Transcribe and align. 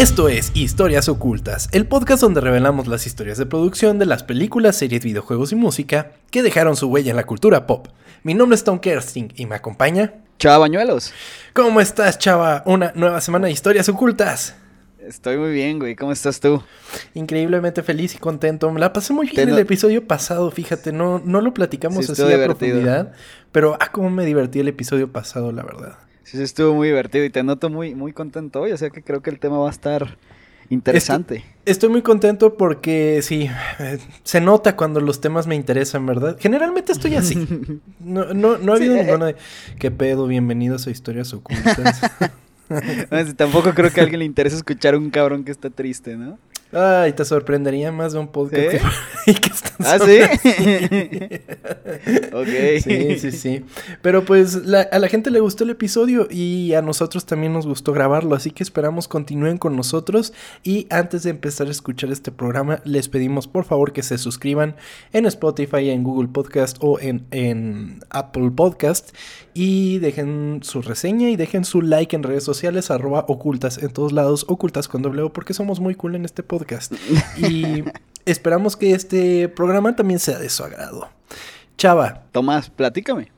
Esto 0.00 0.30
es 0.30 0.50
Historias 0.54 1.10
Ocultas, 1.10 1.68
el 1.72 1.86
podcast 1.86 2.22
donde 2.22 2.40
revelamos 2.40 2.86
las 2.86 3.06
historias 3.06 3.36
de 3.36 3.44
producción 3.44 3.98
de 3.98 4.06
las 4.06 4.22
películas, 4.22 4.76
series, 4.76 5.04
videojuegos 5.04 5.52
y 5.52 5.56
música 5.56 6.12
que 6.30 6.42
dejaron 6.42 6.74
su 6.74 6.88
huella 6.88 7.10
en 7.10 7.16
la 7.16 7.26
cultura 7.26 7.66
pop. 7.66 7.88
Mi 8.22 8.32
nombre 8.32 8.56
es 8.56 8.64
Tom 8.64 8.78
Kersting 8.78 9.34
y 9.36 9.44
me 9.44 9.56
acompaña. 9.56 10.14
Chava 10.38 10.56
Bañuelos. 10.56 11.12
¿Cómo 11.52 11.82
estás, 11.82 12.18
chava? 12.18 12.62
Una 12.64 12.92
nueva 12.94 13.20
semana 13.20 13.48
de 13.48 13.52
Historias 13.52 13.90
Ocultas. 13.90 14.56
Estoy 15.06 15.36
muy 15.36 15.52
bien, 15.52 15.78
güey. 15.78 15.94
¿Cómo 15.96 16.12
estás 16.12 16.40
tú? 16.40 16.62
Increíblemente 17.12 17.82
feliz 17.82 18.14
y 18.14 18.18
contento. 18.18 18.70
Me 18.72 18.80
la 18.80 18.94
pasé 18.94 19.12
muy 19.12 19.28
bien 19.28 19.50
el 19.50 19.58
episodio 19.58 20.08
pasado, 20.08 20.50
fíjate. 20.50 20.92
No, 20.94 21.20
no 21.22 21.42
lo 21.42 21.52
platicamos 21.52 22.08
así 22.08 22.22
a 22.22 22.44
profundidad. 22.46 23.12
Pero, 23.52 23.76
ah, 23.78 23.92
cómo 23.92 24.08
me 24.08 24.24
divertí 24.24 24.60
el 24.60 24.68
episodio 24.68 25.12
pasado, 25.12 25.52
la 25.52 25.62
verdad. 25.62 25.98
Sí, 26.30 26.40
estuvo 26.40 26.74
muy 26.74 26.86
divertido 26.88 27.24
y 27.24 27.30
te 27.30 27.42
noto 27.42 27.70
muy, 27.70 27.96
muy 27.96 28.12
contento 28.12 28.60
hoy. 28.60 28.70
O 28.70 28.76
sea 28.76 28.90
que 28.90 29.02
creo 29.02 29.20
que 29.20 29.30
el 29.30 29.40
tema 29.40 29.58
va 29.58 29.66
a 29.66 29.72
estar 29.72 30.16
interesante. 30.68 31.44
Estoy, 31.64 31.88
muy 31.88 32.02
contento 32.02 32.54
porque 32.54 33.18
sí, 33.22 33.50
eh, 33.80 33.98
se 34.22 34.40
nota 34.40 34.76
cuando 34.76 35.00
los 35.00 35.20
temas 35.20 35.48
me 35.48 35.56
interesan, 35.56 36.06
¿verdad? 36.06 36.36
Generalmente 36.38 36.92
estoy 36.92 37.16
así. 37.16 37.34
No, 37.98 38.32
no, 38.32 38.58
no 38.58 38.72
ha 38.72 38.76
habido 38.76 38.94
sí, 38.94 39.00
ninguna 39.02 39.26
de, 39.26 39.36
¿qué 39.78 39.90
pedo? 39.90 40.26
Bienvenidos 40.26 40.86
a 40.86 40.90
Historias 40.90 41.32
Ocultas. 41.34 42.00
tampoco 43.36 43.74
creo 43.74 43.90
que 43.90 44.00
a 44.00 44.04
alguien 44.04 44.20
le 44.20 44.24
interese 44.24 44.56
escuchar 44.56 44.94
a 44.94 44.98
un 44.98 45.10
cabrón 45.10 45.44
que 45.44 45.50
está 45.50 45.68
triste, 45.68 46.16
¿no? 46.16 46.38
Ay, 46.72 47.12
te 47.12 47.24
sorprendería 47.24 47.90
más 47.90 48.12
de 48.12 48.18
un 48.20 48.28
podcast 48.28 48.70
¿Sí? 49.24 49.34
que, 49.34 49.50
¿Ah, 49.80 49.98
sí? 50.04 50.20
ok. 52.32 52.82
Sí, 52.82 53.18
sí, 53.18 53.32
sí. 53.32 53.64
Pero 54.02 54.24
pues 54.24 54.56
a 54.56 54.98
la 54.98 55.08
gente 55.08 55.30
le 55.30 55.40
gustó 55.40 55.64
el 55.64 55.70
episodio 55.70 56.28
y 56.30 56.74
a 56.74 56.82
nosotros 56.82 57.26
también 57.26 57.52
nos 57.52 57.66
gustó 57.66 57.92
grabarlo, 57.92 58.34
así 58.34 58.50
que 58.50 58.62
esperamos 58.62 59.08
continúen 59.08 59.58
con 59.58 59.76
nosotros 59.76 60.32
y 60.62 60.86
antes 60.90 61.22
de 61.22 61.30
empezar 61.30 61.66
a 61.66 61.70
escuchar 61.70 62.10
este 62.10 62.30
programa 62.30 62.80
les 62.84 63.08
pedimos 63.08 63.48
por 63.48 63.64
favor 63.64 63.92
que 63.92 64.02
se 64.02 64.18
suscriban 64.18 64.76
en 65.12 65.26
Spotify, 65.26 65.90
en 65.90 66.04
Google 66.04 66.28
Podcast 66.28 66.76
o 66.80 67.00
en, 67.00 67.26
en 67.30 68.00
Apple 68.10 68.50
Podcast 68.54 69.14
y 69.54 69.98
dejen 69.98 70.60
su 70.62 70.82
reseña 70.82 71.30
y 71.30 71.36
dejen 71.36 71.64
su 71.64 71.82
like 71.82 72.14
en 72.14 72.22
redes 72.22 72.44
sociales 72.44 72.90
arroba 72.90 73.24
ocultas 73.28 73.78
en 73.78 73.92
todos 73.92 74.12
lados, 74.12 74.44
ocultas 74.48 74.86
con 74.86 75.02
doble 75.02 75.20
porque 75.32 75.54
somos 75.54 75.80
muy 75.80 75.94
cool 75.94 76.14
en 76.14 76.24
este 76.24 76.42
podcast. 76.42 76.59
Y 77.36 77.84
esperamos 78.24 78.76
que 78.76 78.92
este 78.92 79.48
programa 79.48 79.96
también 79.96 80.20
sea 80.20 80.38
de 80.38 80.50
su 80.50 80.64
agrado. 80.64 81.08
Chava. 81.76 82.24
Tomás, 82.32 82.70
platícame. 82.70 83.32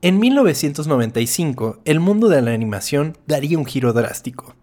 En 0.00 0.18
1995, 0.18 1.80
el 1.84 2.00
mundo 2.00 2.28
de 2.28 2.42
la 2.42 2.52
animación 2.52 3.16
daría 3.26 3.58
un 3.58 3.64
giro 3.64 3.92
drástico. 3.92 4.54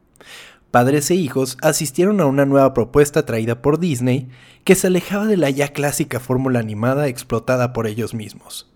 Padres 0.71 1.11
e 1.11 1.15
hijos 1.15 1.57
asistieron 1.61 2.21
a 2.21 2.25
una 2.25 2.45
nueva 2.45 2.73
propuesta 2.73 3.25
traída 3.25 3.61
por 3.61 3.79
Disney 3.79 4.29
que 4.63 4.75
se 4.75 4.87
alejaba 4.87 5.25
de 5.25 5.37
la 5.37 5.49
ya 5.49 5.69
clásica 5.69 6.19
fórmula 6.19 6.59
animada 6.59 7.07
explotada 7.07 7.73
por 7.73 7.87
ellos 7.87 8.13
mismos. 8.13 8.71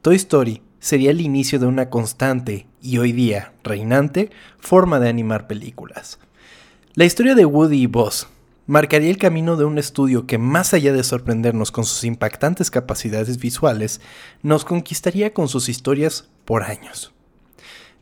Toy 0.00 0.16
Story 0.16 0.62
sería 0.78 1.10
el 1.10 1.20
inicio 1.20 1.58
de 1.58 1.66
una 1.66 1.90
constante 1.90 2.68
y 2.80 2.98
hoy 2.98 3.12
día 3.12 3.52
reinante 3.64 4.30
forma 4.58 5.00
de 5.00 5.08
animar 5.08 5.46
películas. 5.46 6.18
La 6.94 7.04
historia 7.04 7.34
de 7.34 7.44
Woody 7.44 7.82
y 7.82 7.86
Buzz 7.86 8.28
marcaría 8.66 9.10
el 9.10 9.18
camino 9.18 9.56
de 9.56 9.64
un 9.64 9.78
estudio 9.78 10.26
que, 10.26 10.38
más 10.38 10.74
allá 10.74 10.92
de 10.92 11.04
sorprendernos 11.04 11.70
con 11.70 11.84
sus 11.84 12.04
impactantes 12.04 12.70
capacidades 12.70 13.38
visuales, 13.38 14.00
nos 14.42 14.64
conquistaría 14.64 15.32
con 15.32 15.48
sus 15.48 15.68
historias 15.68 16.28
por 16.44 16.64
años. 16.64 17.12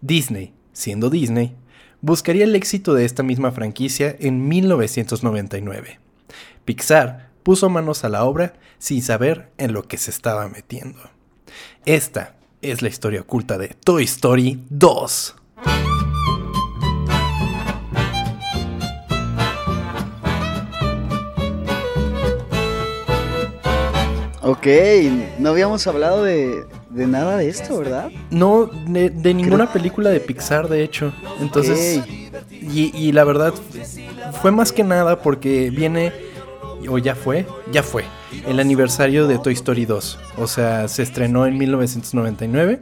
Disney, 0.01 0.53
siendo 0.73 1.11
Disney, 1.11 1.55
buscaría 2.01 2.45
el 2.45 2.55
éxito 2.57 2.95
de 2.95 3.05
esta 3.05 3.23
misma 3.23 3.53
franquicia 3.53 4.17
en 4.19 4.49
1999. 4.49 6.01
Pixar 6.65 7.31
puso 7.43 7.69
manos 7.69 8.05
a 8.05 8.09
la 8.09 8.25
obra 8.25 8.55
sin 8.79 9.03
saber 9.03 9.51
en 9.59 9.73
lo 9.73 9.87
que 9.87 9.99
se 9.99 10.11
estaba 10.11 10.49
metiendo. 10.49 11.01
Esta 11.85 12.37
es 12.63 12.83
la 12.83 12.89
historia 12.89 13.21
oculta 13.21 13.59
de 13.59 13.69
Toy 13.69 14.05
Story 14.05 14.63
2. 14.71 15.44
Ok, 24.55 24.69
no 25.41 25.51
habíamos 25.51 25.85
hablado 25.89 26.23
de, 26.23 26.65
nada 26.91 27.39
de 27.39 27.49
esto, 27.49 27.77
¿verdad? 27.77 28.13
No, 28.31 28.67
de, 28.67 29.35
ninguna 29.35 29.73
película 29.73 30.11
de 30.11 30.21
Pixar, 30.21 30.69
de 30.69 30.85
hecho. 30.85 31.13
Entonces, 31.41 32.01
y, 32.53 32.97
y, 32.97 33.11
la 33.11 33.25
verdad, 33.25 33.53
fue 34.41 34.53
más 34.53 34.71
que 34.71 34.85
nada 34.85 35.21
porque 35.23 35.71
viene, 35.71 36.13
o 36.89 36.99
ya 36.99 37.17
fue, 37.17 37.47
ya 37.73 37.83
fue, 37.83 38.05
el 38.47 38.61
aniversario 38.61 39.27
de 39.27 39.39
Toy 39.39 39.55
Story 39.55 39.87
2. 39.87 40.19
O 40.39 40.47
sea, 40.47 40.87
se 40.87 41.03
estrenó 41.03 41.47
en 41.47 41.59
1999 41.59 42.81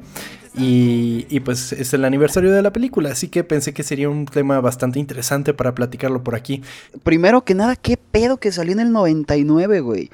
y, 0.54 1.40
pues 1.40 1.72
es 1.72 1.94
el 1.94 2.04
aniversario 2.04 2.52
de 2.52 2.60
la 2.60 2.72
película, 2.72 3.10
así 3.10 3.28
que 3.28 3.42
pensé 3.42 3.72
que 3.72 3.82
sería 3.82 4.10
un 4.10 4.26
tema 4.26 4.60
bastante 4.60 4.98
interesante 4.98 5.54
para 5.54 5.74
platicarlo 5.74 6.22
por 6.22 6.34
aquí. 6.34 6.62
Primero 7.02 7.42
que 7.44 7.54
nada, 7.54 7.74
¿qué 7.74 7.96
pedo 7.96 8.36
que 8.36 8.52
salió 8.52 8.72
en 8.72 8.80
el 8.80 8.92
99, 8.92 9.80
güey? 9.80 10.10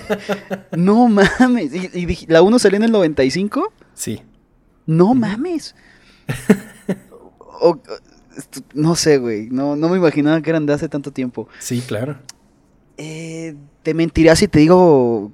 no 0.76 1.08
mames. 1.08 1.72
¿Y, 1.94 2.26
la 2.26 2.42
1 2.42 2.58
salió 2.58 2.78
en 2.78 2.84
el 2.84 2.92
95? 2.92 3.72
Sí. 3.94 4.22
No 4.86 5.14
mames. 5.14 5.76
no 8.74 8.96
sé, 8.96 9.18
güey. 9.18 9.48
No, 9.50 9.76
no 9.76 9.88
me 9.88 9.98
imaginaba 9.98 10.42
que 10.42 10.50
eran 10.50 10.66
de 10.66 10.72
hace 10.72 10.88
tanto 10.88 11.12
tiempo. 11.12 11.48
Sí, 11.60 11.80
claro. 11.86 12.18
Eh, 12.96 13.54
te 13.84 13.94
mentiría 13.94 14.34
si 14.34 14.48
te 14.48 14.58
digo 14.58 15.30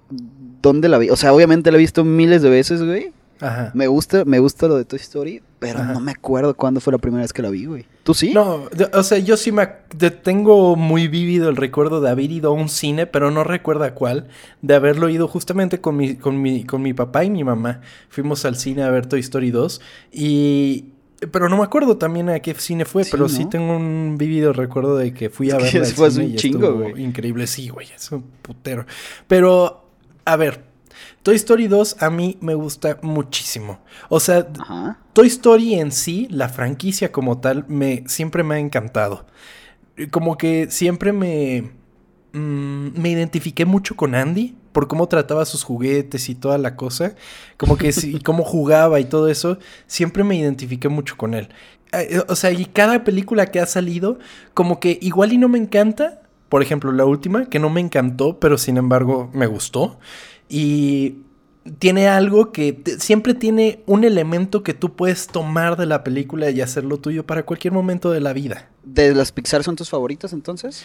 dónde 0.60 0.90
la 0.90 0.98
vi. 0.98 1.08
O 1.08 1.16
sea, 1.16 1.32
obviamente 1.32 1.70
la 1.70 1.78
he 1.78 1.80
visto 1.80 2.04
miles 2.04 2.42
de 2.42 2.50
veces, 2.50 2.82
güey. 2.82 3.12
Ajá. 3.40 3.70
Me 3.74 3.86
gusta, 3.86 4.24
me 4.24 4.38
gusta 4.38 4.66
lo 4.68 4.76
de 4.76 4.84
Toy 4.84 4.98
Story, 4.98 5.42
pero 5.58 5.84
no 5.84 6.00
me 6.00 6.12
acuerdo 6.12 6.54
cuándo 6.54 6.80
fue 6.80 6.92
la 6.92 6.98
primera 6.98 7.22
vez 7.22 7.32
que 7.32 7.42
la 7.42 7.50
vi, 7.50 7.66
güey. 7.66 7.86
¿Tú 8.02 8.14
sí? 8.14 8.32
No, 8.32 8.68
o 8.92 9.02
sea, 9.02 9.18
yo 9.18 9.36
sí 9.36 9.52
me 9.52 9.66
tengo 10.22 10.76
muy 10.76 11.08
vívido 11.08 11.48
el 11.48 11.56
recuerdo 11.56 12.00
de 12.00 12.10
haber 12.10 12.30
ido 12.30 12.50
a 12.50 12.52
un 12.52 12.68
cine, 12.68 13.06
pero 13.06 13.30
no 13.30 13.44
recuerdo 13.44 13.92
cuál, 13.94 14.28
de 14.62 14.74
haberlo 14.74 15.08
ido 15.08 15.28
justamente 15.28 15.80
con 15.80 15.96
mi, 15.96 16.16
con 16.16 16.40
mi, 16.40 16.64
con 16.64 16.82
mi 16.82 16.94
papá 16.94 17.24
y 17.24 17.30
mi 17.30 17.44
mamá. 17.44 17.80
Fuimos 18.08 18.44
al 18.44 18.56
cine 18.56 18.82
a 18.82 18.90
ver 18.90 19.06
Toy 19.06 19.20
Story 19.20 19.50
2 19.50 19.80
y 20.12 20.86
pero 21.30 21.48
no 21.48 21.56
me 21.56 21.64
acuerdo 21.64 21.96
también 21.96 22.28
a 22.28 22.40
qué 22.40 22.54
cine 22.54 22.84
fue, 22.84 23.04
pero 23.10 23.28
sí 23.28 23.46
tengo 23.46 23.74
un 23.74 24.16
vívido 24.18 24.52
recuerdo 24.52 24.96
de 24.96 25.14
que 25.14 25.30
fui 25.30 25.50
a 25.50 25.56
ver. 25.56 25.86
Fue 25.86 26.08
un 26.08 26.36
chingo, 26.36 26.74
güey. 26.74 27.02
Increíble, 27.02 27.46
sí, 27.46 27.68
güey, 27.68 27.88
es 27.94 28.12
un 28.12 28.22
putero. 28.42 28.84
Pero, 29.26 29.88
a 30.26 30.36
ver, 30.36 30.65
Toy 31.26 31.34
Story 31.34 31.66
2 31.66 31.96
a 31.98 32.08
mí 32.08 32.38
me 32.40 32.54
gusta 32.54 33.00
muchísimo. 33.02 33.80
O 34.08 34.20
sea, 34.20 34.46
Toy 35.12 35.26
Story 35.26 35.74
en 35.74 35.90
sí, 35.90 36.28
la 36.30 36.48
franquicia 36.48 37.10
como 37.10 37.38
tal, 37.38 37.64
me, 37.66 38.04
siempre 38.06 38.44
me 38.44 38.54
ha 38.54 38.58
encantado. 38.60 39.26
Como 40.12 40.38
que 40.38 40.70
siempre 40.70 41.12
me, 41.12 41.72
mm, 42.32 43.00
me 43.00 43.10
identifiqué 43.10 43.64
mucho 43.64 43.96
con 43.96 44.14
Andy 44.14 44.54
por 44.70 44.86
cómo 44.86 45.08
trataba 45.08 45.44
sus 45.46 45.64
juguetes 45.64 46.28
y 46.28 46.36
toda 46.36 46.58
la 46.58 46.76
cosa. 46.76 47.16
Como 47.56 47.76
que 47.76 47.90
sí, 47.90 48.20
cómo 48.24 48.44
jugaba 48.44 49.00
y 49.00 49.04
todo 49.06 49.26
eso, 49.26 49.58
siempre 49.88 50.22
me 50.22 50.36
identifiqué 50.36 50.88
mucho 50.88 51.16
con 51.16 51.34
él. 51.34 51.48
Eh, 51.90 52.22
o 52.28 52.36
sea, 52.36 52.52
y 52.52 52.66
cada 52.66 53.02
película 53.02 53.46
que 53.46 53.58
ha 53.58 53.66
salido, 53.66 54.20
como 54.54 54.78
que 54.78 54.96
igual 55.02 55.32
y 55.32 55.38
no 55.38 55.48
me 55.48 55.58
encanta. 55.58 56.22
Por 56.48 56.62
ejemplo, 56.62 56.92
la 56.92 57.04
última, 57.04 57.46
que 57.46 57.58
no 57.58 57.68
me 57.68 57.80
encantó, 57.80 58.38
pero 58.38 58.56
sin 58.58 58.76
embargo 58.76 59.28
me 59.32 59.48
gustó. 59.48 59.98
Y 60.48 61.16
tiene 61.78 62.08
algo 62.08 62.52
que 62.52 62.80
siempre 62.98 63.34
tiene 63.34 63.82
un 63.86 64.04
elemento 64.04 64.62
que 64.62 64.74
tú 64.74 64.94
puedes 64.94 65.26
tomar 65.26 65.76
de 65.76 65.86
la 65.86 66.04
película 66.04 66.50
y 66.50 66.60
hacerlo 66.60 66.98
tuyo 66.98 67.26
para 67.26 67.44
cualquier 67.44 67.72
momento 67.72 68.10
de 68.10 68.20
la 68.20 68.32
vida. 68.32 68.68
¿De 68.84 69.14
las 69.14 69.32
Pixar 69.32 69.64
son 69.64 69.76
tus 69.76 69.90
favoritas 69.90 70.32
entonces? 70.32 70.84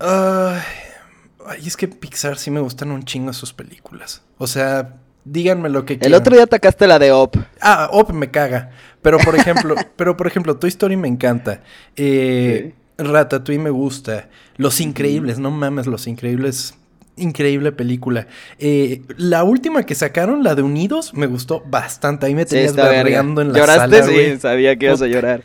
ay, 0.00 1.66
es 1.66 1.76
que 1.76 1.88
Pixar 1.88 2.36
sí 2.36 2.50
me 2.50 2.60
gustan 2.60 2.90
un 2.90 3.04
chingo 3.04 3.32
sus 3.32 3.52
películas. 3.52 4.22
O 4.38 4.46
sea, 4.46 4.96
díganme 5.24 5.68
lo 5.68 5.84
que 5.84 5.98
quieran. 5.98 6.12
El 6.12 6.20
otro 6.20 6.34
día 6.34 6.44
atacaste 6.44 6.86
la 6.86 6.98
de 6.98 7.12
Op. 7.12 7.36
Ah, 7.60 7.88
Op 7.92 8.10
me 8.10 8.30
caga. 8.30 8.72
Pero 9.02 9.18
por 9.18 9.36
ejemplo, 9.36 9.74
pero 9.96 10.16
por 10.16 10.26
ejemplo, 10.26 10.56
Toy 10.56 10.68
Story 10.68 10.96
me 10.96 11.08
encanta. 11.08 11.62
Eh, 11.96 12.74
Ratatouille 12.98 13.62
me 13.62 13.70
gusta. 13.70 14.28
Los 14.56 14.80
Increíbles, 14.80 15.38
no 15.38 15.50
mames, 15.50 15.86
Los 15.86 16.06
Increíbles 16.06 16.74
increíble 17.16 17.72
película. 17.72 18.26
Eh, 18.58 19.02
la 19.16 19.44
última 19.44 19.84
que 19.84 19.94
sacaron, 19.94 20.42
la 20.42 20.54
de 20.54 20.62
Unidos, 20.62 21.14
me 21.14 21.26
gustó 21.26 21.62
bastante. 21.66 22.26
Ahí 22.26 22.34
me 22.34 22.44
tenías 22.44 22.72
sí, 22.72 22.80
en 22.80 23.52
la 23.52 23.58
¿Lloraste? 23.58 24.02
Sí, 24.02 24.40
sabía 24.40 24.76
que 24.76 24.86
ibas 24.86 25.02
a 25.02 25.06
llorar. 25.06 25.42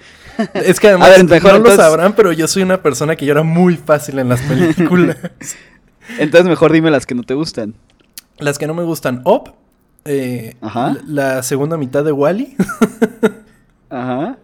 Es 0.54 0.80
que 0.80 0.88
además 0.90 1.24
mejor 1.24 1.54
no 1.54 1.60
lo 1.60 1.76
sabrán, 1.76 2.14
pero 2.14 2.32
yo 2.32 2.48
soy 2.48 2.64
una 2.64 2.82
persona 2.82 3.16
que 3.16 3.26
llora 3.26 3.44
muy 3.44 3.76
fácil 3.76 4.20
en 4.20 4.30
las 4.30 4.42
películas. 4.42 5.18
entonces 6.20 6.50
mejor 6.50 6.72
dime 6.72 6.92
las 6.92 7.06
que 7.06 7.16
no 7.16 7.24
te 7.24 7.34
gustan. 7.34 7.76
Las 8.38 8.58
que 8.58 8.68
no 8.68 8.74
me 8.74 8.84
gustan, 8.84 9.22
Op, 9.26 9.50
eh, 10.06 10.56
Ajá. 10.62 10.98
La, 11.08 11.44
segunda 11.44 11.78
mitad 11.78 12.04
de 12.04 12.12
Wally. 12.12 12.56
Ajá. 13.90 14.38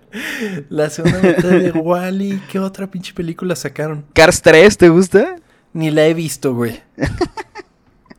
La 0.70 0.90
segunda 0.90 1.22
mitad 1.22 1.50
de 1.50 1.72
Wally. 1.72 2.42
¿Qué 2.52 2.60
otra 2.60 2.88
pinche 2.88 3.14
película 3.14 3.56
sacaron? 3.56 4.06
Cars 4.14 4.42
3, 4.42 4.78
¿te 4.78 4.90
gusta? 4.90 5.36
Ni 5.76 5.92
la 5.92 6.08
he 6.08 6.14
visto, 6.14 6.56
güey. 6.56 6.80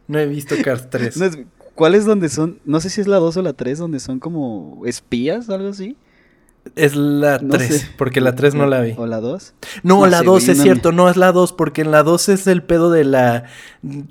No 0.09 0.19
he 0.19 0.27
visto 0.27 0.55
Cars 0.63 0.91
3. 0.91 1.19
¿Cuál 1.75 1.95
es 1.95 2.05
donde 2.05 2.29
son? 2.29 2.61
No 2.67 2.81
sé 2.83 2.91
si 2.91 3.01
es 3.01 3.09
la 3.09 3.17
2 3.17 3.39
o 3.39 3.43
la 3.43 3.55
3, 3.55 3.79
donde 3.79 3.99
son 3.99 4.21
como 4.21 4.83
espías 4.85 5.49
o 5.49 5.55
algo 5.55 5.71
así. 5.71 5.97
Es 6.75 6.97
la 6.97 7.39
3, 7.39 7.93
porque 7.97 8.21
la 8.21 8.35
3 8.35 8.55
no 8.55 8.67
la 8.67 8.81
vi. 8.81 8.95
¿O 8.97 9.07
la 9.07 9.21
2? 9.21 9.55
No, 9.83 10.07
la 10.07 10.23
2 10.23 10.49
es 10.49 10.61
cierto, 10.61 10.93
no 10.93 11.09
es 11.09 11.17
la 11.17 11.33
2, 11.33 11.53
porque 11.53 11.83
en 11.83 11.91
la 11.91 12.03
2 12.03 12.29
es 12.31 12.47
el 12.47 12.63
pedo 12.63 12.91
de 12.91 13.05
la. 13.05 13.45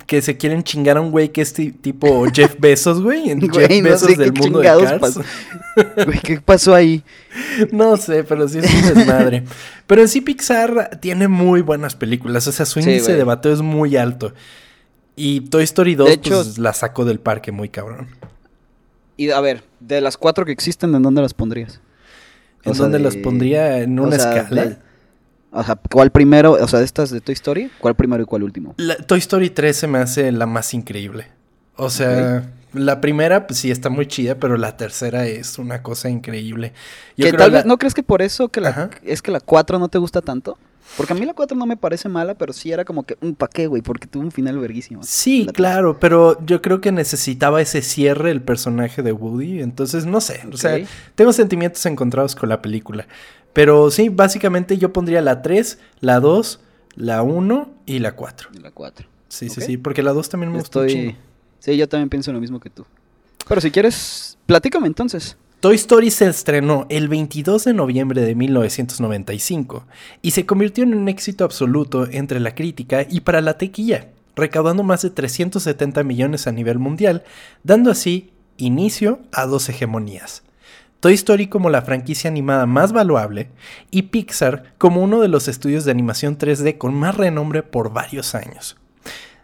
que 0.06 0.22
se 0.22 0.36
quieren 0.36 0.62
chingar 0.62 0.96
a 0.96 1.00
un 1.00 1.10
güey 1.10 1.30
que 1.30 1.42
es 1.42 1.52
tipo 1.52 2.24
Jeff 2.32 2.56
Bezos, 2.58 3.02
güey. 3.02 3.30
En 3.30 3.40
Jeff 3.50 3.82
Bezos 3.82 4.16
del 4.16 4.32
mundo 4.32 4.60
de 4.60 4.66
Cars. 4.66 5.18
Güey, 6.06 6.20
¿qué 6.20 6.40
pasó 6.40 6.74
ahí? 6.74 7.04
No 7.70 7.98
sé, 7.98 8.24
pero 8.24 8.48
sí 8.48 8.60
es 8.60 8.72
un 8.72 8.94
desmadre. 8.94 9.44
pero 9.86 10.00
en 10.00 10.08
sí, 10.08 10.22
Pixar 10.22 10.98
tiene 11.02 11.28
muy 11.28 11.60
buenas 11.60 11.94
películas, 11.94 12.46
o 12.46 12.52
sea, 12.52 12.64
su 12.64 12.80
índice 12.80 13.14
de 13.14 13.24
bateo 13.24 13.52
es 13.52 13.60
muy 13.60 13.96
alto. 13.96 14.32
Y 15.16 15.42
Toy 15.42 15.64
Story 15.64 15.94
2, 15.94 16.18
pues 16.26 16.58
la 16.58 16.72
saco 16.72 17.04
del 17.04 17.20
parque 17.20 17.52
muy 17.52 17.68
cabrón. 17.68 18.08
Y 19.18 19.30
a 19.30 19.40
ver, 19.40 19.64
de 19.80 20.00
las 20.00 20.16
cuatro 20.16 20.44
que 20.44 20.52
existen, 20.52 20.94
¿en 20.94 21.02
dónde 21.02 21.22
las 21.22 21.34
pondrías? 21.34 21.80
¿En 22.66 22.76
dónde 22.76 22.98
las 22.98 23.16
pondría? 23.16 23.78
¿En 23.78 23.98
una 23.98 24.16
escala? 24.16 24.78
o 25.50 25.64
sea, 25.64 25.76
¿cuál 25.90 26.10
primero? 26.10 26.52
O 26.52 26.68
sea, 26.68 26.80
de 26.80 26.84
estas 26.84 27.10
de 27.10 27.20
Toy 27.20 27.32
Story, 27.34 27.70
¿cuál 27.80 27.94
primero 27.94 28.22
y 28.22 28.26
cuál 28.26 28.42
último? 28.42 28.74
Toy 29.06 29.18
Story 29.18 29.50
3 29.50 29.76
se 29.76 29.86
me 29.86 29.98
hace 29.98 30.30
la 30.32 30.46
más 30.46 30.74
increíble. 30.74 31.28
O 31.76 31.90
sea, 31.90 32.44
la 32.76 33.00
primera, 33.00 33.46
pues 33.46 33.60
sí, 33.60 33.70
está 33.70 33.88
muy 33.88 34.06
chida, 34.06 34.36
pero 34.36 34.56
la 34.56 34.76
tercera 34.76 35.26
es 35.26 35.58
una 35.58 35.82
cosa 35.82 36.08
increíble. 36.08 36.72
Yo 37.16 37.34
tal 37.36 37.50
vez, 37.50 37.66
¿no 37.66 37.78
crees 37.78 37.94
que 37.94 38.02
por 38.02 38.22
eso 38.22 38.48
que 38.48 38.60
la, 38.60 38.90
es 39.04 39.22
que 39.22 39.30
la 39.30 39.40
4 39.40 39.78
no 39.78 39.88
te 39.88 39.98
gusta 39.98 40.22
tanto? 40.22 40.58
Porque 40.96 41.12
a 41.12 41.16
mí 41.16 41.26
la 41.26 41.34
4 41.34 41.56
no 41.56 41.66
me 41.66 41.76
parece 41.76 42.08
mala, 42.08 42.34
pero 42.34 42.52
sí 42.52 42.70
era 42.70 42.84
como 42.84 43.02
que 43.02 43.16
un 43.20 43.34
paqué, 43.34 43.66
güey, 43.66 43.82
porque 43.82 44.06
tuvo 44.06 44.22
un 44.22 44.30
final 44.30 44.58
verguísimo. 44.58 45.02
Sí, 45.02 45.46
claro, 45.52 45.98
pero 45.98 46.44
yo 46.46 46.62
creo 46.62 46.80
que 46.80 46.92
necesitaba 46.92 47.60
ese 47.60 47.82
cierre 47.82 48.30
el 48.30 48.40
personaje 48.40 49.02
de 49.02 49.12
Woody, 49.12 49.60
entonces 49.60 50.06
no 50.06 50.20
sé, 50.20 50.42
o 50.52 50.56
sea, 50.56 50.78
tengo 51.14 51.32
sentimientos 51.32 51.84
encontrados 51.86 52.36
con 52.36 52.48
la 52.48 52.62
película. 52.62 53.06
Pero 53.52 53.90
sí, 53.90 54.10
básicamente 54.10 54.78
yo 54.78 54.92
pondría 54.92 55.22
la 55.22 55.42
3, 55.42 55.78
la 56.00 56.20
2, 56.20 56.60
la 56.94 57.22
1 57.22 57.74
y 57.86 57.98
la 57.98 58.12
4. 58.12 58.50
la 58.60 58.70
4. 58.70 59.08
Sí, 59.28 59.48
sí, 59.48 59.60
sí, 59.60 59.76
porque 59.76 60.02
la 60.02 60.12
2 60.12 60.28
también 60.28 60.52
me 60.52 60.58
gustó 60.58 60.84
Sí, 61.58 61.76
yo 61.76 61.88
también 61.88 62.08
pienso 62.08 62.32
lo 62.32 62.40
mismo 62.40 62.60
que 62.60 62.70
tú. 62.70 62.84
Pero 63.48 63.60
si 63.60 63.70
quieres, 63.70 64.38
platícame 64.46 64.86
entonces. 64.86 65.36
Toy 65.60 65.76
Story 65.76 66.10
se 66.10 66.28
estrenó 66.28 66.86
el 66.90 67.08
22 67.08 67.64
de 67.64 67.72
noviembre 67.72 68.20
de 68.22 68.34
1995 68.34 69.86
y 70.20 70.32
se 70.32 70.44
convirtió 70.44 70.84
en 70.84 70.94
un 70.94 71.08
éxito 71.08 71.44
absoluto 71.44 72.06
entre 72.10 72.40
la 72.40 72.54
crítica 72.54 73.06
y 73.08 73.20
para 73.20 73.40
la 73.40 73.56
tequilla, 73.56 74.08
recaudando 74.36 74.82
más 74.82 75.02
de 75.02 75.10
370 75.10 76.04
millones 76.04 76.46
a 76.46 76.52
nivel 76.52 76.78
mundial, 76.78 77.24
dando 77.64 77.90
así 77.90 78.32
inicio 78.58 79.20
a 79.32 79.46
dos 79.46 79.68
hegemonías. 79.68 80.42
Toy 81.00 81.14
Story 81.14 81.46
como 81.46 81.70
la 81.70 81.82
franquicia 81.82 82.28
animada 82.28 82.66
más 82.66 82.92
valuable 82.92 83.48
y 83.90 84.02
Pixar 84.02 84.74
como 84.78 85.02
uno 85.02 85.20
de 85.20 85.28
los 85.28 85.48
estudios 85.48 85.84
de 85.84 85.90
animación 85.90 86.36
3D 86.36 86.78
con 86.78 86.94
más 86.94 87.16
renombre 87.16 87.62
por 87.62 87.92
varios 87.92 88.34
años. 88.34 88.76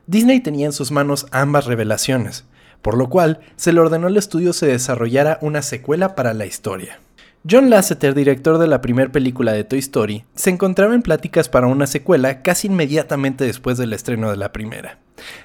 Disney 0.07 0.41
tenía 0.41 0.67
en 0.67 0.73
sus 0.73 0.91
manos 0.91 1.27
ambas 1.31 1.67
revelaciones, 1.67 2.45
por 2.83 2.97
lo 2.97 3.09
cual 3.09 3.41
se 3.57 3.73
le 3.73 3.81
ordenó 3.81 4.09
al 4.09 4.17
estudio 4.17 4.53
se 4.53 4.67
desarrollara 4.67 5.39
una 5.41 5.63
secuela 5.63 6.15
para 6.15 6.35
la 6.35 6.47
historia. 6.47 7.01
John 7.49 7.71
Lasseter, 7.71 8.15
director 8.15 8.59
de 8.59 8.69
la 8.69 8.81
primera 8.81 9.11
película 9.11 9.53
de 9.53 9.65
Toy 9.65 9.81
Story, 9.81 10.25
se 10.35 10.51
encontraba 10.51 10.95
en 10.95 11.03
pláticas 11.03 11.49
para 11.49 11.67
una 11.67 11.89
secuela 11.89 12.43
casi 12.43 12.69
inmediatamente 12.69 13.45
después 13.45 13.79
del 13.79 13.93
estreno 13.93 14.31
de 14.31 14.37
la 14.37 14.53
primera. 14.53 14.99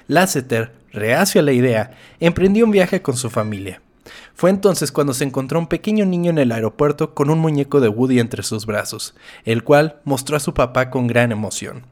Lasseter, 0.06 0.72
reacio 0.92 1.40
a 1.40 1.44
la 1.44 1.52
idea, 1.52 1.90
emprendió 2.20 2.64
un 2.64 2.70
viaje 2.70 3.02
con 3.02 3.16
su 3.16 3.30
familia. 3.30 3.82
Fue 4.34 4.50
entonces 4.50 4.92
cuando 4.92 5.12
se 5.12 5.24
encontró 5.24 5.58
un 5.58 5.66
pequeño 5.66 6.06
niño 6.06 6.30
en 6.30 6.38
el 6.38 6.52
aeropuerto 6.52 7.14
con 7.14 7.30
un 7.30 7.40
muñeco 7.40 7.80
de 7.80 7.88
Woody 7.88 8.20
entre 8.20 8.44
sus 8.44 8.64
brazos, 8.64 9.14
el 9.44 9.64
cual 9.64 10.00
mostró 10.04 10.36
a 10.36 10.40
su 10.40 10.54
papá 10.54 10.90
con 10.90 11.08
gran 11.08 11.32
emoción. 11.32 11.82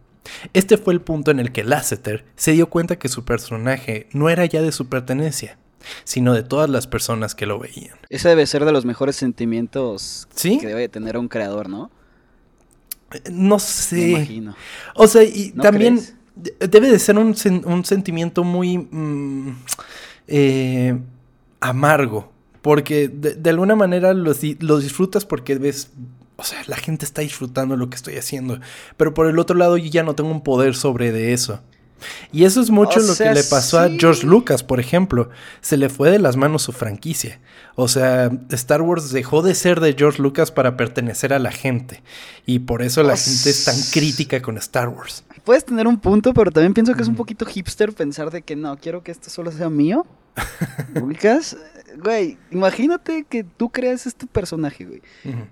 Este 0.53 0.77
fue 0.77 0.95
el 0.95 1.01
punto 1.01 1.31
en 1.31 1.41
el 1.41 1.53
que 1.53 1.65
Lasseter 1.65 2.25
se 2.37 2.53
dio 2.53 2.69
cuenta 2.69 2.99
que 2.99 3.09
su 3.09 3.25
personaje 3.25 4.09
no 4.13 4.29
era 4.29 4.45
ya 4.47 4.63
de 4.63 4.73
su 4.73 4.89
pertenencia, 4.89 5.59
sino 6.05 6.35
de 6.35 6.43
todas 6.43 6.71
las 6.71 6.87
personas 6.87 7.35
que 7.35 7.47
lo 7.47 7.59
veían. 7.59 7.97
Ese 8.09 8.29
debe 8.29 8.47
ser 8.47 8.65
de 8.65 8.73
los 8.73 8.85
mejores 8.85 9.17
sentimientos 9.17 10.29
que 10.41 10.67
debe 10.67 10.89
tener 10.89 11.17
un 11.17 11.29
creador, 11.29 11.69
¿no? 11.69 11.91
No 13.31 13.59
sé. 13.59 13.97
Me 13.97 14.09
imagino. 14.11 14.57
O 14.95 15.07
sea, 15.07 15.23
y 15.23 15.53
también 15.53 16.01
debe 16.37 16.91
de 16.91 16.99
ser 16.99 17.17
un, 17.19 17.35
sentimiento 17.85 18.45
muy 18.45 18.79
mm, 18.79 19.57
eh, 20.29 20.99
amargo. 21.61 22.33
Porque 22.63 23.07
de, 23.07 23.49
alguna 23.49 23.77
manera 23.77 24.13
lo, 24.13 24.33
lo 24.59 24.79
disfrutas 24.81 25.25
porque 25.25 25.55
ves 25.55 25.93
o 26.37 26.45
sea, 26.45 26.63
la 26.67 26.77
gente 26.77 27.05
está 27.05 27.23
disfrutando 27.23 27.77
lo 27.77 27.89
que 27.89 27.97
estoy 27.97 28.17
haciendo. 28.17 28.61
Pero 28.97 29.15
por 29.15 29.27
el 29.27 29.39
otro 29.39 29.57
lado, 29.57 29.77
yo 29.77 29.91
ya 29.91 30.03
no 30.03 30.15
tengo 30.15 30.31
un 30.31 30.43
poder 30.43 30.75
sobre 30.75 31.13
de 31.13 31.33
eso. 31.33 31.61
Y 32.31 32.45
eso 32.45 32.61
es 32.61 32.71
mucho 32.71 33.01
lo 33.01 33.17
que 33.17 33.33
le 33.33 33.43
pasó 33.45 33.79
a 33.79 33.89
George 33.89 34.27
Lucas, 34.27 34.63
por 34.63 34.81
ejemplo. 34.81 35.31
Se 35.61 35.77
le 35.77 35.89
fue 35.89 36.11
de 36.11 36.19
las 36.19 36.37
manos 36.37 36.63
su 36.63 36.73
franquicia. 36.73 37.41
O 37.75 37.89
sea, 37.89 38.31
Star 38.51 38.83
Wars 38.83 39.11
dejó 39.11 39.43
de 39.43 39.55
ser 39.55 39.81
de 39.81 39.95
George 39.95 40.21
Lucas 40.21 40.51
para 40.51 40.77
pertenecer 40.77 41.33
a 41.33 41.39
la 41.39 41.53
gente. 41.53 42.03
Y 42.45 42.61
por 42.61 42.83
eso 42.83 43.03
la 43.03 43.17
gente 43.17 43.51
es 43.51 43.65
tan 43.65 43.77
crítica 43.93 44.43
con 44.43 44.59
Star 44.59 44.89
Wars. 44.89 45.25
Puedes 45.45 45.65
tener 45.65 45.87
un 45.87 45.99
punto, 45.99 46.35
pero 46.35 46.51
también 46.51 46.75
pienso 46.75 46.95
que 46.95 47.03
es 47.03 47.09
un 47.09 47.17
poquito 47.17 47.47
hipster 47.47 47.93
pensar 47.93 48.31
de 48.31 48.43
que 48.43 48.57
no, 48.57 48.77
quiero 48.77 49.03
que 49.03 49.13
esto 49.13 49.31
solo 49.31 49.51
sea 49.53 49.71
mío. 49.71 50.07
¿Ubicas? 51.03 51.57
Güey, 52.03 52.37
imagínate 52.51 53.25
que 53.29 53.43
tú 53.43 53.71
creas 53.71 54.07
este 54.07 54.27
personaje, 54.27 54.85
güey. 54.85 55.03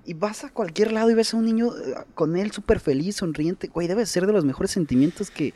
Y 0.05 0.14
vas 0.14 0.45
a 0.45 0.50
cualquier 0.50 0.93
lado 0.93 1.11
y 1.11 1.14
ves 1.14 1.33
a 1.33 1.37
un 1.38 1.47
niño 1.47 1.71
eh, 1.76 1.95
con 2.14 2.37
él 2.37 2.53
súper 2.53 2.81
feliz, 2.81 3.17
sonriente. 3.17 3.69
Güey, 3.69 3.88
debe 3.88 4.05
ser 4.07 4.26
de 4.26 4.33
los 4.33 4.45
mejores 4.45 4.71
sentimientos 4.71 5.31
que, 5.31 5.55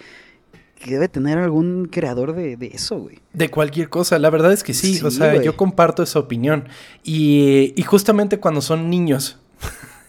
debe 0.87 1.09
tener 1.09 1.39
algún 1.39 1.89
creador 1.91 2.35
de, 2.35 2.57
eso, 2.73 3.01
güey. 3.01 3.19
De 3.33 3.51
cualquier 3.51 3.89
cosa, 3.89 4.19
la 4.19 4.31
verdad 4.31 4.53
es 4.53 4.63
que 4.63 4.75
sí. 4.75 5.01
o 5.05 5.11
sea, 5.11 5.43
yo 5.43 5.57
comparto 5.57 6.03
esa 6.03 6.21
opinión. 6.21 6.69
Y, 7.03 7.75
y 7.77 7.83
justamente 7.83 8.39
cuando 8.39 8.63
son 8.63 8.89
niños. 8.89 9.39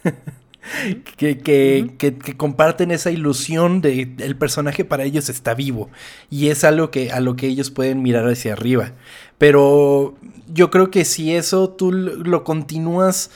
que, 1.17 1.37
que, 1.37 1.95
que, 1.97 2.37
comparten 2.37 2.91
esa 2.91 3.11
ilusión 3.11 3.81
de 3.81 4.13
el 4.19 4.35
personaje 4.35 4.85
para 4.85 5.03
ellos 5.03 5.29
está 5.29 5.53
vivo 5.53 5.89
y 6.29 6.49
es 6.49 6.63
algo 6.63 6.91
que 6.91 7.11
a 7.11 7.19
lo 7.19 7.35
que 7.35 7.47
ellos 7.47 7.71
pueden 7.71 8.01
mirar 8.01 8.27
hacia 8.27 8.53
arriba. 8.53 8.93
Pero 9.37 10.15
yo 10.47 10.69
creo 10.69 10.91
que 10.91 11.05
si 11.05 11.35
eso 11.35 11.69
tú 11.69 11.91
lo 11.91 12.43
continúas, 12.43 13.31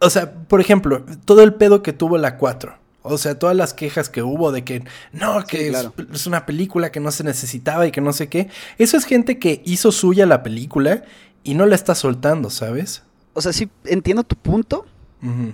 o 0.00 0.10
sea, 0.10 0.32
por 0.32 0.60
ejemplo, 0.60 1.04
todo 1.24 1.42
el 1.42 1.54
pedo 1.54 1.82
que 1.82 1.92
tuvo 1.92 2.18
la 2.18 2.36
4. 2.36 2.84
O 3.06 3.18
sea, 3.18 3.38
todas 3.38 3.54
las 3.54 3.74
quejas 3.74 4.08
que 4.08 4.22
hubo 4.22 4.50
de 4.50 4.64
que 4.64 4.82
no, 5.12 5.44
que 5.44 5.68
es, 5.68 6.26
una 6.26 6.46
película 6.46 6.90
que 6.90 7.00
no 7.00 7.10
se 7.10 7.22
necesitaba 7.22 7.86
y 7.86 7.90
que 7.90 8.00
no 8.00 8.14
sé 8.14 8.30
qué. 8.30 8.48
Eso 8.78 8.96
es 8.96 9.04
gente 9.04 9.38
que 9.38 9.60
hizo 9.66 9.92
suya 9.92 10.24
la 10.24 10.42
película 10.42 11.04
y 11.42 11.52
no 11.52 11.66
la 11.66 11.74
está 11.74 11.94
soltando, 11.94 12.48
¿sabes? 12.48 13.02
O 13.34 13.42
sea, 13.42 13.52
sí 13.52 13.68
entiendo 13.84 14.24
tu 14.24 14.36
punto, 14.36 14.86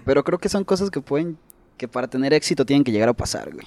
pero 0.04 0.24
creo 0.24 0.38
que 0.38 0.48
son 0.48 0.64
cosas 0.64 0.90
que 0.90 1.00
pueden, 1.00 1.36
que 1.76 1.88
para 1.88 2.08
tener 2.08 2.32
éxito 2.32 2.64
tienen 2.64 2.84
que 2.84 2.92
llegar 2.92 3.08
a 3.08 3.14
pasar, 3.14 3.52
güey. 3.52 3.66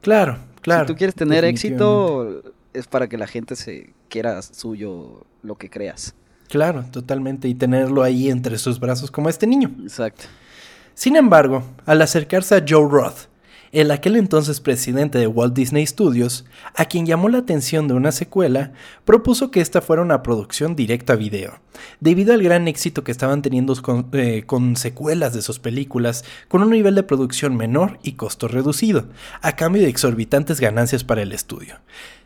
Claro, 0.00 0.38
claro. 0.60 0.86
Si 0.86 0.92
tú 0.92 0.96
quieres 0.96 1.14
tener 1.14 1.44
éxito, 1.44 2.42
es 2.72 2.86
para 2.86 3.08
que 3.08 3.18
la 3.18 3.26
gente 3.26 3.56
se 3.56 3.92
quiera 4.08 4.40
suyo 4.42 5.26
lo 5.42 5.56
que 5.56 5.70
creas. 5.70 6.14
Claro, 6.48 6.84
totalmente. 6.90 7.48
Y 7.48 7.54
tenerlo 7.54 8.02
ahí 8.02 8.30
entre 8.30 8.58
sus 8.58 8.80
brazos 8.80 9.10
como 9.10 9.28
este 9.28 9.46
niño. 9.46 9.70
Exacto. 9.82 10.24
Sin 10.94 11.14
embargo, 11.16 11.62
al 11.86 12.02
acercarse 12.02 12.56
a 12.56 12.64
Joe 12.66 12.88
Roth, 12.90 13.27
el 13.72 13.90
aquel 13.90 14.16
entonces 14.16 14.60
presidente 14.60 15.18
de 15.18 15.26
Walt 15.26 15.54
Disney 15.54 15.86
Studios, 15.86 16.44
a 16.74 16.86
quien 16.86 17.06
llamó 17.06 17.28
la 17.28 17.38
atención 17.38 17.88
de 17.88 17.94
una 17.94 18.12
secuela, 18.12 18.72
propuso 19.04 19.50
que 19.50 19.60
esta 19.60 19.80
fuera 19.80 20.02
una 20.02 20.22
producción 20.22 20.76
directa 20.76 21.14
a 21.14 21.16
video, 21.16 21.60
debido 22.00 22.32
al 22.32 22.42
gran 22.42 22.68
éxito 22.68 23.04
que 23.04 23.12
estaban 23.12 23.42
teniendo 23.42 23.74
eh, 24.12 24.44
con, 24.46 24.76
secuelas 24.76 25.34
de 25.34 25.42
sus 25.42 25.58
películas, 25.58 26.24
con 26.48 26.62
un 26.62 26.70
nivel 26.70 26.94
de 26.94 27.02
producción 27.02 27.56
menor 27.56 27.98
y 28.02 28.12
costo 28.12 28.48
reducido, 28.48 29.08
a 29.42 29.56
cambio 29.56 29.82
de 29.82 29.88
exorbitantes 29.88 30.60
ganancias 30.60 31.04
para 31.04 31.22
el 31.22 31.32
estudio. 31.32 31.76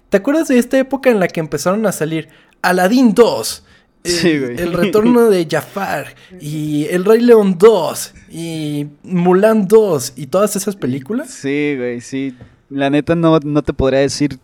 ¿Te 0.09 0.19
acuerdas 0.19 0.49
de 0.49 0.59
esta 0.59 0.79
época 0.79 1.11
en 1.11 1.21
la 1.21 1.29
que 1.29 1.41
empezaron 1.41 1.87
a 1.87 1.93
salir 1.93 2.29
Aladdin 2.61 3.15
2, 3.15 3.65
el 4.05 4.73
retorno 4.73 5.31
de 5.31 5.47
Jafar 5.49 6.15
y 6.41 6.87
El 6.91 7.05
Rey 7.05 7.21
León 7.21 7.57
2 7.59 8.15
y 8.31 8.87
Mulan 9.05 9.69
2 9.69 10.15
y 10.17 10.27
todas 10.27 10.57
esas 10.57 10.77
películas. 10.77 11.31
Sí, 11.31 11.75
güey, 11.77 12.01
sí. 12.01 12.35
La 12.69 12.91
neta 12.91 13.15
no, 13.15 13.39
no 13.39 13.63
te 13.63 13.73
podría 13.73 14.01
decir 14.01 14.39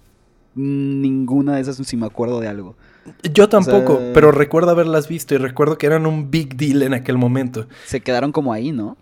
ninguna 0.55 1.57
de 1.57 1.63
esas 1.63 1.77
si 1.77 1.97
me 1.97 2.07
acuerdo 2.07 2.41
de 2.41 2.49
algo. 2.49 2.77
Yo 3.33 3.49
tampoco, 3.49 4.01
pero 4.13 4.33
recuerdo 4.33 4.71
haberlas 4.71 5.09
visto 5.09 5.35
y 5.35 5.39
recuerdo 5.39 5.79
que 5.79 5.87
eran 5.87 6.07
un 6.07 6.31
big 6.31 6.57
deal 6.57 6.83
en 6.83 6.95
aquel 6.95 7.17
momento. 7.17 7.67
Se 7.87 8.01
quedaron 8.01 8.33
como 8.33 8.53
ahí, 8.53 8.71
¿no? 8.71 8.97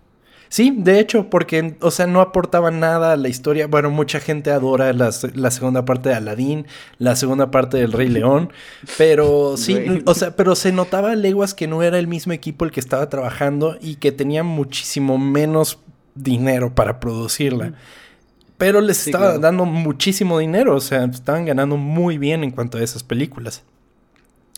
Sí, 0.49 0.75
de 0.77 1.01
hecho, 1.01 1.29
porque, 1.29 1.77
o 1.81 1.91
sea, 1.91 2.07
no 2.07 2.21
aportaba 2.21 2.71
nada 2.71 3.13
a 3.13 3.17
la 3.17 3.29
historia. 3.29 3.67
Bueno, 3.67 3.91
mucha 3.91 4.21
gente 4.21 4.51
adora 4.51 4.93
la, 4.93 5.13
segunda 5.13 5.85
parte 5.85 6.11
de 6.11 6.15
Aladdin, 6.15 6.67
la 6.99 7.17
segunda 7.17 7.51
parte 7.51 7.77
del 7.79 7.93
Rey 7.93 8.09
León, 8.09 8.53
pero 8.97 9.57
sí, 9.57 10.03
o 10.05 10.15
sea, 10.15 10.37
pero 10.37 10.55
se 10.55 10.73
notaba 10.73 11.13
a 11.13 11.17
leguas 11.17 11.55
que 11.55 11.67
no 11.67 11.83
era 11.83 11.99
el 11.99 12.07
mismo 12.07 12.33
equipo 12.33 12.65
el 12.65 12.71
que 12.71 12.81
estaba 12.81 13.09
trabajando 13.09 13.77
y 13.81 13.97
que 13.97 14.13
tenía 14.13 14.43
muchísimo 14.43 15.19
menos 15.19 15.79
dinero 16.15 16.75
para 16.75 17.01
producirla. 17.01 17.73
Pero 18.59 18.81
les 18.81 19.07
estaba 19.07 19.39
dando 19.39 19.67
muchísimo 19.67 20.39
dinero, 20.39 20.75
o 20.75 20.81
sea, 20.81 21.05
estaban 21.05 21.45
ganando 21.45 21.77
muy 21.77 22.17
bien 22.17 22.43
en 22.43 22.51
cuanto 22.51 22.79
a 22.79 22.83
esas 22.83 23.03
películas. 23.03 23.65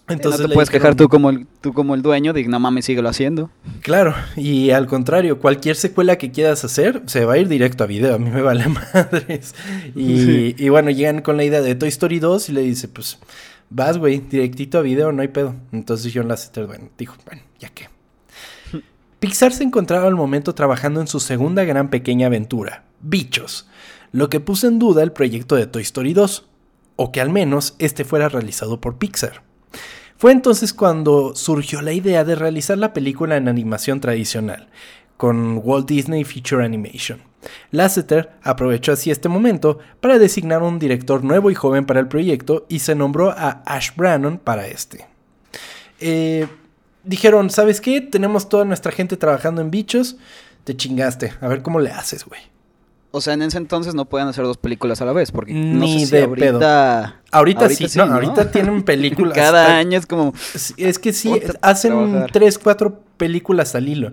Entonces 0.08 0.40
no 0.40 0.48
te 0.48 0.54
puedes 0.54 0.70
quejar 0.70 0.94
tú 0.94 1.08
como, 1.08 1.30
el, 1.30 1.46
tú 1.60 1.72
como 1.72 1.94
el 1.94 2.02
dueño 2.02 2.32
de 2.32 2.44
no 2.48 2.58
mames, 2.58 2.86
síguelo 2.86 3.08
haciendo. 3.08 3.50
Claro, 3.82 4.14
y 4.36 4.70
al 4.70 4.86
contrario, 4.86 5.38
cualquier 5.38 5.76
secuela 5.76 6.16
que 6.16 6.30
quieras 6.30 6.64
hacer 6.64 7.02
se 7.06 7.24
va 7.24 7.34
a 7.34 7.38
ir 7.38 7.48
directo 7.48 7.84
a 7.84 7.86
video, 7.86 8.14
a 8.14 8.18
mí 8.18 8.30
me 8.30 8.42
vale 8.42 8.66
madres. 8.94 9.54
Y, 9.94 10.62
y 10.62 10.68
bueno, 10.70 10.90
llegan 10.90 11.20
con 11.20 11.36
la 11.36 11.44
idea 11.44 11.60
de 11.60 11.74
Toy 11.74 11.88
Story 11.88 12.18
2 12.18 12.48
y 12.48 12.52
le 12.52 12.62
dice, 12.62 12.88
pues, 12.88 13.18
vas, 13.70 13.98
güey, 13.98 14.18
directito 14.18 14.78
a 14.78 14.82
video, 14.82 15.12
no 15.12 15.22
hay 15.22 15.28
pedo. 15.28 15.54
Entonces 15.72 16.12
John 16.14 16.28
Lasseter, 16.28 16.66
bueno, 16.66 16.88
dijo, 16.96 17.16
bueno, 17.26 17.42
ya 17.58 17.68
que. 17.70 17.88
Pixar 19.20 19.52
se 19.52 19.64
encontraba 19.64 20.06
al 20.06 20.14
momento 20.14 20.54
trabajando 20.54 21.00
en 21.00 21.06
su 21.06 21.20
segunda 21.20 21.64
gran 21.64 21.90
pequeña 21.90 22.26
aventura, 22.26 22.84
Bichos, 23.00 23.68
lo 24.12 24.28
que 24.30 24.40
puso 24.40 24.68
en 24.68 24.78
duda 24.78 25.02
el 25.02 25.12
proyecto 25.12 25.56
de 25.56 25.66
Toy 25.66 25.82
Story 25.82 26.14
2, 26.14 26.46
o 26.96 27.12
que 27.12 27.20
al 27.20 27.30
menos 27.30 27.76
este 27.78 28.04
fuera 28.04 28.28
realizado 28.28 28.80
por 28.80 28.96
Pixar. 28.96 29.47
Fue 30.18 30.32
entonces 30.32 30.74
cuando 30.74 31.36
surgió 31.36 31.80
la 31.80 31.92
idea 31.92 32.24
de 32.24 32.34
realizar 32.34 32.76
la 32.76 32.92
película 32.92 33.36
en 33.36 33.46
animación 33.46 34.00
tradicional, 34.00 34.68
con 35.16 35.60
Walt 35.62 35.86
Disney 35.86 36.24
Feature 36.24 36.64
Animation. 36.64 37.22
Lasseter 37.70 38.32
aprovechó 38.42 38.90
así 38.90 39.12
este 39.12 39.28
momento 39.28 39.78
para 40.00 40.18
designar 40.18 40.64
un 40.64 40.80
director 40.80 41.22
nuevo 41.22 41.52
y 41.52 41.54
joven 41.54 41.86
para 41.86 42.00
el 42.00 42.08
proyecto 42.08 42.66
y 42.68 42.80
se 42.80 42.96
nombró 42.96 43.30
a 43.30 43.62
Ash 43.64 43.90
Brannon 43.94 44.38
para 44.38 44.66
este. 44.66 45.06
Eh, 46.00 46.48
dijeron, 47.04 47.48
¿sabes 47.48 47.80
qué? 47.80 48.00
Tenemos 48.00 48.48
toda 48.48 48.64
nuestra 48.64 48.90
gente 48.90 49.16
trabajando 49.16 49.62
en 49.62 49.70
bichos, 49.70 50.16
te 50.64 50.76
chingaste, 50.76 51.34
a 51.40 51.46
ver 51.46 51.62
cómo 51.62 51.78
le 51.78 51.92
haces, 51.92 52.24
güey. 52.24 52.40
O 53.12 53.20
sea, 53.20 53.34
en 53.34 53.42
ese 53.42 53.56
entonces 53.56 53.94
no 53.94 54.04
pueden 54.04 54.26
hacer 54.26 54.44
dos 54.44 54.58
películas 54.58 55.00
a 55.00 55.04
la 55.04 55.12
vez, 55.12 55.30
porque 55.30 55.54
no 55.54 55.86
sé 55.86 56.06
si 56.06 56.16
ahorita... 56.16 57.22
Ahorita, 57.30 57.68
sí, 57.68 57.86
no, 57.96 58.04
ahorita 58.04 58.50
tienen 58.50 58.82
películas. 58.84 59.34
Cada 59.34 59.76
año 59.76 59.98
es 59.98 60.06
como... 60.06 60.32
Es 60.76 60.98
que 60.98 61.12
sí, 61.12 61.32
hacen 61.60 62.26
tres, 62.32 62.58
cuatro 62.58 63.02
películas 63.18 63.74
al 63.74 63.88
hilo. 63.88 64.10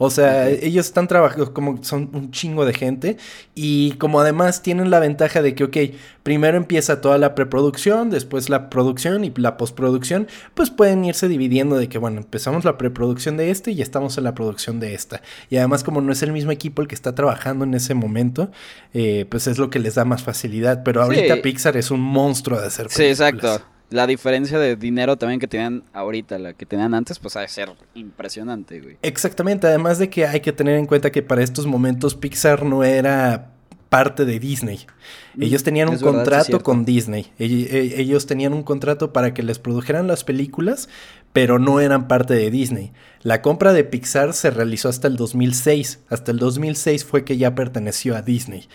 O 0.00 0.10
sea, 0.10 0.48
ellos 0.48 0.86
están 0.86 1.08
trabajando 1.08 1.52
como 1.52 1.82
son 1.82 2.10
un 2.12 2.30
chingo 2.30 2.64
de 2.64 2.72
gente 2.72 3.16
y 3.56 3.92
como 3.92 4.20
además 4.20 4.62
tienen 4.62 4.90
la 4.90 5.00
ventaja 5.00 5.42
de 5.42 5.56
que, 5.56 5.64
ok, 5.64 5.76
primero 6.22 6.56
empieza 6.56 7.00
toda 7.00 7.18
la 7.18 7.34
preproducción, 7.34 8.08
después 8.08 8.48
la 8.48 8.70
producción 8.70 9.24
y 9.24 9.32
la 9.34 9.56
postproducción, 9.56 10.28
pues 10.54 10.70
pueden 10.70 11.04
irse 11.04 11.26
dividiendo 11.26 11.76
de 11.76 11.88
que, 11.88 11.98
bueno, 11.98 12.18
empezamos 12.18 12.64
la 12.64 12.78
preproducción 12.78 13.36
de 13.36 13.50
este 13.50 13.72
y 13.72 13.76
ya 13.76 13.82
estamos 13.82 14.16
en 14.18 14.24
la 14.24 14.36
producción 14.36 14.78
de 14.78 14.94
esta. 14.94 15.20
Y 15.50 15.56
además 15.56 15.82
como 15.82 16.00
no 16.00 16.12
es 16.12 16.22
el 16.22 16.32
mismo 16.32 16.52
equipo 16.52 16.80
el 16.80 16.86
que 16.86 16.94
está 16.94 17.16
trabajando 17.16 17.64
en 17.64 17.74
ese 17.74 17.94
momento, 17.94 18.52
eh, 18.94 19.26
pues 19.28 19.48
es 19.48 19.58
lo 19.58 19.68
que 19.68 19.80
les 19.80 19.96
da 19.96 20.04
más 20.04 20.22
facilidad. 20.22 20.84
Pero 20.84 21.02
ahorita 21.02 21.42
Pixar 21.42 21.76
es 21.76 21.90
un 21.90 22.00
monstruo 22.00 22.57
de 22.60 22.66
hacer 22.66 22.86
películas. 22.86 23.18
Sí, 23.18 23.22
exacto 23.24 23.64
la 23.90 24.06
diferencia 24.06 24.58
de 24.58 24.76
dinero 24.76 25.16
también 25.16 25.40
que 25.40 25.48
tenían 25.48 25.82
ahorita, 25.92 26.38
la 26.38 26.52
que 26.52 26.66
tenían 26.66 26.94
antes, 26.94 27.18
pues 27.18 27.36
ha 27.36 27.40
de 27.40 27.48
ser 27.48 27.70
impresionante, 27.94 28.80
güey. 28.80 28.96
Exactamente, 29.02 29.66
además 29.66 29.98
de 29.98 30.10
que 30.10 30.26
hay 30.26 30.40
que 30.40 30.52
tener 30.52 30.76
en 30.76 30.86
cuenta 30.86 31.10
que 31.10 31.22
para 31.22 31.42
estos 31.42 31.66
momentos 31.66 32.14
Pixar 32.14 32.64
no 32.64 32.84
era 32.84 33.52
parte 33.88 34.26
de 34.26 34.38
Disney. 34.38 34.86
Mm, 35.34 35.42
ellos 35.42 35.62
tenían 35.62 35.88
un 35.88 35.98
contrato 35.98 36.62
con 36.62 36.84
Disney. 36.84 37.32
E, 37.38 37.94
ellos 37.96 38.26
tenían 38.26 38.52
un 38.52 38.62
contrato 38.62 39.14
para 39.14 39.32
que 39.32 39.42
les 39.42 39.58
produjeran 39.58 40.06
las 40.06 40.24
películas, 40.24 40.90
pero 41.32 41.58
no 41.58 41.80
eran 41.80 42.08
parte 42.08 42.34
de 42.34 42.50
Disney. 42.50 42.92
La 43.22 43.40
compra 43.40 43.72
de 43.72 43.84
Pixar 43.84 44.34
se 44.34 44.50
realizó 44.50 44.90
hasta 44.90 45.08
el 45.08 45.16
2006. 45.16 46.00
Hasta 46.10 46.32
el 46.32 46.38
2006 46.38 47.06
fue 47.06 47.24
que 47.24 47.38
ya 47.38 47.54
perteneció 47.54 48.14
a 48.14 48.20
Disney. 48.20 48.68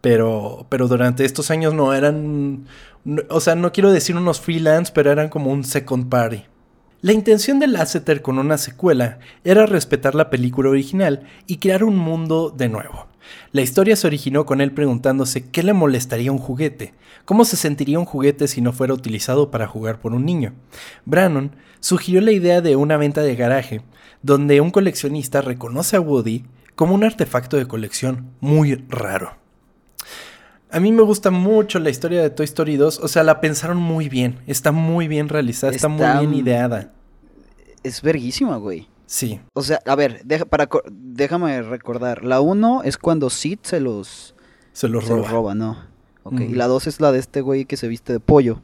Pero, 0.00 0.66
pero 0.68 0.88
durante 0.88 1.24
estos 1.24 1.50
años 1.50 1.74
no 1.74 1.94
eran 1.94 2.66
o 3.28 3.40
sea, 3.40 3.54
no 3.54 3.72
quiero 3.72 3.92
decir 3.92 4.16
unos 4.16 4.40
freelance, 4.40 4.92
pero 4.92 5.12
eran 5.12 5.28
como 5.28 5.50
un 5.50 5.62
second 5.62 6.08
party. 6.08 6.44
La 7.02 7.12
intención 7.12 7.60
de 7.60 7.68
Lasseter 7.68 8.20
con 8.20 8.38
una 8.38 8.58
secuela 8.58 9.20
era 9.44 9.66
respetar 9.66 10.16
la 10.16 10.28
película 10.28 10.70
original 10.70 11.22
y 11.46 11.58
crear 11.58 11.84
un 11.84 11.96
mundo 11.96 12.50
de 12.50 12.68
nuevo. 12.68 13.06
La 13.52 13.62
historia 13.62 13.94
se 13.94 14.06
originó 14.06 14.44
con 14.44 14.60
él 14.60 14.72
preguntándose 14.72 15.48
qué 15.50 15.62
le 15.62 15.72
molestaría 15.72 16.32
un 16.32 16.38
juguete, 16.38 16.94
cómo 17.24 17.44
se 17.44 17.56
sentiría 17.56 17.98
un 17.98 18.06
juguete 18.06 18.48
si 18.48 18.60
no 18.60 18.72
fuera 18.72 18.94
utilizado 18.94 19.50
para 19.50 19.68
jugar 19.68 20.00
por 20.00 20.12
un 20.12 20.24
niño. 20.24 20.54
Brannon 21.04 21.54
sugirió 21.78 22.20
la 22.20 22.32
idea 22.32 22.60
de 22.60 22.74
una 22.74 22.96
venta 22.96 23.20
de 23.20 23.36
garaje, 23.36 23.82
donde 24.22 24.60
un 24.60 24.70
coleccionista 24.70 25.42
reconoce 25.42 25.96
a 25.96 26.00
Woody 26.00 26.44
como 26.74 26.94
un 26.94 27.04
artefacto 27.04 27.56
de 27.56 27.68
colección 27.68 28.30
muy 28.40 28.74
raro. 28.88 29.45
A 30.76 30.80
mí 30.80 30.92
me 30.92 31.00
gusta 31.00 31.30
mucho 31.30 31.78
la 31.78 31.88
historia 31.88 32.20
de 32.20 32.28
Toy 32.28 32.44
Story 32.44 32.76
2. 32.76 33.00
O 33.00 33.08
sea, 33.08 33.22
la 33.22 33.40
pensaron 33.40 33.78
muy 33.78 34.10
bien. 34.10 34.40
Está 34.46 34.72
muy 34.72 35.08
bien 35.08 35.30
realizada, 35.30 35.72
está, 35.72 35.88
muy 35.88 36.04
bien 36.18 36.34
ideada. 36.34 36.92
Es 37.82 38.02
verguísima, 38.02 38.58
güey. 38.58 38.86
Sí. 39.06 39.40
O 39.54 39.62
sea, 39.62 39.80
a 39.86 39.94
ver, 39.94 40.22
para, 40.50 40.68
déjame 40.90 41.62
recordar. 41.62 42.24
La 42.24 42.42
1 42.42 42.82
es 42.84 42.98
cuando 42.98 43.30
Sid 43.30 43.60
se 43.62 43.80
los... 43.80 44.34
Se 44.74 44.88
los 44.88 45.08
roba. 45.08 45.30
roba, 45.30 45.54
¿no? 45.54 45.78
Ok. 46.24 46.40
Y 46.40 46.54
la 46.54 46.66
2 46.66 46.88
es 46.88 47.00
la 47.00 47.10
de 47.10 47.20
este 47.20 47.40
güey 47.40 47.64
que 47.64 47.78
se 47.78 47.88
viste 47.88 48.12
de 48.12 48.20
pollo. 48.20 48.60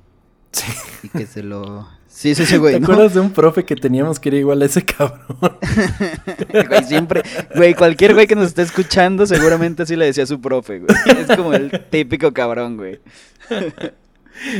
Sí. 0.50 0.71
Y 1.04 1.09
que 1.09 1.25
se 1.25 1.42
lo... 1.42 1.88
Sí, 2.14 2.35
sí, 2.35 2.45
sí, 2.45 2.59
güey. 2.59 2.78
¿Te 2.78 2.85
acuerdas 2.85 3.14
de 3.14 3.21
un 3.21 3.31
profe 3.31 3.64
que 3.64 3.75
teníamos 3.75 4.21
que 4.21 4.28
era 4.28 4.38
igual 4.38 4.61
a 4.62 4.66
ese 4.66 4.85
cabrón? 4.85 5.19
güey, 6.69 6.85
siempre, 6.85 7.23
güey, 7.54 7.75
cualquier 7.75 8.12
güey 8.14 8.26
que 8.26 8.37
nos 8.37 8.49
esté 8.49 8.62
escuchando 8.62 9.26
seguramente 9.26 9.83
así 9.83 9.97
le 9.97 10.04
decía 10.04 10.25
a 10.25 10.26
su 10.26 10.40
profe, 10.40 10.81
güey. 10.81 10.95
Es 11.19 11.37
como 11.37 11.54
el 11.54 11.71
típico 11.90 12.33
cabrón, 12.33 12.76
güey. 12.76 13.00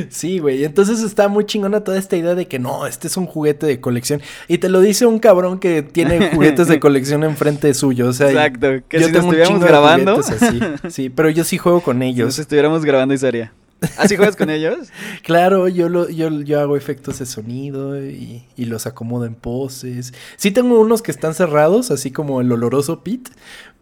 Sí, 0.09 0.39
güey. 0.39 0.65
Entonces 0.65 1.03
está 1.03 1.29
muy 1.29 1.45
chingona 1.45 1.81
toda 1.85 1.99
esta 1.99 2.17
idea 2.17 2.35
de 2.35 2.47
que 2.47 2.59
no, 2.59 2.87
este 2.87 3.07
es 3.07 3.17
un 3.17 3.27
juguete 3.27 3.67
de 3.67 3.81
colección. 3.81 4.23
Y 4.49 4.59
te 4.59 4.69
lo 4.69 4.81
dice 4.81 5.07
un 5.07 5.19
cabrón 5.19 5.59
que 5.59 5.83
tiene 5.83 6.31
juguetes 6.31 6.69
de 6.69 6.81
colección 6.81 7.23
enfrente 7.23 7.75
suyo. 7.75 8.09
O 8.09 8.13
sea, 8.13 8.31
Exacto. 8.31 8.69
Que 8.89 9.01
yo 9.01 9.07
si 9.07 9.13
tengo 9.13 9.27
estuviéramos 9.27 9.65
grabando. 9.65 10.21
Así. 10.21 10.61
Sí, 10.89 11.11
pero 11.11 11.31
yo 11.31 11.45
sí 11.45 11.59
juego 11.59 11.83
con 11.83 12.03
ellos. 12.03 12.35
Si 12.35 12.41
estuviéramos 12.41 12.85
grabando 12.85 13.15
y 13.15 13.19
sería. 13.19 13.53
¿Así 13.99 14.17
juegas 14.17 14.37
con 14.37 14.51
ellos? 14.51 14.89
claro, 15.23 15.69
yo, 15.69 15.89
lo, 15.89 16.09
yo, 16.09 16.31
yo 16.43 16.61
hago 16.61 16.77
efectos 16.77 17.19
de 17.19 17.27
sonido 17.27 18.01
y, 18.03 18.45
los 18.57 18.87
acomodo 18.87 19.27
en 19.27 19.35
poses. 19.35 20.15
Sí 20.37 20.51
tengo 20.51 20.81
unos 20.81 21.03
que 21.03 21.11
están 21.11 21.35
cerrados, 21.35 21.91
así 21.91 22.11
como 22.11 22.41
el 22.41 22.51
oloroso 22.51 23.03
Pit, 23.03 23.29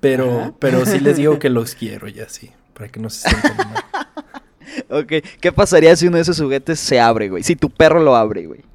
pero, 0.00 0.56
pero 0.58 0.84
sí 0.86 1.00
les 1.00 1.16
digo 1.16 1.38
que 1.38 1.50
los 1.50 1.74
quiero 1.74 2.08
ya, 2.08 2.28
sí, 2.28 2.50
para 2.74 2.88
que 2.88 2.98
no 2.98 3.10
se 3.10 3.28
sientan 3.28 3.56
mal. 3.56 3.84
ok, 5.04 5.12
¿qué 5.40 5.52
pasaría 5.52 5.94
si 5.96 6.06
uno 6.06 6.16
de 6.16 6.22
esos 6.22 6.40
juguetes 6.40 6.80
se 6.80 6.98
abre, 6.98 7.28
güey? 7.28 7.42
Si 7.42 7.54
tu 7.54 7.70
perro 7.70 8.02
lo 8.02 8.16
abre, 8.16 8.46
güey. 8.46 8.69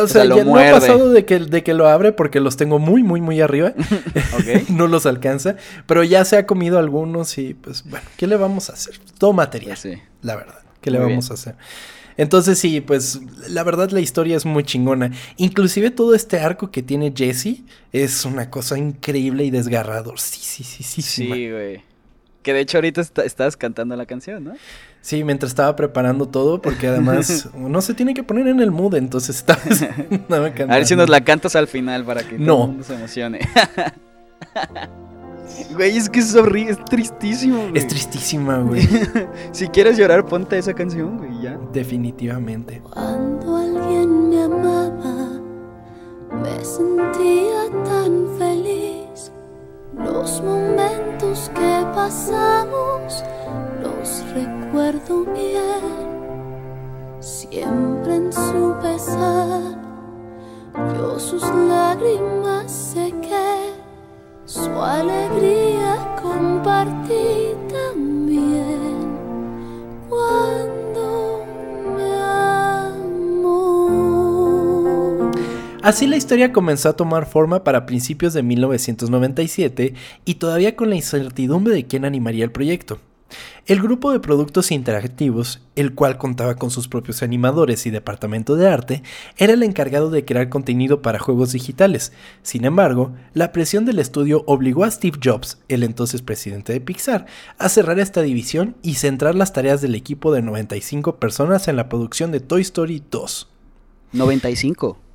O 0.00 0.06
sea, 0.06 0.24
ya 0.24 0.44
no 0.44 0.56
ha 0.56 0.70
pasado 0.70 1.10
de 1.10 1.24
que, 1.24 1.40
de 1.40 1.62
que 1.64 1.74
lo 1.74 1.88
abre 1.88 2.12
porque 2.12 2.38
los 2.38 2.56
tengo 2.56 2.78
muy, 2.78 3.02
muy, 3.02 3.20
muy 3.20 3.40
arriba. 3.40 3.74
no 4.68 4.86
los 4.86 5.06
alcanza. 5.06 5.56
Pero 5.86 6.04
ya 6.04 6.24
se 6.24 6.36
ha 6.36 6.46
comido 6.46 6.78
algunos 6.78 7.36
y 7.38 7.54
pues 7.54 7.84
bueno, 7.84 8.06
¿qué 8.16 8.26
le 8.26 8.36
vamos 8.36 8.70
a 8.70 8.74
hacer? 8.74 8.98
Todo 9.18 9.32
material. 9.32 9.76
Sí. 9.76 9.94
La 10.22 10.36
verdad. 10.36 10.60
¿Qué 10.80 10.90
le 10.90 10.98
vamos 10.98 11.30
a 11.30 11.34
hacer? 11.34 11.56
Entonces 12.16 12.58
sí, 12.58 12.80
pues 12.80 13.20
la 13.48 13.62
verdad 13.62 13.90
la 13.90 14.00
historia 14.00 14.36
es 14.36 14.46
muy 14.46 14.64
chingona. 14.64 15.10
Inclusive 15.36 15.90
todo 15.90 16.14
este 16.14 16.38
arco 16.38 16.70
que 16.70 16.82
tiene 16.82 17.12
Jesse 17.14 17.64
es 17.92 18.24
una 18.24 18.50
cosa 18.50 18.78
increíble 18.78 19.44
y 19.44 19.50
desgarrador. 19.50 20.18
Sí, 20.20 20.40
sí, 20.40 20.64
sí, 20.64 20.82
sí. 20.84 21.02
Sí, 21.02 21.50
güey. 21.50 21.82
Que 22.42 22.54
de 22.54 22.60
hecho 22.60 22.78
ahorita 22.78 23.02
estás 23.24 23.56
cantando 23.56 23.96
la 23.96 24.06
canción, 24.06 24.44
¿no? 24.44 24.54
Sí, 25.06 25.22
mientras 25.22 25.52
estaba 25.52 25.76
preparando 25.76 26.26
todo, 26.26 26.60
porque 26.60 26.88
además 26.88 27.48
uno 27.54 27.80
se 27.80 27.94
tiene 27.94 28.12
que 28.12 28.24
poner 28.24 28.48
en 28.48 28.58
el 28.58 28.72
mood, 28.72 28.96
entonces 28.96 29.36
estaba, 29.36 29.60
A 30.68 30.74
ver 30.74 30.84
si 30.84 30.96
nos 30.96 31.08
la 31.08 31.20
cantas 31.20 31.54
al 31.54 31.68
final 31.68 32.04
para 32.04 32.24
que 32.24 32.36
todo 32.36 32.64
el 32.64 32.68
mundo 32.70 32.82
se 32.82 32.94
emocione. 32.94 33.38
Güey, 35.74 35.96
es 35.96 36.10
que 36.10 36.18
es 36.18 36.34
horrible, 36.34 36.72
es 36.72 36.84
tristísimo, 36.86 37.68
güey. 37.68 37.78
Es 37.78 37.86
tristísima, 37.86 38.58
güey. 38.58 38.82
si 39.52 39.68
quieres 39.68 39.96
llorar, 39.96 40.26
ponte 40.26 40.58
esa 40.58 40.74
canción, 40.74 41.18
güey, 41.18 41.40
ya. 41.40 41.56
Definitivamente. 41.72 42.82
Cuando 42.82 43.58
alguien 43.58 44.28
me 44.28 44.42
amaba, 44.42 45.40
me 46.32 46.64
sentía 46.64 47.70
tan 47.84 48.26
feliz. 48.40 48.95
Los 49.96 50.42
momentos 50.42 51.50
que 51.54 51.86
pasamos 51.94 53.24
los 53.82 54.24
recuerdo 54.34 55.24
bien, 55.24 57.20
siempre 57.20 58.16
en 58.16 58.32
su 58.32 58.76
pesar, 58.82 59.76
yo 60.94 61.18
sus 61.18 61.42
lágrimas 61.42 62.70
sequé 62.70 63.72
su 64.44 64.70
alegría 64.70 66.16
compartí 66.22 67.55
Así 75.86 76.08
la 76.08 76.16
historia 76.16 76.52
comenzó 76.52 76.88
a 76.88 76.96
tomar 76.96 77.26
forma 77.26 77.62
para 77.62 77.86
principios 77.86 78.34
de 78.34 78.42
1997 78.42 79.94
y 80.24 80.34
todavía 80.34 80.74
con 80.74 80.90
la 80.90 80.96
incertidumbre 80.96 81.74
de 81.74 81.86
quién 81.86 82.04
animaría 82.04 82.42
el 82.42 82.50
proyecto. 82.50 82.98
El 83.66 83.80
grupo 83.80 84.10
de 84.10 84.18
productos 84.18 84.72
interactivos, 84.72 85.62
el 85.76 85.94
cual 85.94 86.18
contaba 86.18 86.56
con 86.56 86.72
sus 86.72 86.88
propios 86.88 87.22
animadores 87.22 87.86
y 87.86 87.90
departamento 87.90 88.56
de 88.56 88.68
arte, 88.68 89.04
era 89.36 89.52
el 89.52 89.62
encargado 89.62 90.10
de 90.10 90.24
crear 90.24 90.48
contenido 90.48 91.02
para 91.02 91.20
juegos 91.20 91.52
digitales. 91.52 92.10
Sin 92.42 92.64
embargo, 92.64 93.12
la 93.32 93.52
presión 93.52 93.84
del 93.84 94.00
estudio 94.00 94.42
obligó 94.48 94.82
a 94.82 94.90
Steve 94.90 95.20
Jobs, 95.22 95.58
el 95.68 95.84
entonces 95.84 96.20
presidente 96.20 96.72
de 96.72 96.80
Pixar, 96.80 97.26
a 97.58 97.68
cerrar 97.68 98.00
esta 98.00 98.22
división 98.22 98.74
y 98.82 98.94
centrar 98.94 99.36
las 99.36 99.52
tareas 99.52 99.82
del 99.82 99.94
equipo 99.94 100.32
de 100.32 100.42
95 100.42 101.20
personas 101.20 101.68
en 101.68 101.76
la 101.76 101.88
producción 101.88 102.32
de 102.32 102.40
Toy 102.40 102.62
Story 102.62 103.04
2. 103.08 103.48
95. 104.14 105.05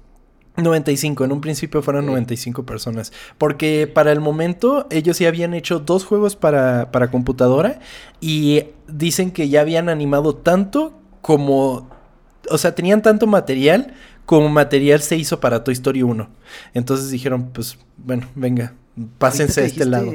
95, 0.57 1.23
en 1.23 1.31
un 1.31 1.41
principio 1.41 1.81
fueron 1.81 2.05
95 2.05 2.65
personas. 2.65 3.13
Porque 3.37 3.87
para 3.87 4.11
el 4.11 4.19
momento 4.19 4.87
ellos 4.89 5.19
ya 5.19 5.27
habían 5.27 5.53
hecho 5.53 5.79
dos 5.79 6.05
juegos 6.05 6.35
para, 6.35 6.91
para 6.91 7.09
computadora 7.09 7.79
y 8.19 8.63
dicen 8.87 9.31
que 9.31 9.49
ya 9.49 9.61
habían 9.61 9.89
animado 9.89 10.35
tanto 10.35 10.99
como... 11.21 11.89
O 12.49 12.57
sea, 12.57 12.73
tenían 12.73 13.01
tanto 13.01 13.27
material 13.27 13.93
como 14.25 14.49
material 14.49 15.01
se 15.01 15.17
hizo 15.17 15.39
para 15.39 15.63
Toy 15.63 15.73
Story 15.73 16.03
1. 16.03 16.29
Entonces 16.73 17.09
dijeron, 17.09 17.49
pues 17.51 17.77
bueno, 17.97 18.27
venga, 18.35 18.73
pásense 19.17 19.61
a 19.61 19.65
este 19.65 19.85
lado. 19.85 20.13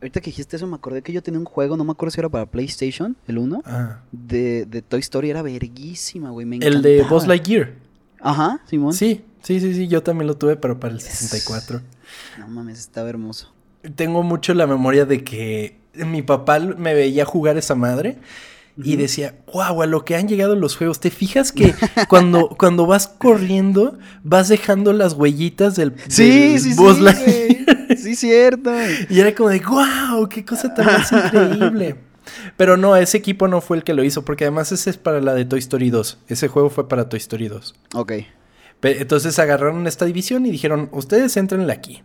Ahorita 0.00 0.20
que 0.20 0.30
dijiste 0.30 0.56
eso, 0.56 0.66
me 0.66 0.76
acordé 0.76 1.02
que 1.02 1.12
yo 1.12 1.22
tenía 1.22 1.40
un 1.40 1.46
juego, 1.46 1.76
no 1.76 1.84
me 1.84 1.90
acuerdo 1.90 2.12
si 2.12 2.20
era 2.20 2.28
para 2.28 2.46
PlayStation, 2.46 3.16
el 3.26 3.38
1, 3.38 3.62
ah. 3.64 4.02
de, 4.12 4.64
de, 4.66 4.82
Toy 4.82 5.00
Story, 5.00 5.30
era 5.30 5.42
verguísima, 5.42 6.30
güey. 6.30 6.46
el 6.60 6.82
de 6.82 7.02
Buzz 7.02 7.26
Lightyear. 7.26 7.72
Ajá, 8.20 8.60
Simón. 8.66 8.92
Sí, 8.92 9.24
Sí, 9.42 9.60
sí, 9.60 9.74
sí, 9.74 9.88
yo 9.88 10.02
también 10.02 10.26
lo 10.26 10.36
tuve, 10.36 10.56
pero 10.56 10.78
para 10.78 10.94
el 10.94 11.00
64. 11.00 11.80
No 12.38 12.48
mames, 12.48 12.78
estaba 12.80 13.08
hermoso. 13.08 13.52
Tengo 13.94 14.22
mucho 14.22 14.52
la 14.54 14.66
memoria 14.66 15.04
de 15.04 15.22
que 15.24 15.78
mi 15.94 16.22
papá 16.22 16.58
me 16.58 16.94
veía 16.94 17.24
jugar 17.24 17.56
esa 17.56 17.74
madre 17.74 18.18
y 18.76 18.96
decía, 18.96 19.34
guau, 19.46 19.82
a 19.82 19.86
lo 19.86 20.04
que 20.04 20.16
han 20.16 20.28
llegado 20.28 20.54
los 20.54 20.76
juegos. 20.76 21.00
¿Te 21.00 21.10
fijas 21.10 21.52
que 21.52 21.74
cuando, 22.08 22.48
cuando 22.50 22.86
vas 22.86 23.08
corriendo 23.08 23.98
vas 24.22 24.48
dejando 24.48 24.92
las 24.92 25.14
huellitas 25.14 25.76
del, 25.76 25.94
sí, 26.08 26.58
sí, 26.58 26.74
sí, 26.74 27.96
sí, 27.96 28.14
cierto. 28.16 28.70
Y 29.08 29.20
era 29.20 29.34
como 29.34 29.48
de, 29.48 29.60
guau, 29.60 30.28
qué 30.28 30.44
cosa 30.44 30.74
tan 30.74 30.86
más 30.86 31.10
increíble. 31.12 31.96
Pero 32.56 32.76
no, 32.76 32.96
ese 32.96 33.18
equipo 33.18 33.48
no 33.48 33.60
fue 33.60 33.76
el 33.76 33.84
que 33.84 33.94
lo 33.94 34.04
hizo, 34.04 34.24
porque 34.24 34.44
además 34.44 34.72
ese 34.72 34.90
es 34.90 34.96
para 34.96 35.20
la 35.20 35.34
de 35.34 35.44
Toy 35.44 35.58
Story 35.58 35.90
2. 35.90 36.18
Ese 36.28 36.48
juego 36.48 36.70
fue 36.70 36.88
para 36.88 37.08
Toy 37.08 37.18
Story 37.18 37.48
2. 37.48 37.74
Ok. 37.94 38.12
Entonces 38.82 39.38
agarraron 39.38 39.86
esta 39.86 40.04
división 40.04 40.46
y 40.46 40.50
dijeron, 40.50 40.88
ustedes 40.92 41.36
entrenle 41.36 41.72
aquí. 41.72 42.02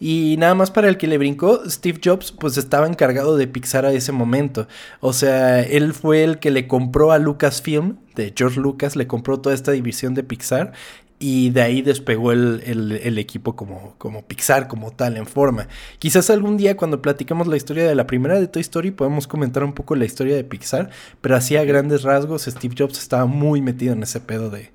Y 0.00 0.36
nada 0.38 0.54
más 0.54 0.70
para 0.70 0.88
el 0.88 0.96
que 0.96 1.06
le 1.06 1.18
brincó, 1.18 1.62
Steve 1.68 2.00
Jobs 2.02 2.32
pues 2.32 2.56
estaba 2.56 2.86
encargado 2.86 3.36
de 3.36 3.46
Pixar 3.46 3.84
a 3.84 3.92
ese 3.92 4.12
momento. 4.12 4.66
O 5.00 5.12
sea, 5.12 5.62
él 5.62 5.92
fue 5.92 6.24
el 6.24 6.38
que 6.38 6.50
le 6.50 6.68
compró 6.68 7.12
a 7.12 7.18
Lucasfilm, 7.18 7.96
de 8.14 8.32
George 8.34 8.60
Lucas, 8.60 8.96
le 8.96 9.06
compró 9.06 9.40
toda 9.40 9.54
esta 9.54 9.72
división 9.72 10.14
de 10.14 10.22
Pixar. 10.22 10.72
Y 11.18 11.50
de 11.50 11.62
ahí 11.62 11.80
despegó 11.80 12.32
el, 12.32 13.18
equipo 13.18 13.56
como, 13.56 13.94
como 13.96 14.26
Pixar, 14.26 14.68
como 14.68 14.90
tal, 14.90 15.16
en 15.16 15.26
forma. 15.26 15.66
Quizás 15.98 16.28
algún 16.28 16.58
día 16.58 16.76
cuando 16.76 17.00
platiquemos 17.00 17.46
la 17.46 17.56
historia 17.56 17.88
de 17.88 17.94
la 17.94 18.06
primera 18.06 18.38
de 18.38 18.48
Toy 18.48 18.60
Story 18.60 18.90
podemos 18.90 19.26
comentar 19.26 19.64
un 19.64 19.72
poco 19.72 19.96
la 19.96 20.04
historia 20.04 20.36
de 20.36 20.44
Pixar. 20.44 20.90
Pero 21.22 21.36
así 21.36 21.56
a 21.56 21.64
grandes 21.64 22.02
rasgos, 22.02 22.44
Steve 22.44 22.74
Jobs 22.78 22.98
estaba 22.98 23.24
muy 23.24 23.62
metido 23.62 23.94
en 23.94 24.02
ese 24.02 24.20
pedo 24.20 24.50
de, 24.50 24.72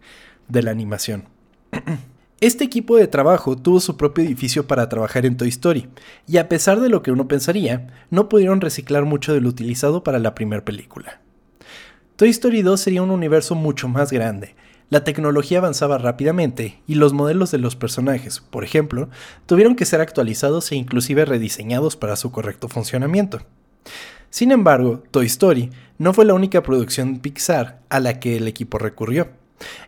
de 0.48 0.64
la 0.64 0.72
animación. 0.72 1.26
Este 2.42 2.64
equipo 2.64 2.98
de 2.98 3.06
trabajo 3.06 3.56
tuvo 3.56 3.80
su 3.80 3.98
propio 3.98 4.24
edificio 4.24 4.66
para 4.66 4.90
trabajar 4.90 5.28
en 5.28 5.38
Toy 5.38 5.50
Story, 5.50 5.90
y 6.26 6.38
a 6.38 6.50
pesar 6.50 6.80
de 6.80 6.90
lo 6.90 7.04
que 7.04 7.12
uno 7.12 7.28
pensaría, 7.28 8.06
no 8.10 8.30
pudieron 8.30 8.62
reciclar 8.62 9.06
mucho 9.06 9.32
de 9.32 9.42
lo 9.42 9.50
utilizado 9.50 10.04
para 10.04 10.18
la 10.18 10.34
primera 10.34 10.66
película. 10.66 11.22
Toy 12.16 12.30
Story 12.30 12.64
2 12.64 12.82
sería 12.82 13.04
un 13.04 13.12
universo 13.12 13.54
mucho 13.54 13.88
más 13.88 14.12
grande, 14.12 14.56
la 14.92 15.06
tecnología 15.06 15.60
avanzaba 15.60 15.98
rápidamente 15.98 16.82
y 16.86 16.96
los 16.96 17.14
modelos 17.14 17.50
de 17.50 17.58
los 17.58 17.78
personajes, 17.78 18.42
por 18.42 18.66
ejemplo, 18.66 19.10
tuvieron 19.46 19.78
que 19.78 19.86
ser 19.86 20.02
actualizados 20.02 20.70
e 20.72 20.76
inclusive 20.76 21.24
rediseñados 21.24 21.96
para 21.96 22.18
su 22.18 22.34
correcto 22.34 22.68
funcionamiento. 22.68 23.40
Sin 24.30 24.52
embargo, 24.52 25.02
Toy 25.10 25.28
Story 25.28 25.70
no 25.98 26.14
fue 26.14 26.26
la 26.26 26.34
única 26.34 26.62
producción 26.62 27.20
Pixar 27.20 27.80
a 27.88 28.02
la 28.02 28.20
que 28.20 28.36
el 28.36 28.50
equipo 28.50 28.80
recurrió. 28.80 29.30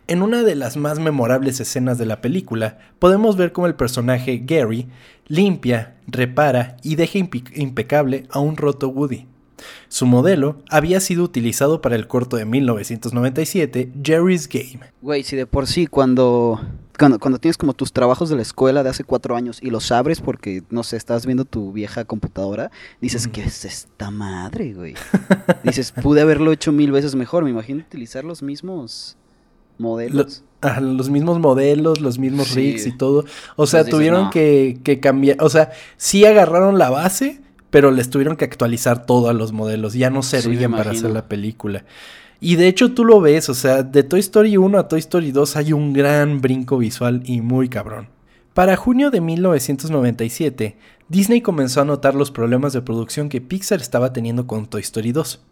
En 0.06 0.22
una 0.22 0.42
de 0.42 0.54
las 0.54 0.78
más 0.78 0.98
memorables 0.98 1.60
escenas 1.60 1.98
de 1.98 2.06
la 2.06 2.22
película, 2.22 2.78
podemos 2.98 3.36
ver 3.36 3.52
cómo 3.52 3.66
el 3.66 3.74
personaje 3.74 4.40
Gary 4.42 4.88
limpia, 5.26 5.96
repara 6.06 6.78
y 6.82 6.94
deja 6.94 7.18
impecable 7.18 8.26
a 8.30 8.38
un 8.38 8.56
roto 8.56 8.88
Woody. 8.88 9.26
Su 9.88 10.06
modelo 10.06 10.56
había 10.68 11.00
sido 11.00 11.24
utilizado 11.24 11.80
para 11.80 11.96
el 11.96 12.06
corto 12.06 12.36
de 12.36 12.44
1997, 12.44 13.92
Jerry's 14.02 14.48
Game. 14.48 14.80
Güey, 15.02 15.22
si 15.22 15.36
de 15.36 15.46
por 15.46 15.66
sí 15.66 15.86
cuando, 15.86 16.60
cuando, 16.98 17.38
tienes 17.38 17.56
como 17.56 17.74
tus 17.74 17.92
trabajos 17.92 18.28
de 18.28 18.36
la 18.36 18.42
escuela 18.42 18.82
de 18.82 18.90
hace 18.90 19.04
cuatro 19.04 19.36
años 19.36 19.58
y 19.62 19.70
los 19.70 19.92
abres 19.92 20.20
porque, 20.20 20.62
no 20.70 20.82
sé, 20.82 20.96
estás 20.96 21.26
viendo 21.26 21.44
tu 21.44 21.72
vieja 21.72 22.04
computadora, 22.04 22.70
dices, 23.00 23.28
¿qué 23.28 23.42
es 23.42 23.64
esta 23.64 24.10
madre, 24.10 24.74
güey? 24.74 24.94
dices, 25.64 25.92
pude 25.92 26.20
haberlo 26.20 26.52
hecho 26.52 26.72
mil 26.72 26.92
veces 26.92 27.14
mejor, 27.14 27.44
me 27.44 27.50
imagino 27.50 27.80
utilizar 27.80 28.24
los 28.24 28.42
mismos 28.42 29.16
modelos. 29.78 30.42
los 30.80 31.10
mismos 31.10 31.38
modelos, 31.38 32.00
los 32.00 32.18
mismos 32.18 32.54
rigs 32.54 32.86
y 32.86 32.96
todo. 32.96 33.24
O 33.56 33.66
sea, 33.66 33.84
tuvieron 33.84 34.30
que, 34.30 34.98
cambiar. 35.00 35.42
O 35.42 35.48
sea, 35.48 35.72
sí 35.96 36.24
agarraron 36.24 36.78
la 36.78 36.90
base, 36.90 37.40
pero 37.74 37.90
les 37.90 38.08
tuvieron 38.08 38.36
que 38.36 38.44
actualizar 38.44 39.04
todo 39.04 39.28
a 39.28 39.32
los 39.32 39.50
modelos. 39.50 39.94
Ya 39.94 40.08
no 40.08 40.22
servían 40.22 40.70
para 40.70 40.92
hacer 40.92 41.10
la 41.10 41.26
película. 41.26 41.84
Y 42.40 42.54
de 42.54 42.68
hecho 42.68 42.92
tú 42.92 43.04
lo 43.04 43.20
ves, 43.20 43.48
o 43.48 43.54
sea, 43.54 43.82
de 43.82 44.04
Toy 44.04 44.20
Story 44.20 44.56
1 44.56 44.78
a 44.78 44.86
Toy 44.86 45.00
Story 45.00 45.32
2 45.32 45.56
hay 45.56 45.72
un 45.72 45.92
gran 45.92 46.40
brinco 46.40 46.78
visual 46.78 47.24
y 47.24 47.40
muy 47.40 47.68
cabrón. 47.68 48.10
Para 48.52 48.76
junio 48.76 49.10
de 49.10 49.20
1997, 49.20 50.76
Disney 51.08 51.40
comenzó 51.40 51.80
a 51.80 51.84
notar 51.84 52.14
los 52.14 52.30
problemas 52.30 52.72
de 52.74 52.82
producción 52.82 53.28
que 53.28 53.40
Pixar 53.40 53.80
estaba 53.80 54.12
teniendo 54.12 54.46
con 54.46 54.66
Toy 54.66 54.82
Story 54.82 55.10
2. 55.10 55.42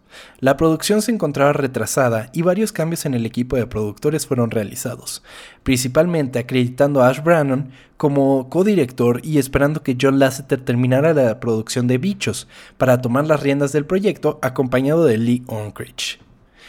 La 0.41 0.57
producción 0.57 1.03
se 1.03 1.13
encontraba 1.13 1.53
retrasada 1.53 2.31
y 2.33 2.43
varios 2.43 2.73
cambios 2.73 3.07
en 3.07 3.15
el 3.15 3.27
equipo 3.27 3.57
de 3.57 3.67
productores 3.67 4.27
fueron 4.27 4.51
realizados, 4.51 5.23
principalmente 5.63 6.39
acreditando 6.39 7.03
a 7.03 7.09
Ash 7.09 7.23
Brannon 7.23 7.71
como 7.97 8.49
codirector 8.49 9.21
y 9.25 9.39
esperando 9.39 9.83
que 9.83 9.97
John 10.01 10.19
Lasseter 10.19 10.61
terminara 10.61 11.15
la 11.15 11.41
producción 11.41 11.87
de 11.87 11.99
Bichos 11.99 12.49
para 12.77 13.01
tomar 13.01 13.27
las 13.27 13.41
riendas 13.41 13.73
del 13.73 13.87
proyecto 13.87 14.39
acompañado 14.43 15.05
de 15.05 15.19
Lee 15.19 15.45
Unkrich. 15.47 16.21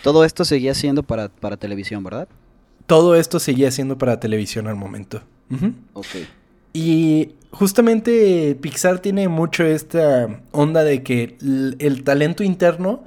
Todo 0.04 0.26
esto 0.26 0.46
seguía 0.46 0.74
siendo 0.74 1.04
para, 1.04 1.30
para 1.30 1.58
televisión, 1.58 2.04
¿verdad? 2.04 2.28
Todo 2.86 3.16
esto 3.16 3.40
seguía 3.40 3.72
siendo 3.72 3.98
para 3.98 4.20
televisión 4.20 4.68
al 4.68 4.76
momento. 4.76 5.22
Y 6.74 7.36
justamente 7.52 8.58
Pixar 8.60 9.00
tiene 9.00 9.28
mucho 9.28 9.64
esta 9.64 10.42
onda 10.52 10.84
de 10.84 11.04
que 11.04 11.38
el, 11.40 12.04
talento 12.04 12.44
interno 12.44 13.04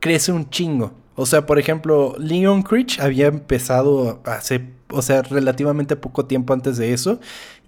crece 0.00 0.32
un 0.32 0.50
chingo. 0.50 0.92
O 1.14 1.26
sea, 1.26 1.46
por 1.46 1.58
ejemplo, 1.58 2.14
Leon 2.18 2.62
Critch 2.62 2.98
había 3.00 3.26
empezado 3.26 4.20
hace, 4.24 4.70
o 4.90 5.02
sea, 5.02 5.22
relativamente 5.22 5.96
poco 5.96 6.26
tiempo 6.26 6.52
antes 6.54 6.78
de 6.78 6.92
eso. 6.92 7.20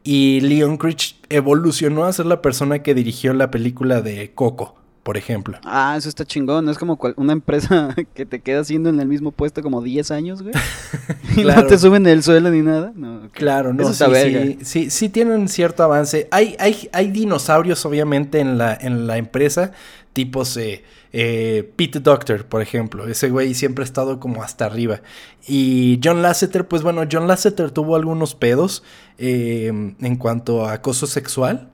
Y 0.04 0.40
Leon 0.40 0.78
Critch 0.78 1.20
evolucionó 1.28 2.04
a 2.04 2.12
ser 2.12 2.26
la 2.26 2.42
persona 2.42 2.80
que 2.80 2.94
dirigió 2.94 3.32
la 3.34 3.50
película 3.50 4.00
de 4.02 4.32
Coco 4.34 4.82
por 5.02 5.16
ejemplo. 5.16 5.58
Ah, 5.64 5.94
eso 5.98 6.08
está 6.08 6.24
chingón. 6.24 6.68
Es 6.68 6.78
como 6.78 6.98
una 7.16 7.32
empresa 7.32 7.94
que 8.14 8.24
te 8.24 8.40
queda 8.40 8.60
haciendo 8.60 8.88
en 8.88 9.00
el 9.00 9.08
mismo 9.08 9.32
puesto 9.32 9.62
como 9.62 9.82
10 9.82 10.10
años, 10.10 10.42
güey. 10.42 10.54
y 11.36 11.44
no 11.44 11.66
te 11.66 11.78
suben 11.78 12.06
el 12.06 12.22
suelo 12.22 12.50
ni 12.50 12.62
nada. 12.62 12.92
Claro, 13.32 13.72
no. 13.72 13.92
sí, 13.92 14.04
sí, 14.04 14.58
sí, 14.62 14.90
sí, 14.90 15.08
tienen 15.08 15.48
cierto 15.48 15.82
avance. 15.82 16.28
Hay, 16.30 16.56
hay, 16.58 16.88
hay 16.92 17.10
dinosaurios, 17.10 17.84
obviamente, 17.84 18.40
en 18.40 18.58
la, 18.58 18.74
en 18.74 19.06
la 19.06 19.16
empresa. 19.18 19.72
Tipos 20.12 20.56
eh, 20.56 20.84
eh, 21.12 21.70
Pete 21.76 22.00
Doctor, 22.00 22.46
por 22.46 22.62
ejemplo. 22.62 23.06
Ese 23.06 23.30
güey 23.30 23.54
siempre 23.54 23.82
ha 23.82 23.86
estado 23.86 24.18
como 24.18 24.42
hasta 24.42 24.66
arriba. 24.66 25.02
Y 25.46 26.00
John 26.02 26.22
Lasseter, 26.22 26.66
pues 26.66 26.82
bueno, 26.82 27.02
John 27.10 27.28
Lasseter 27.28 27.70
tuvo 27.70 27.96
algunos 27.96 28.34
pedos 28.34 28.82
eh, 29.18 29.66
en 29.66 30.16
cuanto 30.16 30.66
a 30.66 30.74
acoso 30.74 31.06
sexual. 31.06 31.70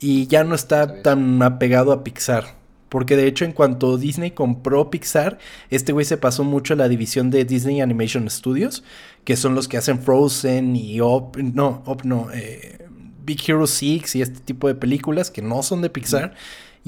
Y 0.00 0.28
ya 0.28 0.44
no 0.44 0.54
está 0.54 1.02
tan 1.02 1.42
apegado 1.42 1.92
a 1.92 2.04
Pixar. 2.04 2.56
Porque 2.88 3.16
de 3.16 3.26
hecho, 3.26 3.44
en 3.44 3.52
cuanto 3.52 3.98
Disney 3.98 4.30
compró 4.30 4.90
Pixar, 4.90 5.38
este 5.70 5.92
güey 5.92 6.06
se 6.06 6.16
pasó 6.16 6.44
mucho 6.44 6.72
a 6.72 6.76
la 6.76 6.88
división 6.88 7.30
de 7.30 7.44
Disney 7.44 7.80
Animation 7.80 8.30
Studios, 8.30 8.82
que 9.24 9.36
son 9.36 9.54
los 9.54 9.68
que 9.68 9.76
hacen 9.76 10.00
Frozen 10.00 10.74
y 10.74 11.00
Up, 11.00 11.36
no, 11.36 11.82
Up 11.86 12.02
no, 12.04 12.28
eh, 12.32 12.86
Big 13.24 13.40
Hero 13.46 13.66
6 13.66 14.16
y 14.16 14.22
este 14.22 14.40
tipo 14.40 14.68
de 14.68 14.74
películas 14.74 15.30
que 15.30 15.42
no 15.42 15.62
son 15.62 15.82
de 15.82 15.90
Pixar. 15.90 16.34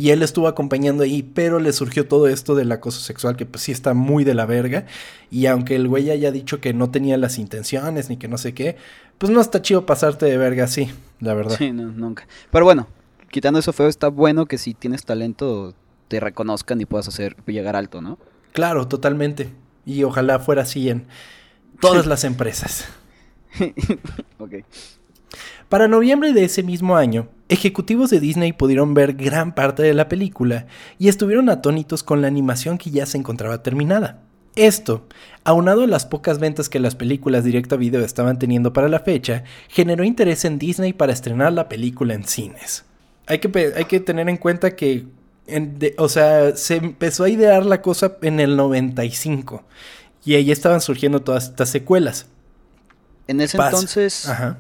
Y 0.00 0.12
él 0.12 0.22
estuvo 0.22 0.48
acompañando 0.48 1.02
ahí, 1.02 1.22
pero 1.22 1.60
le 1.60 1.74
surgió 1.74 2.08
todo 2.08 2.26
esto 2.26 2.54
del 2.54 2.72
acoso 2.72 3.00
sexual, 3.00 3.36
que 3.36 3.44
pues 3.44 3.64
sí 3.64 3.70
está 3.70 3.92
muy 3.92 4.24
de 4.24 4.32
la 4.32 4.46
verga. 4.46 4.86
Y 5.30 5.44
aunque 5.44 5.76
el 5.76 5.88
güey 5.88 6.10
haya 6.10 6.32
dicho 6.32 6.58
que 6.58 6.72
no 6.72 6.90
tenía 6.90 7.18
las 7.18 7.36
intenciones 7.36 8.08
ni 8.08 8.16
que 8.16 8.26
no 8.26 8.38
sé 8.38 8.54
qué, 8.54 8.76
pues 9.18 9.30
no 9.30 9.42
está 9.42 9.60
chido 9.60 9.84
pasarte 9.84 10.24
de 10.24 10.38
verga 10.38 10.64
así, 10.64 10.90
la 11.18 11.34
verdad. 11.34 11.56
Sí, 11.58 11.70
no, 11.72 11.92
nunca. 11.92 12.26
Pero 12.50 12.64
bueno, 12.64 12.86
quitando 13.30 13.58
eso 13.58 13.74
feo, 13.74 13.88
está 13.88 14.08
bueno 14.08 14.46
que 14.46 14.56
si 14.56 14.72
tienes 14.72 15.04
talento 15.04 15.74
te 16.08 16.18
reconozcan 16.18 16.80
y 16.80 16.86
puedas 16.86 17.06
hacer 17.06 17.36
llegar 17.44 17.76
alto, 17.76 18.00
¿no? 18.00 18.16
Claro, 18.52 18.88
totalmente. 18.88 19.50
Y 19.84 20.02
ojalá 20.04 20.38
fuera 20.38 20.62
así 20.62 20.88
en 20.88 21.08
todas 21.78 22.06
las 22.06 22.24
empresas. 22.24 22.88
ok. 24.38 24.64
Para 25.70 25.87
noviembre 25.87 26.33
de 26.33 26.42
ese 26.42 26.64
mismo 26.64 26.96
año, 26.96 27.28
ejecutivos 27.48 28.11
de 28.11 28.18
Disney 28.18 28.52
pudieron 28.52 28.92
ver 28.92 29.14
gran 29.14 29.54
parte 29.54 29.85
de 29.85 29.94
la 29.94 30.09
película 30.09 30.66
y 30.98 31.06
estuvieron 31.06 31.48
atónitos 31.48 32.02
con 32.02 32.20
la 32.20 32.26
animación 32.26 32.76
que 32.76 32.90
ya 32.90 33.06
se 33.06 33.16
encontraba 33.16 33.62
terminada. 33.62 34.20
Esto, 34.56 35.06
aunado 35.44 35.85
a 35.85 35.87
las 35.87 36.06
pocas 36.06 36.40
ventas 36.40 36.68
que 36.68 36.80
las 36.80 36.96
películas 36.96 37.44
directo 37.44 37.76
a 37.76 37.78
video 37.78 38.04
estaban 38.04 38.40
teniendo 38.40 38.72
para 38.72 38.88
la 38.88 38.98
fecha, 38.98 39.44
generó 39.68 40.02
interés 40.02 40.44
en 40.44 40.59
Disney 40.59 40.92
para 40.92 41.12
estrenar 41.12 41.52
la 41.52 41.68
película 41.68 42.14
en 42.14 42.24
cines. 42.24 42.85
Hay 43.28 43.38
que, 43.38 43.72
hay 43.76 43.85
que 43.85 44.00
tener 44.00 44.28
en 44.28 44.38
cuenta 44.38 44.74
que, 44.74 45.06
o 45.98 46.09
sea, 46.09 46.56
se 46.56 46.78
empezó 46.78 47.22
a 47.22 47.28
idear 47.28 47.64
la 47.64 47.80
cosa 47.80 48.16
en 48.22 48.40
el 48.40 48.56
95 48.56 49.62
y 50.24 50.35
ahí 50.35 50.50
estaban 50.50 50.80
surgiendo 50.80 51.22
todas 51.22 51.44
estas 51.44 51.68
secuelas. 51.68 52.26
En 53.28 53.40
ese 53.40 53.56
entonces, 53.56 54.28
Ajá 54.28 54.59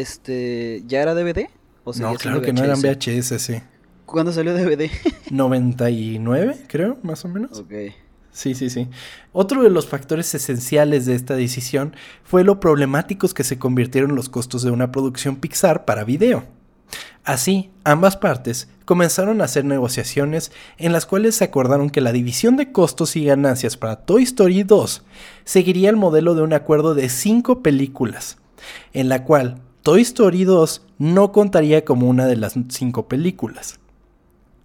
este, 0.00 0.82
¿ya 0.86 1.02
era 1.02 1.14
DVD? 1.14 1.48
¿O 1.84 1.92
no, 1.94 2.14
claro 2.14 2.42
que 2.42 2.52
no 2.52 2.64
eran 2.64 2.80
VHS, 2.80 3.40
sí. 3.40 3.54
¿Cuándo 4.04 4.32
salió 4.32 4.54
DVD? 4.54 4.90
99, 5.30 6.56
creo, 6.68 6.98
más 7.02 7.24
o 7.24 7.28
menos. 7.28 7.58
Ok. 7.58 7.72
Sí, 8.30 8.54
sí, 8.54 8.68
sí. 8.68 8.88
Otro 9.32 9.62
de 9.62 9.70
los 9.70 9.86
factores 9.86 10.34
esenciales 10.34 11.06
de 11.06 11.14
esta 11.14 11.34
decisión 11.34 11.96
fue 12.22 12.44
lo 12.44 12.60
problemáticos 12.60 13.32
que 13.32 13.44
se 13.44 13.58
convirtieron 13.58 14.14
los 14.14 14.28
costos 14.28 14.62
de 14.62 14.70
una 14.70 14.92
producción 14.92 15.36
Pixar 15.36 15.86
para 15.86 16.04
video. 16.04 16.44
Así, 17.24 17.70
ambas 17.82 18.16
partes 18.16 18.68
comenzaron 18.84 19.40
a 19.40 19.44
hacer 19.44 19.64
negociaciones 19.64 20.52
en 20.76 20.92
las 20.92 21.06
cuales 21.06 21.36
se 21.36 21.44
acordaron 21.44 21.90
que 21.90 22.00
la 22.00 22.12
división 22.12 22.56
de 22.56 22.70
costos 22.70 23.16
y 23.16 23.24
ganancias 23.24 23.76
para 23.76 23.96
Toy 23.96 24.22
Story 24.22 24.62
2 24.62 25.04
seguiría 25.44 25.90
el 25.90 25.96
modelo 25.96 26.34
de 26.34 26.42
un 26.42 26.52
acuerdo 26.52 26.94
de 26.94 27.08
cinco 27.08 27.62
películas, 27.62 28.38
en 28.92 29.08
la 29.08 29.24
cual 29.24 29.62
Toy 29.86 30.00
Story 30.00 30.42
2 30.42 30.82
no 30.98 31.30
contaría 31.30 31.84
como 31.84 32.08
una 32.08 32.26
de 32.26 32.34
las 32.34 32.54
cinco 32.70 33.06
películas. 33.06 33.78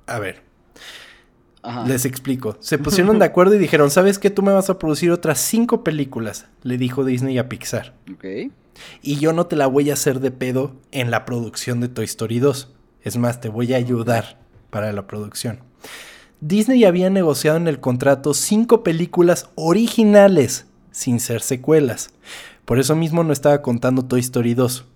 A 0.08 0.18
ver. 0.18 0.42
Les 1.86 2.06
explico. 2.06 2.58
Se 2.60 2.78
pusieron 2.80 3.20
de 3.20 3.26
acuerdo 3.26 3.54
y 3.54 3.60
dijeron, 3.60 3.92
¿sabes 3.92 4.18
qué? 4.18 4.32
Tú 4.32 4.42
me 4.42 4.52
vas 4.52 4.72
a 4.72 4.80
producir 4.80 5.12
otras 5.12 5.38
cinco 5.38 5.84
películas, 5.84 6.48
le 6.64 6.80
dijo 6.80 7.06
Disney 7.06 7.38
a 7.38 7.48
Pixar. 7.50 7.94
Ok. 8.12 8.52
Y 9.04 9.18
yo 9.18 9.32
no 9.32 9.46
te 9.46 9.56
la 9.56 9.68
voy 9.68 9.92
a 9.92 9.94
hacer 9.94 10.22
de 10.22 10.32
pedo 10.32 10.74
en 10.92 11.12
la 11.12 11.24
producción 11.24 11.82
de 11.82 11.90
Toy 11.90 12.06
Story 12.06 12.40
2. 12.40 12.74
Es 13.04 13.18
más, 13.18 13.42
te 13.42 13.50
voy 13.50 13.76
a 13.76 13.78
ayudar 13.78 14.40
para 14.72 14.92
la 14.92 15.06
producción. 15.06 15.60
Disney 16.40 16.84
había 16.84 17.12
negociado 17.12 17.58
en 17.58 17.68
el 17.68 17.80
contrato 17.80 18.34
cinco 18.34 18.82
películas 18.82 19.52
originales, 19.54 20.66
sin 20.90 21.20
ser 21.20 21.42
secuelas. 21.42 22.10
Por 22.66 22.80
eso 22.80 22.96
mismo 22.96 23.24
no 23.24 23.34
estaba 23.34 23.62
contando 23.62 24.04
Toy 24.06 24.22
Story 24.22 24.56
2. 24.56 24.88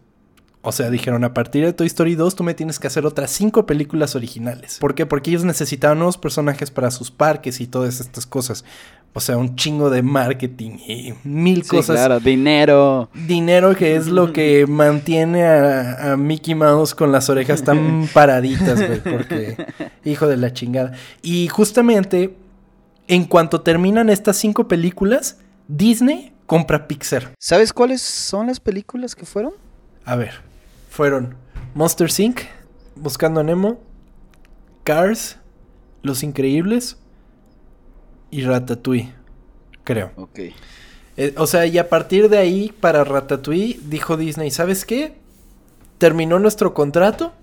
O 0.67 0.71
sea, 0.71 0.89
dijeron, 0.89 1.23
a 1.23 1.31
partir 1.31 1.63
de 1.63 1.73
Toy 1.73 1.85
Story 1.85 2.15
2 2.15 2.35
tú 2.35 2.43
me 2.43 2.55
tienes 2.55 2.79
que 2.79 2.87
hacer 2.87 3.05
otras 3.05 3.29
cinco 3.29 3.67
películas 3.67 4.15
originales. 4.15 4.79
¿Por 4.79 4.95
qué? 4.95 5.05
Porque 5.05 5.29
ellos 5.29 5.43
necesitaban 5.43 5.99
nuevos 5.99 6.17
personajes 6.17 6.71
para 6.71 6.89
sus 6.89 7.11
parques 7.11 7.61
y 7.61 7.67
todas 7.67 7.99
estas 7.99 8.25
cosas. 8.25 8.65
O 9.13 9.19
sea, 9.19 9.37
un 9.37 9.55
chingo 9.55 9.91
de 9.91 10.01
marketing 10.01 10.79
y 10.87 11.13
mil 11.23 11.61
sí, 11.61 11.69
cosas. 11.69 11.97
Claro, 11.97 12.19
dinero. 12.19 13.11
Dinero 13.13 13.75
que 13.75 13.95
es 13.95 14.07
lo 14.07 14.33
que 14.33 14.65
mantiene 14.67 15.45
a, 15.45 16.17
Mickey 16.17 16.55
Mouse 16.55 16.95
con 16.95 17.11
las 17.11 17.29
orejas 17.29 17.61
tan 17.61 18.07
paraditas, 18.13 18.83
güey. 18.87 19.01
Porque, 19.01 19.67
hijo 20.03 20.25
de 20.25 20.37
la 20.37 20.51
chingada. 20.51 20.93
Y 21.21 21.47
justamente, 21.47 22.35
en 23.07 23.25
cuanto 23.25 23.61
terminan 23.61 24.09
estas 24.09 24.37
cinco 24.37 24.67
películas, 24.67 25.37
Disney 25.67 26.33
compra 26.47 26.87
Pixar. 26.87 27.33
¿Sabes 27.37 27.71
cuáles 27.71 28.01
son 28.01 28.47
las 28.47 28.59
películas 28.59 29.13
que 29.13 29.27
fueron? 29.27 29.53
A 30.05 30.15
ver 30.15 30.44
fueron 30.95 31.35
Monster 31.73 32.09
Inc., 32.19 32.43
Buscando 32.95 33.41
a 33.41 33.43
Nemo, 33.43 33.81
Cars, 34.85 35.37
Los 36.01 36.23
Increíbles 36.23 36.97
y 38.31 38.43
Ratatouille, 38.43 39.13
creo. 39.83 40.13
Ok. 40.15 40.39
Eh, 41.17 41.33
o 41.35 41.47
sea, 41.47 41.65
y 41.65 41.77
a 41.77 41.89
partir 41.89 42.29
de 42.29 42.37
ahí, 42.37 42.73
para 42.79 43.03
Ratatouille, 43.03 43.77
dijo 43.83 44.15
Disney, 44.15 44.49
¿sabes 44.51 44.85
qué? 44.85 45.17
Terminó 45.97 46.39
nuestro 46.39 46.73
contrato. 46.73 47.33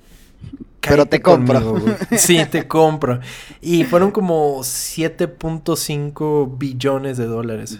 Pero 0.88 1.06
te 1.06 1.22
compro. 1.22 1.76
sí, 2.16 2.38
te 2.50 2.66
compro. 2.66 3.20
Y 3.60 3.84
fueron 3.84 4.10
como 4.10 4.60
7.5 4.60 6.58
billones 6.58 7.16
de 7.16 7.26
dólares. 7.26 7.78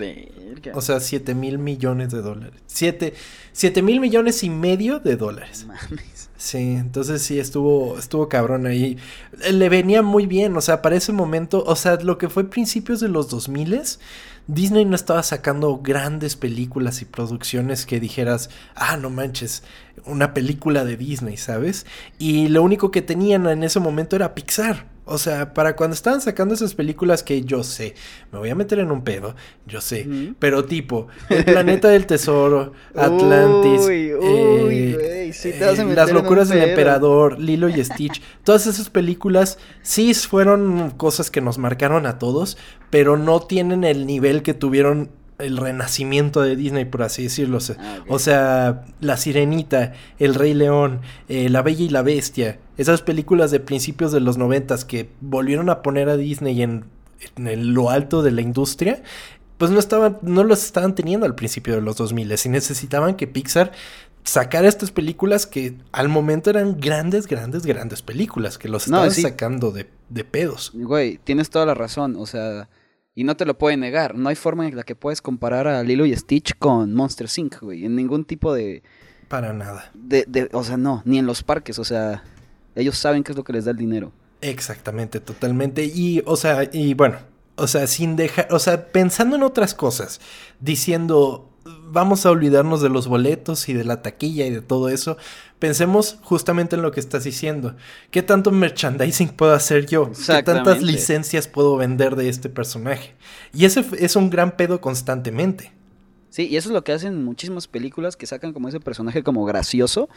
O 0.74 0.80
sea, 0.80 1.00
7 1.00 1.34
mil 1.34 1.58
millones 1.58 2.12
de 2.12 2.22
dólares. 2.22 2.60
7, 2.66 3.82
mil 3.82 4.00
millones 4.00 4.42
y 4.44 4.50
medio 4.50 5.00
de 5.00 5.16
dólares. 5.16 5.66
Sí, 6.36 6.58
entonces 6.58 7.22
sí, 7.22 7.38
estuvo, 7.38 7.98
estuvo 7.98 8.28
cabrón 8.28 8.66
ahí. 8.66 8.98
Le 9.50 9.68
venía 9.68 10.02
muy 10.02 10.26
bien, 10.26 10.56
o 10.56 10.60
sea, 10.60 10.82
para 10.82 10.96
ese 10.96 11.12
momento, 11.12 11.62
o 11.64 11.76
sea, 11.76 11.96
lo 11.96 12.18
que 12.18 12.28
fue 12.28 12.50
principios 12.50 13.00
de 13.00 13.08
los 13.08 13.28
2000 13.28 13.82
Disney 14.46 14.84
no 14.84 14.96
estaba 14.96 15.22
sacando 15.22 15.78
grandes 15.78 16.36
películas 16.36 17.00
y 17.00 17.04
producciones 17.04 17.86
que 17.86 18.00
dijeras, 18.00 18.50
ah, 18.74 18.96
no 18.96 19.08
manches, 19.08 19.62
una 20.04 20.34
película 20.34 20.84
de 20.84 20.96
Disney, 20.96 21.36
¿sabes? 21.36 21.86
Y 22.18 22.48
lo 22.48 22.62
único 22.62 22.90
que 22.90 23.02
tenían 23.02 23.46
en 23.46 23.62
ese 23.62 23.80
momento 23.80 24.16
era 24.16 24.34
Pixar. 24.34 24.91
O 25.04 25.18
sea, 25.18 25.52
para 25.52 25.74
cuando 25.74 25.94
estaban 25.94 26.20
sacando 26.20 26.54
esas 26.54 26.74
películas 26.74 27.24
que 27.24 27.42
yo 27.42 27.64
sé, 27.64 27.94
me 28.30 28.38
voy 28.38 28.50
a 28.50 28.54
meter 28.54 28.78
en 28.78 28.92
un 28.92 29.02
pedo, 29.02 29.34
yo 29.66 29.80
sé, 29.80 30.08
pero 30.38 30.64
tipo, 30.64 31.08
El 31.28 31.44
Planeta 31.44 31.88
del 31.88 32.06
Tesoro, 32.06 32.72
Atlantis, 32.94 33.80
Las 35.94 36.12
Locuras 36.12 36.48
del 36.48 36.68
Emperador, 36.68 37.40
Lilo 37.40 37.68
y 37.68 37.84
Stitch, 37.84 38.22
todas 38.44 38.68
esas 38.68 38.90
películas 38.90 39.58
sí 39.82 40.14
fueron 40.14 40.92
cosas 40.92 41.32
que 41.32 41.40
nos 41.40 41.58
marcaron 41.58 42.06
a 42.06 42.20
todos, 42.20 42.56
pero 42.88 43.16
no 43.16 43.40
tienen 43.40 43.82
el 43.82 44.06
nivel 44.06 44.42
que 44.42 44.54
tuvieron 44.54 45.10
el 45.38 45.56
renacimiento 45.56 46.40
de 46.42 46.56
Disney, 46.56 46.84
por 46.84 47.02
así 47.02 47.24
decirlo. 47.24 47.58
Ah, 47.78 48.00
o 48.08 48.18
sea, 48.18 48.84
La 49.00 49.16
Sirenita, 49.16 49.92
El 50.18 50.34
Rey 50.34 50.54
León, 50.54 51.00
eh, 51.28 51.48
La 51.48 51.62
Bella 51.62 51.84
y 51.84 51.88
la 51.88 52.02
Bestia, 52.02 52.58
esas 52.76 53.02
películas 53.02 53.50
de 53.50 53.60
principios 53.60 54.12
de 54.12 54.20
los 54.20 54.38
noventas 54.38 54.84
que 54.84 55.10
volvieron 55.20 55.70
a 55.70 55.82
poner 55.82 56.08
a 56.08 56.16
Disney 56.16 56.62
en, 56.62 56.84
en 57.36 57.74
lo 57.74 57.90
alto 57.90 58.22
de 58.22 58.30
la 58.30 58.40
industria, 58.40 59.02
pues 59.58 59.70
no 59.70 59.78
estaban, 59.78 60.18
no 60.22 60.44
los 60.44 60.64
estaban 60.64 60.94
teniendo 60.94 61.26
al 61.26 61.34
principio 61.34 61.74
de 61.74 61.82
los 61.82 61.96
2000 61.96 62.34
y 62.44 62.48
necesitaban 62.48 63.14
que 63.14 63.26
Pixar 63.26 63.72
sacara 64.24 64.68
estas 64.68 64.90
películas 64.90 65.46
que 65.46 65.76
al 65.92 66.08
momento 66.08 66.50
eran 66.50 66.78
grandes, 66.80 67.26
grandes, 67.26 67.66
grandes 67.66 68.02
películas, 68.02 68.58
que 68.58 68.68
los 68.68 68.86
estaban 68.86 69.10
sacando 69.10 69.72
de, 69.72 69.88
de 70.08 70.24
pedos. 70.24 70.70
Güey, 70.74 71.18
tienes 71.18 71.50
toda 71.50 71.66
la 71.66 71.74
razón, 71.74 72.16
o 72.16 72.26
sea 72.26 72.68
y 73.14 73.24
no 73.24 73.36
te 73.36 73.44
lo 73.44 73.58
puede 73.58 73.76
negar. 73.76 74.16
No 74.16 74.28
hay 74.28 74.36
forma 74.36 74.66
en 74.66 74.76
la 74.76 74.84
que 74.84 74.94
puedes 74.94 75.20
comparar 75.20 75.66
a 75.66 75.82
Lilo 75.82 76.06
y 76.06 76.16
Stitch 76.16 76.54
con 76.58 76.94
Monster 76.94 77.28
Inc., 77.36 77.60
güey. 77.60 77.84
En 77.84 77.94
ningún 77.94 78.24
tipo 78.24 78.54
de... 78.54 78.82
Para 79.28 79.52
nada. 79.52 79.90
De, 79.94 80.24
de, 80.26 80.48
o 80.52 80.64
sea, 80.64 80.76
no, 80.76 81.02
ni 81.04 81.18
en 81.18 81.26
los 81.26 81.42
parques. 81.42 81.78
O 81.78 81.84
sea, 81.84 82.22
ellos 82.74 82.98
saben 82.98 83.22
qué 83.22 83.32
es 83.32 83.36
lo 83.36 83.44
que 83.44 83.52
les 83.52 83.64
da 83.64 83.70
el 83.70 83.76
dinero. 83.76 84.12
Exactamente, 84.40 85.20
totalmente. 85.20 85.84
Y, 85.84 86.22
o 86.26 86.36
sea, 86.36 86.68
y 86.72 86.94
bueno, 86.94 87.18
o 87.56 87.66
sea, 87.66 87.86
sin 87.86 88.16
dejar, 88.16 88.48
o 88.50 88.58
sea, 88.58 88.88
pensando 88.88 89.36
en 89.36 89.42
otras 89.42 89.74
cosas, 89.74 90.20
diciendo, 90.60 91.51
vamos 91.64 92.26
a 92.26 92.30
olvidarnos 92.30 92.80
de 92.82 92.88
los 92.88 93.06
boletos 93.06 93.68
y 93.68 93.74
de 93.74 93.84
la 93.84 94.02
taquilla 94.02 94.46
y 94.46 94.50
de 94.50 94.60
todo 94.60 94.88
eso. 94.88 95.16
Pensemos 95.58 96.18
justamente 96.22 96.76
en 96.76 96.82
lo 96.82 96.90
que 96.92 97.00
estás 97.00 97.24
diciendo. 97.24 97.76
¿Qué 98.10 98.22
tanto 98.22 98.50
merchandising 98.50 99.28
puedo 99.36 99.52
hacer 99.52 99.86
yo? 99.86 100.10
¿Qué 100.26 100.42
tantas 100.42 100.82
licencias 100.82 101.48
puedo 101.48 101.76
vender 101.76 102.16
de 102.16 102.28
este 102.28 102.48
personaje? 102.48 103.14
Y 103.52 103.64
ese 103.64 103.84
es 103.98 104.16
un 104.16 104.30
gran 104.30 104.56
pedo 104.56 104.80
constantemente. 104.80 105.72
Sí, 106.32 106.48
y 106.48 106.56
eso 106.56 106.70
es 106.70 106.72
lo 106.72 106.82
que 106.82 106.92
hacen 106.92 107.22
muchísimas 107.26 107.68
películas 107.68 108.16
que 108.16 108.26
sacan 108.26 108.54
como 108.54 108.66
ese 108.70 108.80
personaje 108.80 109.22
como 109.22 109.44
gracioso 109.44 110.08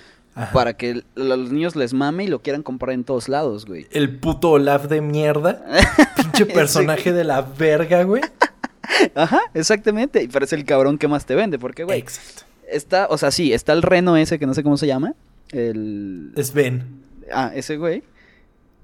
para 0.54 0.78
que 0.78 1.04
los 1.14 1.52
niños 1.52 1.76
les 1.76 1.94
mame 1.94 2.24
y 2.24 2.28
lo 2.28 2.42
quieran 2.42 2.64
comprar 2.64 2.94
en 2.94 3.04
todos 3.04 3.28
lados, 3.28 3.66
güey. 3.66 3.86
El 3.92 4.18
puto 4.18 4.52
Olaf 4.52 4.86
de 4.86 5.02
mierda. 5.02 5.66
Pinche 6.16 6.46
personaje 6.46 7.12
de 7.12 7.26
la 7.26 7.42
verga, 7.42 8.04
güey. 8.04 8.22
Ajá, 9.16 9.40
exactamente. 9.54 10.22
Y 10.24 10.28
parece 10.28 10.56
el 10.56 10.66
cabrón 10.66 10.98
que 10.98 11.08
más 11.08 11.26
te 11.26 11.36
vende, 11.36 11.60
porque, 11.60 11.84
güey. 11.84 12.00
Exacto. 12.00 12.44
Está, 12.70 13.08
o 13.10 13.18
sea, 13.18 13.32
sí, 13.32 13.54
está 13.54 13.74
el 13.74 13.82
reno 13.82 14.18
ese 14.18 14.40
que 14.40 14.46
no 14.48 14.54
sé 14.54 14.64
cómo 14.64 14.78
se 14.78 14.88
llama. 14.88 15.14
El... 15.52 16.32
Sven. 16.42 17.04
Ah, 17.32 17.52
ese 17.54 17.78
güey. 17.78 18.04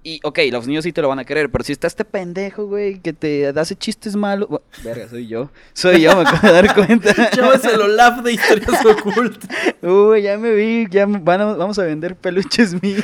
Y, 0.03 0.19
ok, 0.23 0.39
los 0.51 0.65
niños 0.67 0.83
sí 0.83 0.91
te 0.91 1.01
lo 1.03 1.09
van 1.09 1.19
a 1.19 1.25
querer, 1.25 1.51
pero 1.51 1.63
si 1.63 1.71
está 1.73 1.85
este 1.85 2.03
pendejo, 2.05 2.65
güey, 2.65 2.99
que 2.99 3.13
te 3.13 3.47
hace 3.47 3.75
chistes 3.75 4.15
malos. 4.15 4.49
bu- 4.49 4.61
Verga, 4.83 5.07
soy 5.07 5.27
yo. 5.27 5.51
Soy 5.73 6.01
yo, 6.01 6.15
me 6.15 6.21
acabo 6.27 6.47
de 6.47 6.53
dar 6.53 6.73
cuenta. 6.73 7.29
Chavo 7.29 7.53
es 7.53 7.63
el 7.65 7.79
Olaf 7.81 8.23
de 8.23 8.33
historias 8.33 8.83
ocultas. 8.85 9.47
Uy, 9.83 10.23
ya 10.23 10.37
me 10.39 10.53
vi, 10.53 10.87
ya 10.89 11.05
van 11.05 11.41
a- 11.41 11.53
vamos 11.55 11.77
a 11.77 11.83
vender 11.83 12.15
peluches 12.15 12.73
míos. 12.81 13.03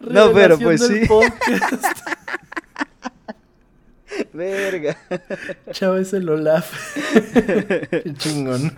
no, 0.00 0.32
pero 0.32 0.58
pues 0.58 0.84
sí. 0.86 1.02
Verga. 4.32 4.96
Chavo 5.72 5.96
es 5.96 6.12
el 6.12 6.28
Olaf. 6.28 6.72
Qué 7.90 8.12
chingón. 8.16 8.72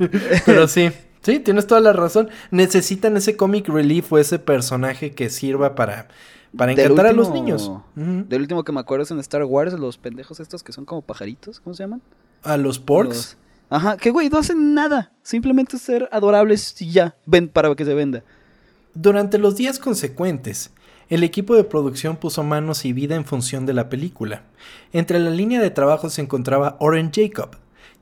Pero 0.46 0.68
sí, 0.68 0.90
sí, 1.22 1.40
tienes 1.40 1.66
toda 1.66 1.80
la 1.80 1.92
razón. 1.92 2.28
Necesitan 2.50 3.16
ese 3.16 3.36
comic 3.36 3.68
relief 3.68 4.12
o 4.12 4.18
ese 4.18 4.38
personaje 4.38 5.12
que 5.12 5.30
sirva 5.30 5.74
para, 5.74 6.08
para 6.56 6.72
encantar 6.72 7.06
a 7.06 7.12
los 7.12 7.30
niños. 7.30 7.70
Del 7.94 8.40
último 8.42 8.64
que 8.64 8.72
me 8.72 8.80
acuerdo 8.80 9.04
es 9.04 9.10
en 9.10 9.18
Star 9.20 9.44
Wars, 9.44 9.72
los 9.74 9.98
pendejos 9.98 10.40
estos 10.40 10.62
que 10.62 10.72
son 10.72 10.84
como 10.84 11.02
pajaritos, 11.02 11.60
¿cómo 11.60 11.74
se 11.74 11.82
llaman? 11.84 12.02
A 12.42 12.56
los 12.56 12.78
porks. 12.78 13.14
Los- 13.16 13.36
Ajá, 13.70 13.96
que 13.96 14.10
güey, 14.10 14.28
no 14.28 14.36
hacen 14.38 14.74
nada. 14.74 15.12
Simplemente 15.22 15.78
ser 15.78 16.06
adorables 16.12 16.80
y 16.82 16.90
ya, 16.90 17.16
ven 17.24 17.48
para 17.48 17.74
que 17.74 17.86
se 17.86 17.94
venda. 17.94 18.22
Durante 18.92 19.38
los 19.38 19.56
días 19.56 19.78
consecuentes, 19.78 20.70
el 21.12 21.24
equipo 21.24 21.54
de 21.54 21.64
producción 21.64 22.16
puso 22.16 22.42
manos 22.42 22.86
y 22.86 22.94
vida 22.94 23.16
en 23.16 23.26
función 23.26 23.66
de 23.66 23.74
la 23.74 23.90
película. 23.90 24.44
Entre 24.94 25.18
la 25.18 25.28
línea 25.28 25.60
de 25.60 25.68
trabajo 25.68 26.08
se 26.08 26.22
encontraba 26.22 26.78
Oren 26.80 27.10
Jacob, 27.14 27.50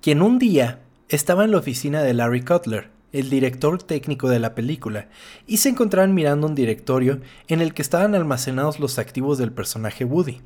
quien 0.01 0.23
un 0.23 0.39
día 0.39 0.79
estaba 1.09 1.43
en 1.43 1.51
la 1.51 1.59
oficina 1.59 2.05
de 2.05 2.15
Larry 2.15 2.45
Cutler, 2.45 2.89
el 3.13 3.29
director 3.29 3.83
técnico 3.83 4.29
de 4.29 4.39
la 4.39 4.55
película, 4.55 5.09
y 5.49 5.57
se 5.57 5.71
encontraban 5.71 6.15
mirando 6.15 6.47
un 6.47 6.55
directorio 6.55 7.21
en 7.49 7.61
el 7.61 7.75
que 7.75 7.83
estaban 7.83 8.15
almacenados 8.15 8.79
los 8.79 8.97
activos 9.01 9.39
del 9.39 9.51
personaje 9.51 10.05
Woody, 10.05 10.43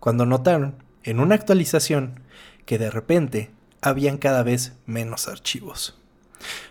cuando 0.00 0.24
notaron, 0.24 0.76
en 1.02 1.20
una 1.20 1.34
actualización, 1.34 2.20
que 2.64 2.78
de 2.78 2.90
repente 2.90 3.50
habían 3.82 4.16
cada 4.16 4.42
vez 4.42 4.72
menos 4.86 5.28
archivos. 5.28 6.00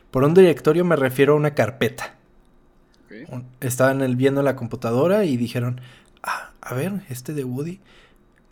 Por 0.10 0.24
un 0.24 0.34
directorio 0.34 0.84
me 0.86 0.96
refiero 0.96 1.34
a 1.34 1.38
una 1.38 1.54
carpeta. 1.54 2.15
Estaban 3.62 4.18
viendo 4.18 4.42
la 4.42 4.56
computadora 4.56 5.26
y 5.26 5.38
dijeron, 5.38 5.82
ah, 6.24 6.52
a 6.62 6.74
ver, 6.74 7.02
este 7.10 7.34
de 7.34 7.44
Woody, 7.44 7.80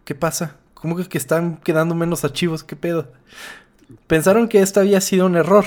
¿qué 0.06 0.16
pasa? 0.16 0.58
¿Cómo 0.74 0.96
que, 0.96 1.08
que 1.08 1.18
están 1.18 1.58
quedando 1.58 1.96
menos 1.96 2.24
archivos? 2.24 2.64
¿Qué 2.64 2.76
pedo? 2.76 3.12
Pensaron 4.08 4.48
que 4.48 4.62
esto 4.62 4.80
había 4.80 5.02
sido 5.02 5.26
un 5.26 5.36
error. 5.36 5.66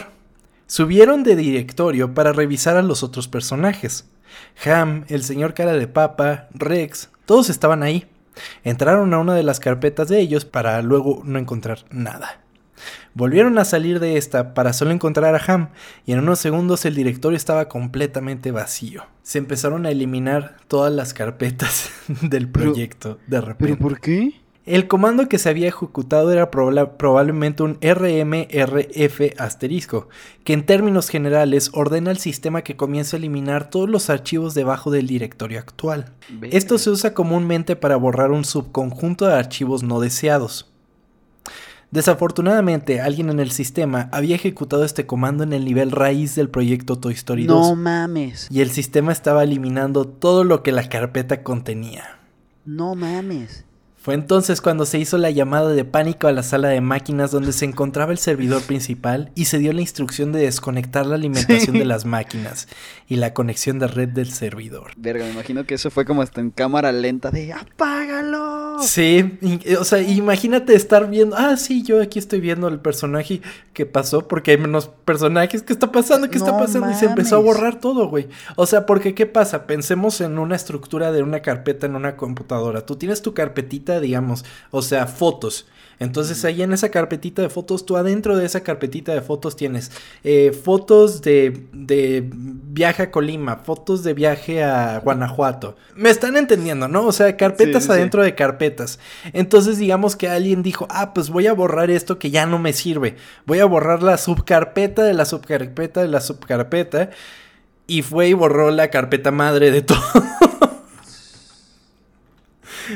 Subieron 0.67 1.23
de 1.23 1.37
directorio 1.37 2.13
para 2.15 2.33
revisar 2.33 2.77
a 2.77 2.83
los 2.83 3.03
otros 3.03 3.29
personajes. 3.29 4.05
Ham, 4.65 5.05
el 5.09 5.23
señor 5.23 5.55
cara 5.55 5.73
de 5.73 5.87
papa, 5.87 6.49
Rex, 6.53 7.11
todos 7.25 7.51
estaban 7.51 7.83
ahí. 7.83 8.07
Entraron 8.65 9.15
a 9.15 9.19
una 9.19 9.35
de 9.35 9.43
las 9.43 9.61
carpetas 9.61 10.09
de 10.09 10.21
ellos 10.21 10.45
para 10.45 10.83
luego 10.83 11.23
no 11.25 11.39
encontrar 11.39 11.85
nada. 11.91 12.41
Volvieron 13.15 13.59
a 13.59 13.65
salir 13.65 14.01
de 14.01 14.17
esta 14.17 14.55
para 14.55 14.73
solo 14.73 14.91
encontrar 14.91 15.35
a 15.35 15.43
Ham 15.53 15.71
y 16.05 16.13
en 16.13 16.19
unos 16.21 16.39
segundos 16.39 16.85
el 16.85 16.95
directorio 16.95 17.37
estaba 17.37 17.69
completamente 17.69 18.51
vacío. 18.51 19.05
Se 19.23 19.39
empezaron 19.39 19.87
a 19.87 19.91
eliminar 19.91 20.57
todas 20.69 20.93
las 20.93 21.15
carpetas 21.15 21.91
del 22.23 22.49
Pero- 22.49 22.73
proyecto 22.73 23.19
de 23.27 23.41
repente. 23.41 23.65
¿Pero 23.65 23.79
por 23.79 24.01
qué? 24.01 24.41
El 24.67 24.89
comando 24.89 25.29
que 25.29 25.39
se 25.39 25.49
había 25.49 25.69
ejecutado 25.69 26.33
era 26.33 26.51
proba- 26.51 26.97
probablemente 26.97 27.63
un 27.63 27.79
RMRF 27.81 29.39
asterisco, 29.39 30.09
que 30.43 30.55
en 30.55 30.67
términos 30.67 31.09
generales 31.09 31.71
ordena 31.73 32.11
al 32.11 32.19
sistema 32.19 32.63
que 32.63 32.75
comience 32.77 33.15
a 33.15 33.19
eliminar 33.19 33.71
todos 33.71 33.89
los 33.89 34.11
archivos 34.11 34.55
debajo 34.55 34.91
del 34.91 35.07
directorio 35.07 35.61
actual. 35.61 36.13
Esto 36.51 36.79
se 36.79 36.91
usa 36.91 37.15
comúnmente 37.15 37.77
para 37.77 37.95
borrar 37.95 38.33
un 38.33 38.45
subconjunto 38.45 39.27
de 39.29 39.35
archivos 39.35 39.85
no 39.85 40.01
deseados. 40.01 40.73
Desafortunadamente, 41.91 43.01
alguien 43.01 43.31
en 43.31 43.41
el 43.41 43.51
sistema 43.51 44.09
había 44.13 44.37
ejecutado 44.37 44.85
este 44.85 45.07
comando 45.07 45.45
en 45.45 45.53
el 45.53 45.65
nivel 45.65 45.91
raíz 45.93 46.35
del 46.35 46.49
proyecto 46.49 46.97
Toy 46.97 47.15
Story 47.15 47.47
2 47.47 47.69
No 47.71 47.77
mames. 47.77 48.49
y 48.51 48.61
el 48.61 48.71
sistema 48.71 49.13
estaba 49.13 49.45
eliminando 49.45 50.07
todo 50.07 50.45
lo 50.45 50.63
que 50.63 50.73
la 50.73 50.89
carpeta 50.89 51.43
contenía. 51.43 52.05
No 52.65 52.95
mames. 52.95 53.66
Fue 54.07 54.15
entonces 54.15 54.61
cuando 54.61 54.87
se 54.87 55.01
hizo 55.01 55.19
la 55.19 55.33
llamada 55.33 55.71
de 55.73 55.85
pánico 55.85 56.29
a 56.29 56.33
la 56.33 56.45
sala 56.45 56.69
de 56.69 56.81
máquinas 56.81 57.33
donde 57.33 57.53
se 57.53 57.65
encontraba 57.65 58.13
el 58.13 58.19
servidor 58.19 58.63
principal 58.63 59.33
y 59.35 59.47
se 59.47 59.59
dio 59.59 59.73
la 59.73 59.81
instrucción 59.81 60.31
de 60.31 60.43
desconectar 60.43 61.07
la 61.07 61.17
alimentación 61.17 61.73
Sí. 61.75 61.79
de 61.81 61.85
las 61.85 62.05
máquinas 62.05 62.69
y 63.09 63.17
la 63.17 63.35
conexión 63.35 63.81
de 63.81 63.89
red 63.89 64.09
del 64.11 64.31
servidor. 64.31 64.93
Verga, 64.97 65.25
me 65.25 65.33
imagino 65.33 65.65
que 65.67 65.75
eso 65.75 65.91
fue 65.91 66.05
como 66.05 66.23
hasta 66.23 66.41
en 66.41 66.51
cámara 66.53 66.93
lenta 66.93 67.33
de 67.33 67.53
¡Apágalo! 67.53 68.79
Sí, 68.81 69.39
y- 69.41 69.75
o 69.75 69.83
sea, 69.83 70.01
imagínate 70.01 70.77
estar 70.77 71.11
viendo, 71.11 71.35
ah, 71.37 71.57
sí, 71.57 71.83
yo 71.83 72.01
aquí 72.01 72.21
estoy 72.21 72.39
viendo 72.41 72.69
el 72.69 72.79
personaje 72.79 73.41
que 73.73 73.87
pasó 73.87 74.29
porque 74.29 74.53
hay 74.53 74.59
menos 74.59 74.87
personajes, 75.05 75.63
¿qué 75.63 75.73
está 75.73 75.91
pasando? 75.91 76.31
¿Qué 76.31 76.39
está 76.39 76.57
pasando? 76.57 76.91
Y 76.91 76.95
se 76.95 77.07
empezó 77.07 77.37
a 77.37 77.41
borrar 77.41 77.81
todo, 77.81 78.09
güey. 78.09 78.29
O 78.55 78.67
sea, 78.67 78.87
porque 78.87 79.15
¿qué 79.15 79.27
pasa? 79.27 79.67
Pensemos 79.67 80.21
en 80.21 80.39
una 80.39 80.55
estructura 80.55 81.11
de 81.11 81.23
una 81.25 81.41
carpeta 81.41 81.87
en 81.87 81.97
una 81.97 82.17
computadora. 82.17 82.87
Tú 82.87 82.97
tienes 82.97 83.21
tu 83.23 83.35
carpetita, 83.35 83.96
digamos, 84.01 84.45
o 84.71 84.83
sea, 84.83 85.07
fotos. 85.07 85.67
Entonces 85.99 86.45
ahí 86.45 86.61
en 86.61 86.75
esa 86.75 86.91
carpetita 86.91 87.41
de 87.41 87.49
fotos, 87.49 87.87
tú 87.87 87.97
adentro 87.97 88.37
de 88.37 88.45
esa 88.45 88.61
carpetita 88.61 89.15
de 89.15 89.23
fotos 89.23 89.57
tienes 89.57 89.91
eh, 90.25 90.53
fotos 90.53 91.23
de, 91.23 91.69
de 91.73 92.23
viaje 92.33 93.05
a 93.05 93.11
Colima, 93.11 93.57
fotos 93.57 94.05
de 94.05 94.13
viaje 94.13 94.63
a 94.63 94.99
Guanajuato. 94.99 95.77
Me 95.95 96.11
están 96.11 96.37
entendiendo, 96.37 96.87
¿no? 96.87 97.07
O 97.07 97.13
sea, 97.13 97.35
carpetas 97.39 97.85
Sí, 97.85 97.89
sí, 97.89 97.93
sí. 97.95 97.99
adentro 97.99 98.23
de 98.23 98.35
carpetas. 98.35 98.99
Entonces 99.33 99.79
digamos 99.79 100.17
que 100.17 100.29
alguien 100.29 100.63
dijo, 100.63 100.87
ah, 100.91 101.15
pues 101.15 101.31
voy 101.31 101.47
a 101.47 101.55
borrar 101.55 101.91
esto 101.91 102.19
que 102.19 102.31
ya 102.31 102.45
no 102.45 102.59
me 102.59 102.75
sirve. 102.75 103.17
Voy 103.47 103.61
a 103.61 103.65
borrar 103.65 104.03
la 104.03 104.19
subcarpeta 104.19 105.03
de 105.03 105.15
la 105.15 105.25
subcarpeta 105.25 106.03
de 106.03 106.09
la 106.09 106.21
subcarpeta. 106.21 107.09
Y 107.87 108.03
fue 108.03 108.29
y 108.29 108.33
borró 108.35 108.71
la 108.71 108.91
carpeta 108.91 109.31
madre 109.31 109.71
de 109.71 109.81
todo. 109.81 109.99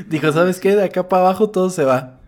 Dijo, 0.09 0.33
¿sabes 0.33 0.61
qué? 0.61 0.75
De 0.77 0.85
acá 0.85 1.09
para 1.09 1.23
abajo 1.25 1.51
todo 1.51 1.71
se 1.71 1.85
va. 1.85 2.19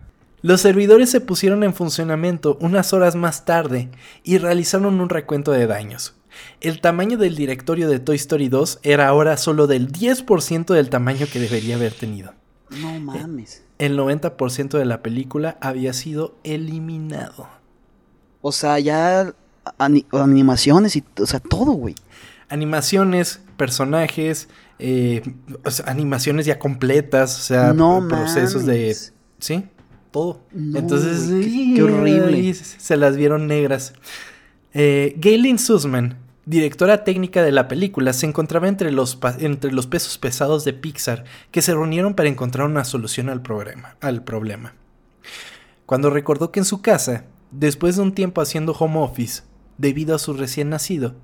Los 0.41 0.61
servidores 0.61 1.09
se 1.09 1.21
pusieron 1.21 1.63
en 1.63 1.73
funcionamiento 1.73 2.57
unas 2.59 2.91
horas 2.93 3.15
más 3.15 3.45
tarde 3.45 3.89
y 4.23 4.37
realizaron 4.39 4.99
un 4.99 5.09
recuento 5.09 5.51
de 5.51 5.67
daños. 5.67 6.15
El 6.61 6.81
tamaño 6.81 7.17
del 7.17 7.35
directorio 7.35 7.87
de 7.87 7.99
Toy 7.99 8.15
Story 8.17 8.49
2 8.49 8.79
era 8.83 9.07
ahora 9.07 9.37
solo 9.37 9.67
del 9.67 9.91
10% 9.91 10.73
del 10.73 10.89
tamaño 10.89 11.27
que 11.31 11.39
debería 11.39 11.75
haber 11.75 11.93
tenido. 11.93 12.33
No 12.81 12.99
mames. 12.99 13.63
El 13.77 13.97
90% 13.97 14.77
de 14.77 14.85
la 14.85 15.01
película 15.01 15.57
había 15.61 15.93
sido 15.93 16.35
eliminado. 16.43 17.47
O 18.41 18.51
sea, 18.51 18.79
ya 18.79 19.33
ani- 19.77 20.05
animaciones 20.11 20.95
y, 20.95 21.03
o 21.21 21.25
sea, 21.25 21.39
todo, 21.39 21.71
güey. 21.73 21.95
Animaciones, 22.49 23.41
personajes, 23.57 24.49
eh, 24.79 25.21
o 25.63 25.71
sea, 25.71 25.85
animaciones 25.89 26.45
ya 26.45 26.59
completas, 26.59 27.39
o 27.39 27.43
sea, 27.43 27.73
No 27.73 28.07
procesos 28.07 28.65
de... 28.65 28.95
Sí, 29.39 29.65
todo. 30.11 30.41
No, 30.51 30.79
Entonces, 30.79 31.29
qué- 31.75 31.81
horrible. 31.83 32.53
se 32.53 32.97
las 32.97 33.15
vieron 33.17 33.47
negras. 33.47 33.93
Eh, 34.73 35.15
Galen 35.17 35.59
Sussman, 35.59 36.17
directora 36.45 37.03
técnica 37.03 37.41
de 37.43 37.51
la 37.51 37.67
película, 37.67 38.13
se 38.13 38.25
encontraba 38.25 38.67
entre 38.67 38.91
los, 38.91 39.17
entre 39.39 39.71
los 39.71 39.87
pesos 39.87 40.17
pesados 40.17 40.65
de 40.65 40.73
Pixar 40.73 41.23
que 41.51 41.61
se 41.61 41.73
reunieron 41.73 42.13
para 42.15 42.29
encontrar 42.29 42.67
una 42.67 42.83
solución 42.85 43.29
al 43.29 43.41
problema. 43.41 43.95
Al 44.01 44.23
problema. 44.23 44.73
Cuando 45.85 46.09
recordó 46.09 46.51
que 46.51 46.59
en 46.59 46.65
su 46.65 46.81
casa, 46.81 47.25
después 47.51 47.95
de 47.97 48.01
un 48.03 48.13
tiempo 48.13 48.41
haciendo 48.41 48.71
home 48.73 48.99
office, 48.99 49.43
debido 49.77 50.15
a 50.15 50.19
su 50.19 50.33
recién 50.33 50.69
nacido, 50.69 51.15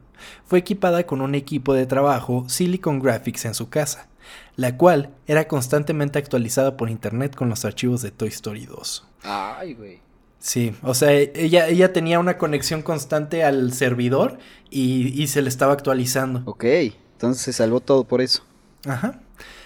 fue 0.45 0.59
equipada 0.59 1.05
con 1.05 1.21
un 1.21 1.35
equipo 1.35 1.73
de 1.73 1.85
trabajo 1.85 2.45
Silicon 2.47 2.99
Graphics 2.99 3.45
en 3.45 3.53
su 3.53 3.69
casa, 3.69 4.07
la 4.55 4.77
cual 4.77 5.11
era 5.27 5.47
constantemente 5.47 6.19
actualizada 6.19 6.77
por 6.77 6.89
internet 6.89 7.35
con 7.35 7.49
los 7.49 7.65
archivos 7.65 8.01
de 8.01 8.11
Toy 8.11 8.29
Story 8.29 8.65
2. 8.65 9.07
Ay, 9.23 9.73
güey. 9.73 9.99
Sí, 10.39 10.73
o 10.83 10.93
sea, 10.93 11.11
ella, 11.11 11.67
ella 11.67 11.91
tenía 11.91 12.17
una 12.17 12.37
conexión 12.37 12.81
constante 12.81 13.43
al 13.43 13.73
servidor 13.73 14.37
y, 14.69 15.21
y 15.21 15.27
se 15.27 15.41
le 15.41 15.49
estaba 15.49 15.73
actualizando. 15.73 16.43
Ok, 16.45 16.63
entonces 16.63 17.43
se 17.43 17.51
salvó 17.53 17.81
todo 17.81 18.05
por 18.05 18.21
eso. 18.21 18.43
Ajá. 18.85 19.19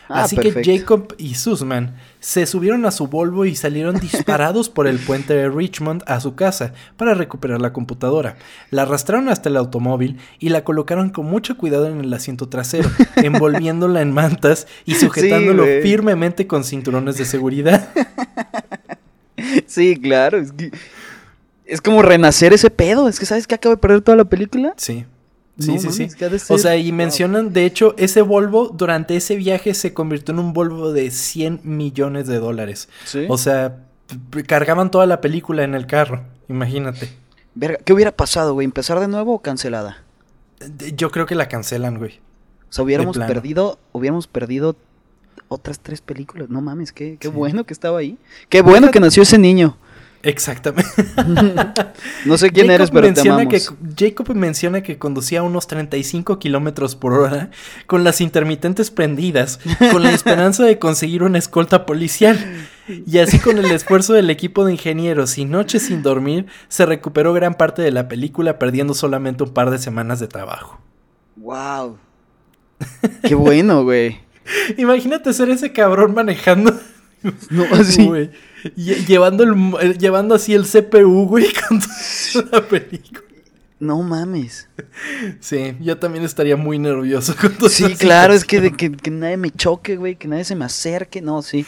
Ah, 0.09 0.23
Así 0.23 0.35
que. 0.35 0.63
Jacob 0.63 1.15
y 1.17 1.35
Sussman 1.35 1.95
se 2.19 2.45
subieron 2.45 2.85
a 2.85 2.91
su 2.91 3.07
Volvo 3.07 3.45
y 3.45 3.55
salieron 3.55 3.99
disparados 3.99 4.69
por 4.69 4.85
el 4.87 4.99
puente 4.99 5.33
de 5.33 5.49
Richmond 5.49 6.03
a 6.07 6.19
su 6.19 6.35
casa 6.35 6.73
para 6.97 7.13
recuperar 7.13 7.61
la 7.61 7.71
computadora. 7.73 8.35
La 8.69 8.81
arrastraron 8.83 9.29
hasta 9.29 9.49
el 9.49 9.57
automóvil 9.57 10.17
y 10.39 10.49
la 10.49 10.63
colocaron 10.63 11.09
con 11.09 11.25
mucho 11.25 11.57
cuidado 11.57 11.87
en 11.87 12.01
el 12.01 12.13
asiento 12.13 12.49
trasero, 12.49 12.89
envolviéndola 13.15 14.01
en 14.01 14.11
mantas 14.11 14.67
y 14.85 14.95
sujetándolo 14.95 15.63
firmemente 15.81 16.47
con 16.47 16.63
cinturones 16.63 17.17
de 17.17 17.25
seguridad. 17.25 17.89
Sí, 19.65 19.97
claro. 19.99 20.37
Es, 20.37 20.51
que- 20.51 20.71
es 21.65 21.81
como 21.81 22.01
renacer 22.01 22.53
ese 22.53 22.69
pedo. 22.69 23.07
Es 23.07 23.19
que, 23.19 23.25
¿sabes 23.25 23.47
que 23.47 23.55
acabo 23.55 23.75
de 23.75 23.81
perder 23.81 24.01
toda 24.01 24.17
la 24.17 24.25
película? 24.25 24.73
Sí. 24.77 25.05
Sí, 25.59 25.77
sí, 25.77 25.91
sí. 25.91 26.07
O 26.49 26.57
sea, 26.57 26.77
y 26.77 26.91
mencionan, 26.91 27.53
de 27.53 27.65
hecho, 27.65 27.93
ese 27.97 28.23
Volvo 28.23 28.69
durante 28.69 29.15
ese 29.15 29.35
viaje 29.35 29.73
se 29.75 29.93
convirtió 29.93 30.33
en 30.33 30.39
un 30.39 30.53
Volvo 30.53 30.91
de 30.93 31.11
100 31.11 31.61
millones 31.63 32.27
de 32.27 32.39
dólares. 32.39 32.89
¿Sí? 33.05 33.25
O 33.29 33.37
sea, 33.37 33.77
cargaban 34.47 34.89
toda 34.89 35.05
la 35.05 35.21
película 35.21 35.63
en 35.63 35.75
el 35.75 35.85
carro, 35.85 36.23
imagínate. 36.49 37.09
Verga, 37.53 37.77
¿qué 37.83 37.93
hubiera 37.93 38.11
pasado, 38.11 38.53
güey? 38.53 38.65
¿Empezar 38.65 38.99
de 38.99 39.07
nuevo 39.07 39.35
o 39.35 39.41
cancelada? 39.41 40.03
Yo 40.95 41.11
creo 41.11 41.27
que 41.27 41.35
la 41.35 41.47
cancelan, 41.47 41.99
güey. 41.99 42.19
O 42.69 42.73
sea, 42.73 42.83
hubiéramos 42.83 43.17
perdido, 43.17 43.77
hubiéramos 43.91 44.25
perdido 44.25 44.75
otras 45.49 45.79
tres 45.79 46.01
películas. 46.01 46.49
No 46.49 46.61
mames, 46.61 46.91
qué, 46.91 47.17
qué 47.19 47.27
bueno 47.27 47.63
que 47.65 47.73
estaba 47.73 47.99
ahí. 47.99 48.17
Qué 48.49 48.61
bueno 48.61 48.89
que 48.89 48.99
nació 48.99 49.21
ese 49.21 49.37
niño. 49.37 49.77
Exactamente. 50.23 50.89
no 52.25 52.37
sé 52.37 52.49
quién 52.51 52.71
eres, 52.71 52.91
pero 52.91 53.07
menciona 53.07 53.45
que 53.45 53.61
Jacob 53.97 54.33
menciona 54.33 54.81
que 54.81 54.97
conducía 54.97 55.41
a 55.41 55.43
unos 55.43 55.67
35 55.67 56.39
kilómetros 56.39 56.95
por 56.95 57.13
hora 57.13 57.51
con 57.87 58.05
las 58.05 58.21
intermitentes 58.21 58.89
prendidas, 58.89 59.59
con 59.91 60.01
la 60.01 60.11
esperanza 60.13 60.63
de 60.63 60.79
conseguir 60.79 61.23
una 61.23 61.37
escolta 61.37 61.85
policial. 61.85 62.39
Y 62.87 63.17
así 63.19 63.39
con 63.39 63.57
el 63.57 63.69
esfuerzo 63.71 64.13
del 64.13 64.29
equipo 64.29 64.65
de 64.65 64.73
ingenieros 64.73 65.37
y 65.37 65.45
noches 65.45 65.83
sin 65.83 66.03
dormir, 66.03 66.45
se 66.69 66.85
recuperó 66.85 67.33
gran 67.33 67.55
parte 67.55 67.81
de 67.81 67.91
la 67.91 68.07
película 68.07 68.59
perdiendo 68.59 68.93
solamente 68.93 69.43
un 69.43 69.53
par 69.53 69.71
de 69.71 69.77
semanas 69.77 70.21
de 70.21 70.27
trabajo. 70.27 70.79
¡Wow! 71.35 71.97
¡Qué 73.23 73.35
bueno, 73.35 73.83
güey! 73.83 74.21
Imagínate 74.77 75.33
ser 75.33 75.49
ese 75.49 75.73
cabrón 75.73 76.13
manejando. 76.13 76.73
No, 77.49 77.63
así. 77.71 78.09
llevando, 78.75 79.43
el, 79.43 79.97
llevando 79.97 80.35
así 80.35 80.53
el 80.53 80.65
CPU, 80.65 81.25
güey, 81.27 81.47
con 81.67 81.79
la 82.51 82.67
película. 82.67 83.21
No 83.79 84.01
mames. 84.01 84.69
Sí, 85.41 85.75
yo 85.81 85.97
también 85.97 86.23
estaría 86.23 86.55
muy 86.55 86.79
nervioso 86.79 87.35
con 87.35 87.53
todo 87.57 87.67
Sí, 87.67 87.95
claro, 87.95 88.33
es 88.33 88.45
que, 88.45 88.61
de, 88.61 88.71
que, 88.71 88.91
que 88.91 89.11
nadie 89.11 89.35
me 89.35 89.51
choque, 89.51 89.97
güey, 89.97 90.15
que 90.15 90.27
nadie 90.27 90.45
se 90.45 90.55
me 90.55 90.63
acerque, 90.63 91.21
no, 91.21 91.41
sí. 91.41 91.65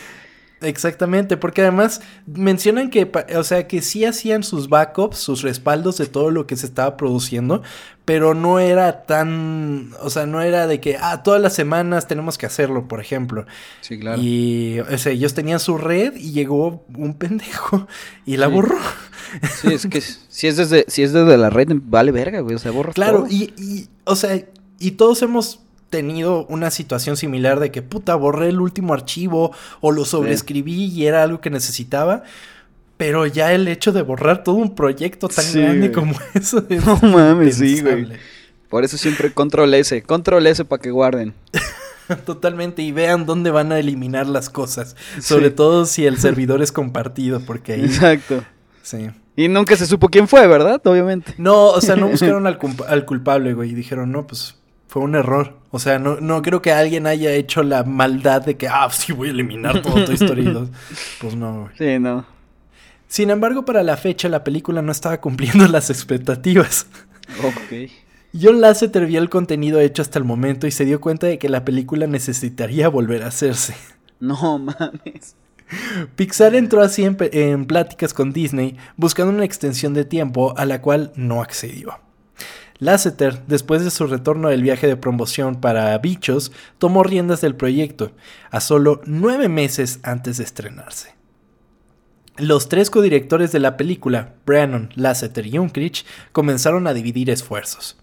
Exactamente, 0.65 1.37
porque 1.37 1.61
además 1.61 2.01
mencionan 2.25 2.89
que, 2.89 3.11
o 3.35 3.43
sea, 3.43 3.67
que 3.67 3.81
sí 3.81 4.03
hacían 4.03 4.43
sus 4.43 4.67
backups, 4.67 5.17
sus 5.17 5.41
respaldos 5.41 5.97
de 5.97 6.07
todo 6.07 6.31
lo 6.31 6.47
que 6.47 6.55
se 6.55 6.65
estaba 6.65 6.97
produciendo, 6.97 7.61
pero 8.03 8.33
no 8.33 8.59
era 8.59 9.03
tan, 9.03 9.91
o 10.01 10.09
sea, 10.09 10.25
no 10.25 10.41
era 10.41 10.67
de 10.67 10.79
que, 10.79 10.97
ah, 10.99 11.23
todas 11.23 11.41
las 11.41 11.53
semanas 11.53 12.07
tenemos 12.07 12.37
que 12.37 12.45
hacerlo, 12.45 12.87
por 12.87 12.99
ejemplo. 12.99 13.45
Sí, 13.81 13.99
claro. 13.99 14.21
Y, 14.21 14.79
o 14.79 14.97
sea, 14.97 15.11
ellos 15.11 15.33
tenían 15.33 15.59
su 15.59 15.77
red 15.77 16.15
y 16.15 16.31
llegó 16.31 16.85
un 16.95 17.13
pendejo 17.15 17.87
y 18.25 18.37
la 18.37 18.47
borró. 18.47 18.77
Sí, 19.61 19.73
es 19.73 19.87
que 19.87 20.01
si 20.01 20.47
es 20.47 20.57
desde, 20.57 20.85
si 20.87 21.03
es 21.03 21.11
desde 21.11 21.37
la 21.37 21.49
red, 21.49 21.67
vale 21.83 22.11
verga, 22.11 22.39
güey, 22.39 22.55
o 22.55 22.59
sea, 22.59 22.71
borra 22.71 22.93
Claro, 22.93 23.25
Y, 23.29 23.53
y, 23.57 23.87
o 24.03 24.15
sea, 24.15 24.39
y 24.79 24.91
todos 24.91 25.21
hemos 25.21 25.64
tenido 25.89 26.45
una 26.47 26.71
situación 26.71 27.17
similar 27.17 27.59
de 27.59 27.71
que 27.71 27.81
puta 27.81 28.15
borré 28.15 28.49
el 28.49 28.59
último 28.59 28.93
archivo 28.93 29.51
o 29.81 29.91
lo 29.91 30.05
sobreescribí 30.05 30.85
y 30.85 31.05
era 31.05 31.23
algo 31.23 31.41
que 31.41 31.49
necesitaba. 31.49 32.23
Pero 32.97 33.25
ya 33.25 33.53
el 33.53 33.67
hecho 33.67 33.91
de 33.91 34.01
borrar 34.01 34.43
todo 34.43 34.55
un 34.55 34.73
proyecto 34.73 35.27
tan 35.27 35.45
grande 35.53 35.91
como 35.91 36.15
eso 36.33 36.65
No 36.85 36.97
mames, 37.01 37.57
sí, 37.57 37.81
güey. 37.81 38.07
Por 38.69 38.83
eso 38.83 38.97
siempre 38.97 39.31
control 39.33 39.73
S, 39.73 40.01
control 40.03 40.47
S 40.47 40.63
para 40.65 40.81
que 40.81 40.91
guarden. 40.91 41.33
Totalmente, 42.25 42.83
y 42.83 42.91
vean 42.91 43.25
dónde 43.25 43.49
van 43.51 43.71
a 43.71 43.79
eliminar 43.79 44.27
las 44.27 44.49
cosas. 44.49 44.95
Sobre 45.19 45.49
todo 45.49 45.85
si 45.85 46.05
el 46.05 46.17
servidor 46.17 46.61
es 46.61 46.71
compartido, 46.71 47.39
porque 47.41 47.73
ahí. 47.73 47.85
Exacto. 47.85 48.43
Sí. 48.83 49.09
Y 49.35 49.47
nunca 49.47 49.75
se 49.75 49.85
supo 49.87 50.09
quién 50.09 50.27
fue, 50.27 50.45
¿verdad? 50.47 50.79
Obviamente. 50.85 51.33
No, 51.37 51.69
o 51.69 51.81
sea, 51.81 51.95
no 51.95 52.07
buscaron 52.11 52.47
al, 52.47 52.59
al 52.87 53.05
culpable, 53.05 53.53
güey. 53.53 53.71
Y 53.71 53.73
dijeron, 53.73 54.11
no, 54.11 54.27
pues 54.27 54.55
fue 54.95 55.03
un 55.03 55.15
error. 55.15 55.57
O 55.71 55.79
sea, 55.79 55.99
no, 55.99 56.21
no 56.21 56.41
creo 56.41 56.61
que 56.61 56.71
alguien 56.71 57.05
haya 57.05 57.33
hecho 57.33 57.63
la 57.63 57.83
maldad 57.83 58.45
de 58.45 58.55
que, 58.55 58.69
ah, 58.69 58.87
sí, 58.89 59.11
voy 59.11 59.27
a 59.27 59.31
eliminar 59.31 59.81
todo 59.81 60.05
tu 60.05 60.13
historia. 60.13 60.53
Pues 61.19 61.35
no, 61.35 61.63
güey. 61.63 61.73
Sí, 61.77 61.99
no. 61.99 62.25
Sin 63.09 63.29
embargo, 63.29 63.65
para 63.65 63.83
la 63.83 63.97
fecha, 63.97 64.29
la 64.29 64.45
película 64.45 64.81
no 64.81 64.93
estaba 64.93 65.19
cumpliendo 65.19 65.67
las 65.67 65.89
expectativas. 65.89 66.87
Ok. 67.43 67.91
John 68.41 68.61
Lasseter 68.61 69.05
vio 69.05 69.19
el 69.19 69.29
contenido 69.29 69.81
hecho 69.81 70.01
hasta 70.01 70.17
el 70.17 70.23
momento 70.23 70.65
y 70.65 70.71
se 70.71 70.85
dio 70.85 71.01
cuenta 71.01 71.27
de 71.27 71.39
que 71.39 71.49
la 71.49 71.65
película 71.65 72.07
necesitaría 72.07 72.87
volver 72.87 73.23
a 73.23 73.27
hacerse. 73.27 73.75
No 74.21 74.57
mames. 74.59 75.35
Pixar 76.15 76.55
entró 76.55 76.81
así 76.81 77.03
en, 77.03 77.17
en 77.33 77.65
pláticas 77.65 78.13
con 78.13 78.31
Disney 78.31 78.77
buscando 78.95 79.33
una 79.33 79.43
extensión 79.43 79.93
de 79.93 80.05
tiempo 80.05 80.57
a 80.57 80.63
la 80.63 80.81
cual 80.81 81.11
no 81.17 81.41
accedió. 81.41 81.99
Lasseter, 82.77 83.45
después 83.47 83.83
de 83.83 83.91
su 83.91 84.05
retorno 84.05 84.49
del 84.49 84.61
viaje 84.61 84.87
de 84.87 84.97
promoción 84.97 85.61
para 85.61 85.97
Bichos, 85.97 86.51
tomó 86.77 87.03
riendas 87.03 87.39
del 87.41 87.55
proyecto, 87.55 88.11
a 88.51 88.59
solo 88.59 89.01
nueve 89.05 89.47
meses 89.47 89.99
antes 90.03 90.37
de 90.37 90.43
estrenarse. 90.43 91.15
Los 92.37 92.67
tres 92.67 92.89
codirectores 92.89 93.53
de 93.53 93.59
la 93.59 93.77
película, 93.77 94.33
Brannon, 94.45 94.89
Lasseter 94.95 95.47
y 95.47 95.57
Unkrich, 95.57 96.05
comenzaron 96.33 96.85
a 96.85 96.93
dividir 96.93 97.29
esfuerzos. 97.29 97.97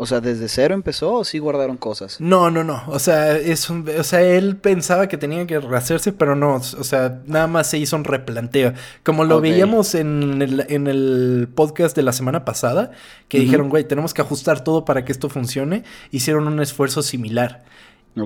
O 0.00 0.06
sea, 0.06 0.20
¿desde 0.20 0.46
cero 0.46 0.74
empezó 0.74 1.12
o 1.12 1.24
sí 1.24 1.40
guardaron 1.40 1.76
cosas? 1.76 2.20
No, 2.20 2.52
no, 2.52 2.62
no. 2.62 2.84
O 2.86 3.00
sea, 3.00 3.36
es 3.36 3.68
un, 3.68 3.84
o 3.98 4.04
sea, 4.04 4.22
él 4.22 4.56
pensaba 4.56 5.08
que 5.08 5.16
tenía 5.16 5.44
que 5.44 5.58
rehacerse, 5.58 6.12
pero 6.12 6.36
no. 6.36 6.54
O 6.54 6.60
sea, 6.60 7.20
nada 7.26 7.48
más 7.48 7.68
se 7.68 7.78
hizo 7.78 7.96
un 7.96 8.04
replanteo. 8.04 8.74
Como 9.02 9.24
lo 9.24 9.40
veíamos 9.40 9.96
en 9.96 10.40
el, 10.40 10.66
en 10.68 10.86
el, 10.86 11.48
podcast 11.52 11.96
de 11.96 12.02
la 12.02 12.12
semana 12.12 12.44
pasada, 12.44 12.92
que 13.26 13.40
dijeron, 13.40 13.70
güey, 13.70 13.88
tenemos 13.88 14.14
que 14.14 14.22
ajustar 14.22 14.62
todo 14.62 14.84
para 14.84 15.04
que 15.04 15.10
esto 15.10 15.28
funcione. 15.28 15.82
Hicieron 16.12 16.46
un 16.46 16.60
esfuerzo 16.60 17.02
similar. 17.02 17.64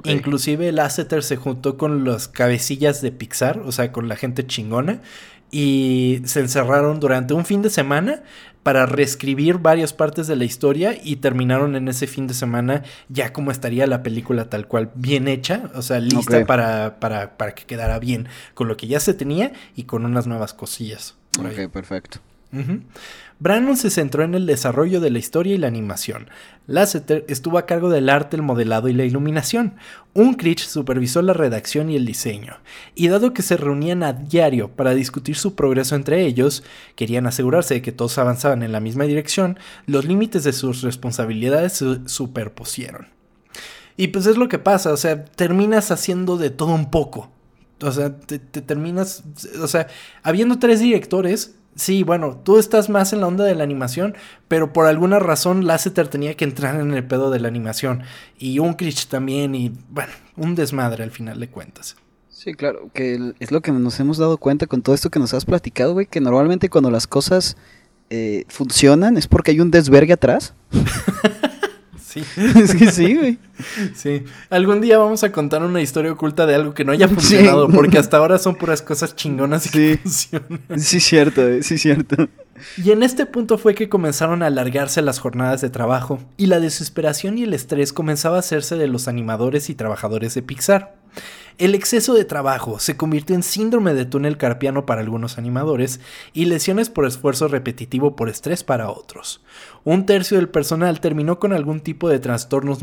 Inclusive 0.04 0.68
el 0.68 0.76
Lasseter 0.76 1.22
se 1.22 1.36
juntó 1.36 1.78
con 1.78 2.04
las 2.04 2.28
cabecillas 2.28 3.00
de 3.00 3.12
Pixar, 3.12 3.60
o 3.60 3.72
sea, 3.72 3.92
con 3.92 4.08
la 4.08 4.16
gente 4.16 4.46
chingona, 4.46 5.00
y 5.52 6.22
se 6.24 6.40
encerraron 6.40 6.98
durante 6.98 7.34
un 7.34 7.44
fin 7.44 7.62
de 7.62 7.70
semana 7.70 8.22
para 8.62 8.86
reescribir 8.86 9.58
varias 9.58 9.92
partes 9.92 10.26
de 10.26 10.34
la 10.34 10.44
historia 10.44 10.96
y 11.00 11.16
terminaron 11.16 11.76
en 11.76 11.88
ese 11.88 12.06
fin 12.06 12.26
de 12.26 12.34
semana 12.34 12.82
ya 13.08 13.32
como 13.32 13.50
estaría 13.50 13.86
la 13.86 14.02
película 14.02 14.48
tal 14.48 14.66
cual, 14.66 14.90
bien 14.94 15.28
hecha, 15.28 15.70
o 15.74 15.82
sea, 15.82 16.00
lista 16.00 16.46
para, 16.46 16.98
para, 16.98 17.36
para, 17.36 17.54
que 17.54 17.64
quedara 17.64 17.98
bien 17.98 18.28
con 18.54 18.66
lo 18.68 18.76
que 18.76 18.86
ya 18.86 18.98
se 18.98 19.14
tenía 19.14 19.52
y 19.76 19.84
con 19.84 20.06
unas 20.06 20.26
nuevas 20.26 20.54
cosillas. 20.54 21.16
ok, 21.38 21.70
perfecto. 21.70 22.20
Brannon 23.42 23.76
se 23.76 23.90
centró 23.90 24.22
en 24.22 24.36
el 24.36 24.46
desarrollo 24.46 25.00
de 25.00 25.10
la 25.10 25.18
historia 25.18 25.54
y 25.54 25.58
la 25.58 25.66
animación. 25.66 26.28
Lasseter 26.68 27.24
estuvo 27.28 27.58
a 27.58 27.66
cargo 27.66 27.90
del 27.90 28.08
arte, 28.08 28.36
el 28.36 28.42
modelado 28.42 28.88
y 28.88 28.92
la 28.92 29.04
iluminación. 29.04 29.74
Unkrich 30.14 30.60
supervisó 30.60 31.22
la 31.22 31.32
redacción 31.32 31.90
y 31.90 31.96
el 31.96 32.06
diseño. 32.06 32.58
Y 32.94 33.08
dado 33.08 33.32
que 33.32 33.42
se 33.42 33.56
reunían 33.56 34.04
a 34.04 34.12
diario 34.12 34.68
para 34.68 34.94
discutir 34.94 35.34
su 35.34 35.56
progreso 35.56 35.96
entre 35.96 36.24
ellos, 36.24 36.62
querían 36.94 37.26
asegurarse 37.26 37.74
de 37.74 37.82
que 37.82 37.90
todos 37.90 38.16
avanzaban 38.18 38.62
en 38.62 38.70
la 38.70 38.78
misma 38.78 39.04
dirección, 39.04 39.58
los 39.86 40.04
límites 40.04 40.44
de 40.44 40.52
sus 40.52 40.82
responsabilidades 40.82 41.72
se 41.72 42.00
superpusieron. 42.06 43.08
Y 43.96 44.08
pues 44.08 44.26
es 44.26 44.36
lo 44.36 44.48
que 44.48 44.60
pasa, 44.60 44.92
o 44.92 44.96
sea, 44.96 45.24
terminas 45.24 45.90
haciendo 45.90 46.36
de 46.36 46.50
todo 46.50 46.72
un 46.74 46.90
poco. 46.90 47.30
O 47.80 47.90
sea, 47.90 48.16
te 48.16 48.38
terminas, 48.38 49.24
o 49.60 49.66
sea, 49.66 49.88
habiendo 50.22 50.60
tres 50.60 50.78
directores, 50.78 51.56
Sí, 51.74 52.02
bueno, 52.02 52.40
tú 52.44 52.58
estás 52.58 52.90
más 52.90 53.12
en 53.12 53.20
la 53.20 53.26
onda 53.26 53.44
de 53.44 53.54
la 53.54 53.64
animación, 53.64 54.14
pero 54.48 54.72
por 54.72 54.86
alguna 54.86 55.18
razón 55.18 55.66
Lasseter 55.66 56.08
tenía 56.08 56.36
que 56.36 56.44
entrar 56.44 56.78
en 56.78 56.92
el 56.92 57.04
pedo 57.04 57.30
de 57.30 57.40
la 57.40 57.48
animación. 57.48 58.02
Y 58.38 58.58
Unkrich 58.58 59.06
también, 59.06 59.54
y 59.54 59.72
bueno, 59.88 60.12
un 60.36 60.54
desmadre 60.54 61.02
al 61.02 61.10
final 61.10 61.40
de 61.40 61.48
cuentas. 61.48 61.96
Sí, 62.28 62.54
claro, 62.54 62.90
que 62.92 63.34
es 63.38 63.52
lo 63.52 63.60
que 63.60 63.72
nos 63.72 64.00
hemos 64.00 64.18
dado 64.18 64.36
cuenta 64.36 64.66
con 64.66 64.82
todo 64.82 64.94
esto 64.94 65.10
que 65.10 65.18
nos 65.18 65.32
has 65.32 65.44
platicado, 65.44 65.92
güey, 65.94 66.06
que 66.06 66.20
normalmente 66.20 66.68
cuando 66.68 66.90
las 66.90 67.06
cosas 67.06 67.56
eh, 68.10 68.44
funcionan 68.48 69.16
es 69.16 69.26
porque 69.26 69.52
hay 69.52 69.60
un 69.60 69.70
desvergue 69.70 70.12
atrás. 70.12 70.54
Sí. 72.12 72.22
es 72.36 72.74
que 72.74 72.90
sí, 72.90 73.16
güey. 73.16 73.38
Sí. 73.94 74.24
Algún 74.50 74.82
día 74.82 74.98
vamos 74.98 75.24
a 75.24 75.32
contar 75.32 75.62
una 75.62 75.80
historia 75.80 76.12
oculta 76.12 76.44
de 76.44 76.54
algo 76.54 76.74
que 76.74 76.84
no 76.84 76.92
haya 76.92 77.08
funcionado, 77.08 77.68
porque 77.68 77.96
hasta 77.96 78.18
ahora 78.18 78.38
son 78.38 78.56
puras 78.56 78.82
cosas 78.82 79.16
chingonas 79.16 79.66
y 79.66 79.70
que 79.70 79.98
funcionan. 80.02 80.60
Sí, 80.76 81.00
cierto, 81.00 81.48
eh, 81.48 81.62
sí, 81.62 81.78
cierto. 81.78 82.28
Y 82.76 82.90
en 82.90 83.02
este 83.02 83.24
punto 83.24 83.56
fue 83.56 83.74
que 83.74 83.88
comenzaron 83.88 84.42
a 84.42 84.48
alargarse 84.48 85.00
las 85.00 85.20
jornadas 85.20 85.62
de 85.62 85.70
trabajo, 85.70 86.20
y 86.36 86.46
la 86.46 86.60
desesperación 86.60 87.38
y 87.38 87.44
el 87.44 87.54
estrés 87.54 87.94
comenzaba 87.94 88.36
a 88.36 88.40
hacerse 88.40 88.76
de 88.76 88.88
los 88.88 89.08
animadores 89.08 89.70
y 89.70 89.74
trabajadores 89.74 90.34
de 90.34 90.42
Pixar. 90.42 90.94
El 91.58 91.74
exceso 91.74 92.14
de 92.14 92.24
trabajo 92.24 92.78
se 92.78 92.96
convirtió 92.96 93.36
en 93.36 93.42
síndrome 93.42 93.94
de 93.94 94.04
túnel 94.04 94.36
carpiano 94.36 94.86
para 94.86 95.00
algunos 95.00 95.38
animadores 95.38 96.00
y 96.32 96.46
lesiones 96.46 96.90
por 96.90 97.06
esfuerzo 97.06 97.48
repetitivo 97.48 98.16
por 98.16 98.28
estrés 98.28 98.64
para 98.64 98.90
otros. 98.90 99.42
Un 99.84 100.06
tercio 100.06 100.38
del 100.38 100.48
personal 100.48 101.00
terminó 101.00 101.38
con 101.38 101.52
algún 101.52 101.80
tipo 101.80 102.08
de 102.08 102.18
trastornos 102.18 102.80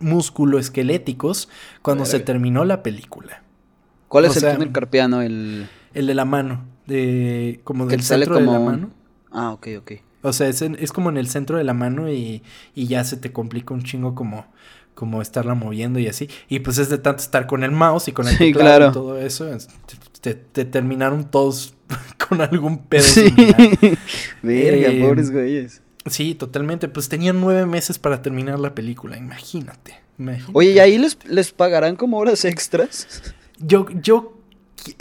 musculoesqueléticos 0.00 1.48
cuando 1.82 2.04
se 2.04 2.20
terminó 2.20 2.64
la 2.64 2.82
película. 2.82 3.42
¿Cuál 4.08 4.24
es 4.24 4.42
el 4.42 4.54
túnel 4.54 4.72
carpiano? 4.72 5.22
El... 5.22 5.68
el 5.94 6.06
de 6.06 6.14
la 6.14 6.24
mano, 6.24 6.64
de 6.86 7.60
como 7.64 7.86
del 7.86 8.02
centro 8.02 8.34
de 8.36 8.46
la 8.46 8.58
mano. 8.58 8.90
Ah, 9.30 9.52
ok, 9.52 9.68
ok. 9.78 9.92
O 10.22 10.32
sea, 10.32 10.48
es, 10.48 10.60
es 10.60 10.92
como 10.92 11.08
en 11.08 11.16
el 11.16 11.28
centro 11.28 11.56
de 11.56 11.64
la 11.64 11.72
mano 11.72 12.10
y, 12.10 12.42
y 12.74 12.86
ya 12.88 13.04
se 13.04 13.16
te 13.16 13.32
complica 13.32 13.72
un 13.72 13.84
chingo 13.84 14.14
como 14.14 14.46
como 14.94 15.22
estarla 15.22 15.54
moviendo 15.54 15.98
y 15.98 16.06
así. 16.06 16.28
Y 16.48 16.60
pues 16.60 16.78
es 16.78 16.88
de 16.88 16.98
tanto 16.98 17.22
estar 17.22 17.46
con 17.46 17.64
el 17.64 17.70
mouse 17.70 18.08
y 18.08 18.12
con 18.12 18.28
el 18.28 18.36
teclado 18.36 18.90
y 18.90 18.92
todo 18.92 19.18
eso. 19.18 19.48
Te, 20.20 20.34
terminaron 20.34 21.30
todos 21.30 21.74
con 22.28 22.40
algún 22.40 22.78
pedo. 22.78 23.02
Sí. 23.02 23.32
Verga, 24.42 24.88
eh, 24.88 25.02
pobres 25.02 25.30
güeyes. 25.30 25.82
Sí, 26.06 26.34
totalmente. 26.34 26.88
Pues 26.88 27.08
tenían 27.08 27.40
nueve 27.40 27.66
meses 27.66 27.98
para 27.98 28.22
terminar 28.22 28.58
la 28.58 28.74
película, 28.74 29.16
imagínate. 29.16 30.00
Oye, 30.52 30.72
¿y 30.72 30.78
ahí 30.78 30.98
les, 30.98 31.16
les 31.24 31.52
pagarán 31.52 31.96
como 31.96 32.18
horas 32.18 32.44
extras? 32.44 33.22
Yo, 33.58 33.86
yo, 34.02 34.38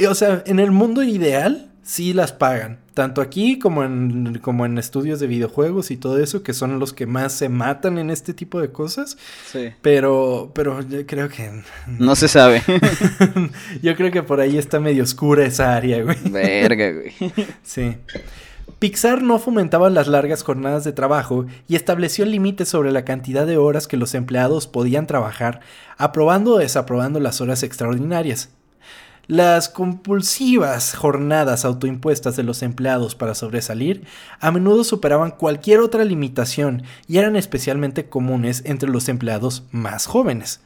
o 0.08 0.16
sea, 0.16 0.44
en 0.46 0.60
el 0.60 0.72
mundo 0.72 1.04
ideal 1.04 1.69
sí 1.90 2.14
las 2.14 2.32
pagan. 2.34 2.78
Tanto 2.94 3.20
aquí 3.20 3.58
como 3.58 3.84
en, 3.84 4.38
como 4.44 4.68
en 4.68 4.78
estudios 4.78 5.20
de 5.20 5.26
videojuegos 5.26 5.90
y 5.90 5.98
todo 5.98 6.20
eso, 6.20 6.44
que 6.44 6.54
son 6.54 6.78
los 6.78 6.94
que 6.94 7.08
más 7.08 7.34
se 7.34 7.50
matan 7.50 7.98
en 7.98 8.12
este 8.12 8.36
tipo 8.36 8.62
de 8.62 8.72
cosas. 8.72 9.18
Sí. 9.52 9.72
Pero, 9.82 10.52
pero 10.54 10.82
yo 10.82 11.04
creo 11.08 11.30
que... 11.30 11.50
No 11.88 12.16
se 12.16 12.28
sabe. 12.28 12.62
yo 13.82 13.96
creo 13.96 14.12
que 14.12 14.22
por 14.22 14.40
ahí 14.40 14.60
está 14.60 14.80
medio 14.80 15.02
oscura 15.02 15.46
esa 15.46 15.76
área, 15.76 16.04
güey. 16.04 16.18
Verga, 16.30 16.92
güey. 16.92 17.14
Sí. 17.64 17.96
Pixar 18.78 19.24
no 19.24 19.40
fomentaba 19.40 19.90
las 19.90 20.08
largas 20.08 20.44
jornadas 20.44 20.84
de 20.84 20.94
trabajo 20.94 21.48
y 21.68 21.76
estableció 21.76 22.24
límites 22.26 22.70
sobre 22.70 22.92
la 22.92 23.04
cantidad 23.04 23.48
de 23.48 23.58
horas 23.58 23.88
que 23.88 23.98
los 23.98 24.14
empleados 24.14 24.68
podían 24.68 25.08
trabajar, 25.08 25.62
aprobando 25.98 26.54
o 26.54 26.60
desaprobando 26.60 27.20
las 27.20 27.42
horas 27.42 27.64
extraordinarias. 27.64 28.52
Las 29.30 29.70
compulsivas 29.70 30.96
jornadas 30.96 31.64
autoimpuestas 31.64 32.36
de 32.36 32.42
los 32.42 32.64
empleados 32.64 33.14
para 33.14 33.36
sobresalir 33.36 34.06
a 34.40 34.50
menudo 34.50 34.84
superaban 34.84 35.30
cualquier 35.30 35.82
otra 35.82 36.04
limitación 36.04 36.82
y 37.08 37.20
eran 37.20 37.36
especialmente 37.36 38.10
comunes 38.10 38.64
entre 38.66 38.90
los 38.90 39.08
empleados 39.08 39.66
más 39.70 40.08
jóvenes. 40.08 40.62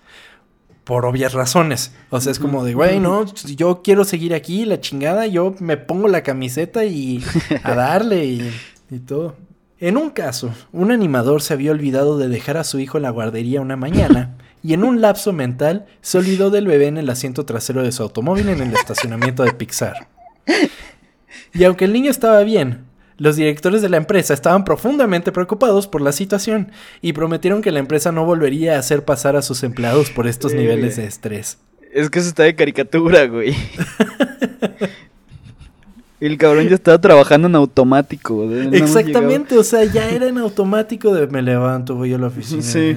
Por 0.86 1.06
obvias 1.06 1.34
razones. 1.34 1.94
O 2.10 2.22
sea, 2.22 2.32
es 2.32 2.40
como 2.40 2.64
de, 2.64 2.74
güey, 2.74 3.02
no, 3.02 3.26
yo 3.26 3.82
quiero 3.84 4.06
seguir 4.06 4.34
aquí, 4.34 4.64
la 4.64 4.80
chingada, 4.80 5.28
yo 5.28 5.54
me 5.60 5.76
pongo 5.76 6.08
la 6.08 6.24
camiseta 6.24 6.86
y 6.86 7.22
a 7.64 7.76
darle 7.76 8.24
y, 8.24 8.54
y 8.90 9.00
todo. 9.00 9.36
En 9.78 9.98
un 9.98 10.10
caso, 10.10 10.54
un 10.72 10.94
animador 10.94 11.42
se 11.42 11.54
había 11.54 11.72
olvidado 11.72 12.18
de 12.18 12.30
dejar 12.30 12.56
a 12.56 12.64
su 12.64 12.80
hijo 12.80 12.96
en 12.96 13.04
la 13.04 13.10
guardería 13.10 13.60
una 13.60 13.76
mañana 13.76 14.38
y 14.64 14.74
en 14.74 14.84
un 14.84 15.02
lapso 15.02 15.34
mental 15.34 15.86
se 16.02 16.18
olvidó 16.18 16.50
del 16.50 16.68
bebé 16.68 16.88
en 16.88 16.98
el 16.98 17.10
asiento 17.10 17.46
trasero 17.46 17.84
de 17.84 17.92
su 17.92 18.02
automóvil 18.02 18.48
en 18.50 18.62
el 18.62 18.74
estacionamiento 18.74 19.44
de 19.44 19.54
Pixar. 19.54 20.08
Y 21.54 21.66
aunque 21.66 21.86
el 21.86 21.94
niño 21.94 22.10
estaba 22.10 22.42
bien, 22.44 22.86
los 23.18 23.36
directores 23.36 23.82
de 23.82 23.90
la 23.90 23.98
empresa 23.98 24.34
estaban 24.34 24.64
profundamente 24.64 25.32
preocupados 25.32 25.88
por 25.88 26.02
la 26.02 26.12
situación 26.12 26.72
y 27.02 27.14
prometieron 27.14 27.62
que 27.62 27.72
la 27.72 27.80
empresa 27.80 28.12
no 28.12 28.26
volvería 28.26 28.76
a 28.76 28.80
hacer 28.80 29.06
pasar 29.06 29.36
a 29.36 29.42
sus 29.42 29.64
empleados 29.64 30.10
por 30.10 30.28
estos 30.28 30.54
niveles 30.54 30.96
de 30.96 31.06
estrés. 31.06 31.60
Es 31.92 32.10
que 32.10 32.20
eso 32.20 32.30
está 32.30 32.44
de 32.44 32.56
caricatura, 32.56 33.28
güey. 33.28 33.56
El 36.24 36.38
cabrón 36.38 36.70
ya 36.70 36.76
estaba 36.76 37.02
trabajando 37.02 37.50
en 37.50 37.56
automático. 37.56 38.50
Exactamente, 38.72 39.58
o 39.58 39.64
sea, 39.64 39.84
ya 39.84 40.10
era 40.10 40.26
en 40.28 40.38
automático 40.38 41.14
de 41.14 41.28
me 41.28 41.42
levanto, 41.42 41.96
voy 41.96 42.14
a 42.14 42.18
la 42.18 42.28
oficina. 42.28 42.62
Sí. 42.62 42.96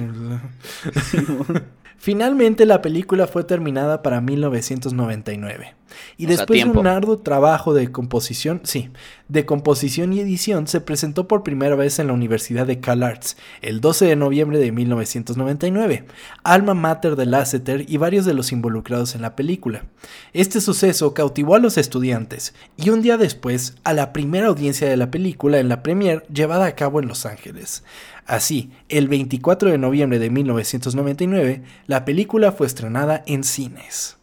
Finalmente 1.97 2.65
la 2.65 2.81
película 2.81 3.27
fue 3.27 3.43
terminada 3.43 4.01
para 4.01 4.21
1999. 4.21 5.76
Y 6.17 6.25
después 6.25 6.63
de 6.63 6.69
un 6.69 6.87
arduo 6.87 7.17
trabajo 7.17 7.73
de 7.73 7.91
composición, 7.91 8.61
sí, 8.63 8.89
de 9.27 9.45
composición 9.45 10.13
y 10.13 10.19
edición, 10.19 10.67
se 10.67 10.81
presentó 10.81 11.27
por 11.27 11.43
primera 11.43 11.75
vez 11.75 11.99
en 11.99 12.07
la 12.07 12.13
Universidad 12.13 12.65
de 12.65 12.79
CalArts 12.79 13.37
el 13.61 13.81
12 13.81 14.05
de 14.05 14.15
noviembre 14.15 14.59
de 14.59 14.71
1999, 14.71 16.05
alma 16.43 16.73
mater 16.73 17.15
de 17.15 17.25
Lasseter 17.25 17.85
y 17.87 17.97
varios 17.97 18.25
de 18.25 18.33
los 18.33 18.51
involucrados 18.51 19.15
en 19.15 19.21
la 19.21 19.35
película. 19.35 19.85
Este 20.33 20.61
suceso 20.61 21.13
cautivó 21.13 21.55
a 21.55 21.59
los 21.59 21.77
estudiantes 21.77 22.53
y 22.75 22.89
un 22.89 23.01
día 23.01 23.17
después 23.17 23.75
a 23.83 23.93
la 23.93 24.13
primera 24.13 24.47
audiencia 24.47 24.87
de 24.87 24.97
la 24.97 25.11
película 25.11 25.59
en 25.59 25.69
la 25.69 25.83
premier 25.83 26.25
llevada 26.33 26.65
a 26.65 26.75
cabo 26.75 26.99
en 26.99 27.07
Los 27.07 27.25
Ángeles. 27.25 27.83
Así, 28.25 28.71
el 28.89 29.07
24 29.07 29.71
de 29.71 29.77
noviembre 29.77 30.19
de 30.19 30.29
1999, 30.29 31.63
la 31.87 32.03
película 32.03 32.51
fue 32.51 32.67
estrenada 32.67 33.23
en 33.25 33.43
cines. 33.43 34.16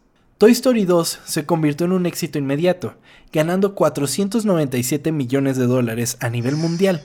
Toy 0.44 0.52
Story 0.52 0.84
2 0.84 1.20
se 1.24 1.46
convirtió 1.46 1.86
en 1.86 1.92
un 1.92 2.04
éxito 2.04 2.38
inmediato, 2.38 2.96
ganando 3.32 3.74
497 3.74 5.10
millones 5.10 5.56
de 5.56 5.64
dólares 5.64 6.18
a 6.20 6.28
nivel 6.28 6.56
mundial, 6.56 7.02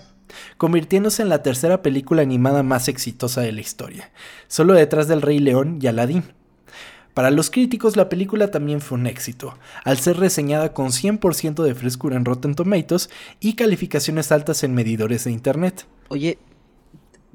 convirtiéndose 0.58 1.22
en 1.22 1.30
la 1.30 1.42
tercera 1.42 1.82
película 1.82 2.22
animada 2.22 2.64
más 2.64 2.90
exitosa 2.90 3.40
de 3.40 3.54
la 3.54 3.62
historia, 3.62 4.12
solo 4.50 4.74
detrás 4.74 5.08
del 5.08 5.22
Rey 5.22 5.40
León 5.40 5.80
y 5.82 5.88
Aladdin. 5.88 6.26
Para 7.14 7.32
los 7.32 7.50
críticos 7.50 7.96
la 7.96 8.10
película 8.10 8.52
también 8.52 8.82
fue 8.82 8.98
un 8.98 9.08
éxito, 9.08 9.58
al 9.86 10.00
ser 10.00 10.18
reseñada 10.18 10.74
con 10.74 10.88
100% 10.88 11.64
de 11.64 11.76
frescura 11.76 12.18
en 12.18 12.26
Rotten 12.26 12.56
Tomatoes 12.56 13.10
y 13.40 13.54
calificaciones 13.54 14.34
altas 14.34 14.66
en 14.66 14.74
medidores 14.74 15.24
de 15.24 15.32
Internet. 15.32 15.88
Oye, 16.10 16.40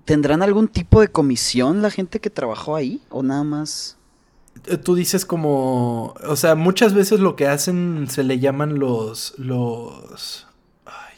¿tendrán 0.04 0.42
algún 0.42 0.68
tipo 0.68 1.00
de 1.00 1.08
comisión 1.08 1.80
la 1.80 1.90
gente 1.90 2.20
que 2.20 2.28
trabajó 2.28 2.76
ahí 2.76 3.00
o 3.08 3.22
nada 3.22 3.44
más? 3.44 3.96
Eh, 4.66 4.76
tú 4.76 4.94
dices 4.94 5.24
como, 5.24 6.14
o 6.26 6.36
sea, 6.36 6.54
muchas 6.54 6.94
veces 6.94 7.20
lo 7.20 7.36
que 7.36 7.46
hacen 7.46 8.06
se 8.08 8.24
le 8.24 8.38
llaman 8.38 8.78
los, 8.78 9.34
los, 9.38 10.46
ay, 10.86 11.16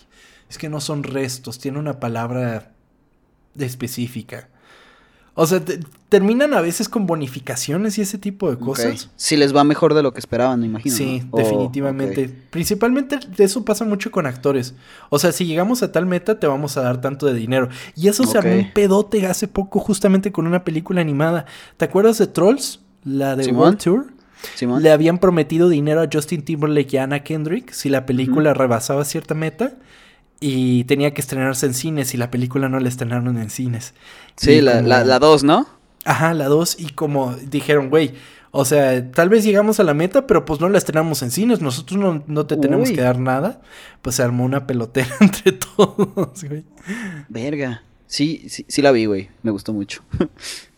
es 0.48 0.58
que 0.58 0.68
no 0.68 0.80
son 0.80 1.02
restos, 1.02 1.58
tiene 1.58 1.78
una 1.78 2.00
palabra 2.00 2.72
específica. 3.58 4.48
O 5.38 5.46
sea, 5.46 5.62
terminan 6.08 6.54
a 6.54 6.62
veces 6.62 6.88
con 6.88 7.06
bonificaciones 7.06 7.98
y 7.98 8.00
ese 8.00 8.16
tipo 8.16 8.50
de 8.50 8.56
cosas. 8.56 9.10
Si 9.16 9.36
les 9.36 9.54
va 9.54 9.64
mejor 9.64 9.92
de 9.92 10.02
lo 10.02 10.14
que 10.14 10.18
esperaban, 10.18 10.60
me 10.60 10.66
imagino. 10.66 10.96
Sí, 10.96 11.22
definitivamente. 11.30 12.30
Principalmente 12.48 13.18
eso 13.36 13.62
pasa 13.62 13.84
mucho 13.84 14.10
con 14.10 14.24
actores. 14.24 14.74
O 15.10 15.18
sea, 15.18 15.32
si 15.32 15.44
llegamos 15.44 15.82
a 15.82 15.92
tal 15.92 16.06
meta, 16.06 16.40
te 16.40 16.46
vamos 16.46 16.78
a 16.78 16.80
dar 16.80 17.02
tanto 17.02 17.26
de 17.26 17.34
dinero. 17.34 17.68
Y 17.94 18.08
eso 18.08 18.24
se 18.24 18.38
armó 18.38 18.54
un 18.54 18.72
pedote 18.72 19.26
hace 19.26 19.46
poco, 19.46 19.78
justamente 19.78 20.32
con 20.32 20.46
una 20.46 20.64
película 20.64 21.02
animada. 21.02 21.44
¿Te 21.76 21.84
acuerdas 21.84 22.16
de 22.16 22.28
Trolls? 22.28 22.80
La 23.06 23.36
de 23.36 23.52
World 23.52 23.78
Tour, 23.78 24.06
le 24.80 24.90
habían 24.90 25.18
prometido 25.18 25.68
dinero 25.68 26.02
a 26.02 26.08
Justin 26.12 26.42
Timberlake 26.42 26.94
y 26.94 26.96
a 26.98 27.04
Anna 27.04 27.20
Kendrick 27.20 27.70
si 27.70 27.88
la 27.88 28.04
película 28.04 28.52
rebasaba 28.52 29.04
cierta 29.04 29.34
meta 29.34 29.74
y 30.40 30.84
tenía 30.84 31.14
que 31.14 31.20
estrenarse 31.20 31.66
en 31.66 31.74
cines 31.74 32.14
y 32.14 32.16
la 32.16 32.30
película 32.30 32.68
no 32.68 32.80
la 32.80 32.88
estrenaron 32.88 33.38
en 33.38 33.48
cines. 33.48 33.94
Sí, 34.36 34.60
la 34.60 34.82
2, 34.82 35.06
la, 35.06 35.18
dos, 35.18 35.44
¿no? 35.44 35.66
Ajá, 36.04 36.34
la 36.34 36.46
2 36.46 36.80
y 36.80 36.90
como 36.90 37.34
dijeron, 37.36 37.90
güey, 37.90 38.12
o 38.50 38.64
sea, 38.64 39.10
tal 39.12 39.28
vez 39.28 39.44
llegamos 39.44 39.78
a 39.78 39.84
la 39.84 39.94
meta, 39.94 40.26
pero 40.26 40.44
pues 40.44 40.60
no 40.60 40.68
la 40.68 40.78
estrenamos 40.78 41.22
en 41.22 41.30
cines, 41.30 41.60
nosotros 41.60 42.00
no, 42.00 42.24
no 42.26 42.46
te 42.46 42.56
tenemos 42.56 42.90
que 42.90 43.00
dar 43.00 43.20
nada. 43.20 43.60
Pues 44.02 44.16
se 44.16 44.22
armó 44.22 44.44
una 44.44 44.66
pelotera 44.66 45.14
entre 45.20 45.52
todos, 45.52 46.44
güey. 46.44 46.64
Verga. 47.28 47.82
Sí, 48.06 48.46
sí, 48.48 48.64
sí 48.68 48.82
la 48.82 48.92
vi, 48.92 49.06
güey. 49.06 49.28
Me 49.42 49.50
gustó 49.50 49.72
mucho. 49.72 50.02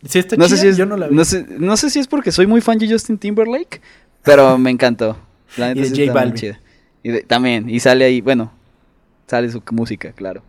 Sí, 0.08 0.20
está 0.20 0.36
no 0.36 0.48
sé 0.48 0.56
si 0.56 0.68
es, 0.68 0.76
yo 0.76 0.86
no 0.86 0.96
la 0.96 1.08
vi. 1.08 1.16
No 1.16 1.24
sé, 1.24 1.90
si 1.90 1.98
es 1.98 2.06
porque 2.06 2.30
soy 2.30 2.46
muy 2.46 2.60
fan 2.60 2.78
de 2.78 2.88
Justin 2.88 3.18
Timberlake, 3.18 3.80
pero 4.22 4.56
me 4.56 4.70
encantó. 4.70 5.18
La 5.56 5.72
y 5.72 5.74
de 5.74 6.06
J 6.06 6.12
Balvin. 6.12 6.56
Y 7.02 7.22
también, 7.22 7.68
y 7.68 7.80
sale 7.80 8.04
ahí, 8.04 8.20
bueno, 8.20 8.52
sale 9.26 9.50
su 9.50 9.62
música, 9.72 10.12
claro. 10.12 10.44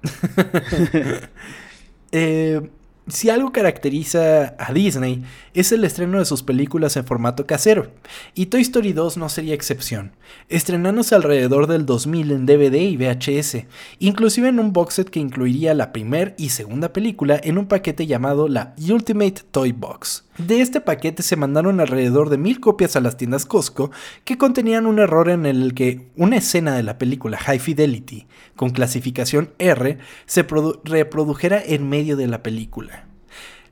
eh, 2.11 2.61
si 3.10 3.30
algo 3.30 3.51
caracteriza 3.51 4.55
a 4.57 4.74
Disney 4.74 5.24
es 5.53 5.72
el 5.72 5.84
estreno 5.84 6.20
de 6.20 6.26
sus 6.26 6.43
películas 6.43 6.95
en 6.97 7.05
formato 7.05 7.45
casero, 7.45 7.91
y 8.34 8.47
Toy 8.47 8.62
Story 8.62 8.93
2 8.93 9.18
no 9.18 9.30
sería 9.30 9.53
excepción, 9.53 10.12
estrenándose 10.47 11.16
alrededor 11.16 11.68
del 11.68 11.86
2000 11.86 12.32
en 12.32 12.45
DVD 12.45 12.76
y 12.76 12.97
VHS, 12.97 13.66
inclusive 13.99 14.49
en 14.49 14.60
un 14.60 14.74
box 14.74 14.95
set 14.95 15.10
que 15.10 15.20
incluiría 15.20 15.74
la 15.74 15.91
primera 15.91 16.34
y 16.38 16.49
segunda 16.49 16.93
película 16.93 17.39
en 17.43 17.57
un 17.57 17.68
paquete 17.68 18.07
llamado 18.07 18.47
la 18.47 18.74
Ultimate 18.78 19.41
Toy 19.51 19.72
Box. 19.72 20.26
De 20.38 20.62
este 20.62 20.80
paquete 20.80 21.22
se 21.22 21.36
mandaron 21.36 21.82
alrededor 21.82 22.30
de 22.30 22.38
mil 22.38 22.62
copias 22.62 22.95
a 22.95 23.01
las 23.01 23.18
tiendas 23.18 23.45
Costco 23.45 23.91
que 24.24 24.38
contenían 24.38 24.86
un 24.86 24.99
error 24.99 25.30
en 25.30 25.45
el 25.45 25.74
que 25.74 26.07
una 26.16 26.38
escena 26.38 26.76
de 26.76 26.84
la 26.84 26.97
película 26.97 27.38
High 27.38 27.60
Fidelity, 27.60 28.26
con 28.55 28.70
clasificación 28.70 29.51
R, 29.60 29.97
se 30.26 30.45
reprodujera 30.86 31.62
en 31.62 31.89
medio 31.89 32.16
de 32.16 32.28
la 32.28 32.41
película. 32.41 32.98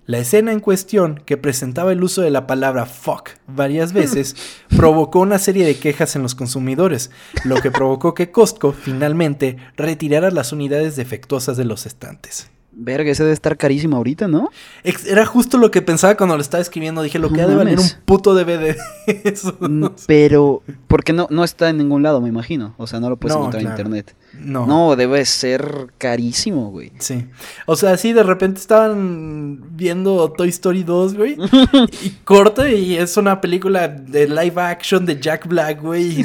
La 0.07 0.19
escena 0.19 0.53
en 0.53 0.61
cuestión, 0.61 1.21
que 1.25 1.35
presentaba 1.35 1.91
el 1.91 2.01
uso 2.01 2.21
de 2.21 2.29
la 2.29 2.47
palabra 2.47 2.85
fuck 2.85 3.31
varias 3.45 3.91
veces, 3.91 4.37
provocó 4.77 5.19
una 5.19 5.37
serie 5.37 5.65
de 5.65 5.75
quejas 5.75 6.15
en 6.15 6.23
los 6.23 6.33
consumidores, 6.33 7.11
lo 7.43 7.57
que 7.57 7.71
provocó 7.71 8.13
que 8.13 8.31
Costco 8.31 8.71
finalmente 8.71 9.57
retirara 9.75 10.31
las 10.31 10.53
unidades 10.53 10.95
defectuosas 10.95 11.57
de 11.57 11.65
los 11.65 11.85
estantes. 11.85 12.49
Verga, 12.79 13.11
ese 13.11 13.23
debe 13.23 13.33
estar 13.33 13.57
carísimo 13.57 13.97
ahorita, 13.97 14.27
¿no? 14.27 14.49
Era 14.83 15.25
justo 15.25 15.57
lo 15.57 15.71
que 15.71 15.81
pensaba 15.81 16.15
cuando 16.15 16.35
lo 16.35 16.41
estaba 16.41 16.61
escribiendo. 16.61 17.01
Dije, 17.01 17.17
lo 17.17 17.31
que 17.31 17.41
ha 17.41 17.47
de 17.47 17.55
valer 17.55 17.79
un 17.79 17.89
puto 18.05 18.35
DVD. 18.35 18.77
Eso. 19.23 19.57
Mm, 19.59 19.87
pero, 20.05 20.61
porque 20.87 21.11
no, 21.11 21.27
no 21.31 21.43
está 21.43 21.69
en 21.69 21.79
ningún 21.79 22.03
lado, 22.03 22.21
me 22.21 22.29
imagino. 22.29 22.75
O 22.77 22.85
sea, 22.85 22.99
no 22.99 23.09
lo 23.09 23.17
puedes 23.17 23.35
encontrar 23.35 23.63
en 23.63 23.69
internet. 23.69 24.15
No. 24.39 24.67
No, 24.67 24.95
debe 24.95 25.25
ser 25.25 25.87
carísimo, 25.97 26.69
güey. 26.69 26.91
Sí. 26.99 27.25
O 27.65 27.75
sea, 27.75 27.97
sí, 27.97 28.13
de 28.13 28.21
repente 28.21 28.59
estaban 28.59 29.75
viendo 29.75 30.31
Toy 30.33 30.49
Story 30.49 30.83
2, 30.83 31.15
güey. 31.15 31.37
y 32.03 32.09
corta 32.23 32.69
y 32.69 32.95
es 32.95 33.17
una 33.17 33.41
película 33.41 33.87
de 33.87 34.27
live 34.27 34.61
action 34.61 35.03
de 35.03 35.19
Jack 35.19 35.47
Black, 35.47 35.81
güey. 35.81 36.23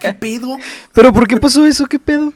¿Qué 0.00 0.14
pedo? 0.14 0.56
¿Pero 0.94 1.12
por 1.12 1.28
qué 1.28 1.36
pasó 1.36 1.66
eso? 1.66 1.84
¿Qué 1.86 1.98
pedo? 1.98 2.32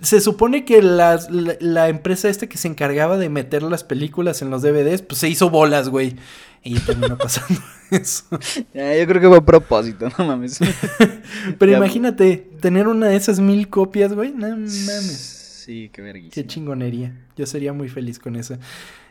Se 0.00 0.20
supone 0.20 0.64
que 0.64 0.82
la, 0.82 1.18
la, 1.60 1.88
empresa 1.88 2.28
esta 2.28 2.46
que 2.46 2.58
se 2.58 2.68
encargaba 2.68 3.18
de 3.18 3.28
meter 3.28 3.62
las 3.62 3.84
películas 3.84 4.42
en 4.42 4.50
los 4.50 4.62
DVDs, 4.62 5.02
pues 5.02 5.18
se 5.18 5.28
hizo 5.28 5.50
bolas, 5.50 5.88
güey. 5.88 6.16
Y 6.62 6.78
terminó 6.80 7.16
pasando 7.18 7.60
eso. 7.90 8.24
yo 8.30 9.06
creo 9.06 9.20
que 9.20 9.28
fue 9.28 9.38
a 9.38 9.44
propósito, 9.44 10.08
no 10.18 10.24
mames. 10.26 10.60
Pero 11.58 11.76
imagínate, 11.76 12.48
tener 12.60 12.88
una 12.88 13.08
de 13.08 13.16
esas 13.16 13.40
mil 13.40 13.68
copias, 13.68 14.12
güey. 14.12 14.32
No 14.32 14.48
mames. 14.48 15.62
Sí, 15.64 15.90
qué 15.92 16.02
vergüenza. 16.02 16.34
Qué 16.34 16.46
chingonería. 16.46 17.14
Yo 17.36 17.46
sería 17.46 17.72
muy 17.72 17.88
feliz 17.88 18.18
con 18.18 18.36
eso. 18.36 18.56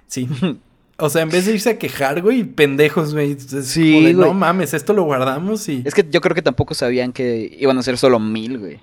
Sí. 0.08 0.28
O 1.00 1.12
sea, 1.12 1.22
en 1.22 1.30
vez 1.30 1.46
de 1.46 1.54
irse 1.54 1.70
a 1.70 1.78
quejar, 1.78 2.24
güey, 2.24 2.44
pendejos, 2.44 3.14
güey. 3.14 3.38
Sí, 3.40 4.16
No 4.16 4.34
mames, 4.34 4.74
esto 4.74 4.94
lo 4.94 5.04
guardamos 5.04 5.70
y. 5.70 5.84
Es 5.86 5.94
que 5.94 6.04
yo 6.10 6.22
creo 6.22 6.34
que 6.34 6.42
tampoco 6.42 6.74
sabían 6.74 7.14
que 7.14 7.56
iban 7.60 7.78
a 7.78 7.84
ser 7.84 8.00
solo 8.00 8.20
mil, 8.20 8.58
güey. 8.58 8.80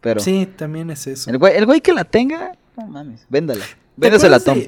Pero. 0.00 0.20
Sí, 0.20 0.48
también 0.56 0.90
es 0.90 1.06
eso. 1.06 1.30
El 1.30 1.38
güey, 1.38 1.56
el 1.56 1.66
güey 1.66 1.80
que 1.80 1.92
la 1.92 2.04
tenga, 2.04 2.52
no 2.76 2.86
mames, 2.86 3.26
véndala. 3.28 3.64
Véndasela, 3.96 4.38
Tom. 4.38 4.58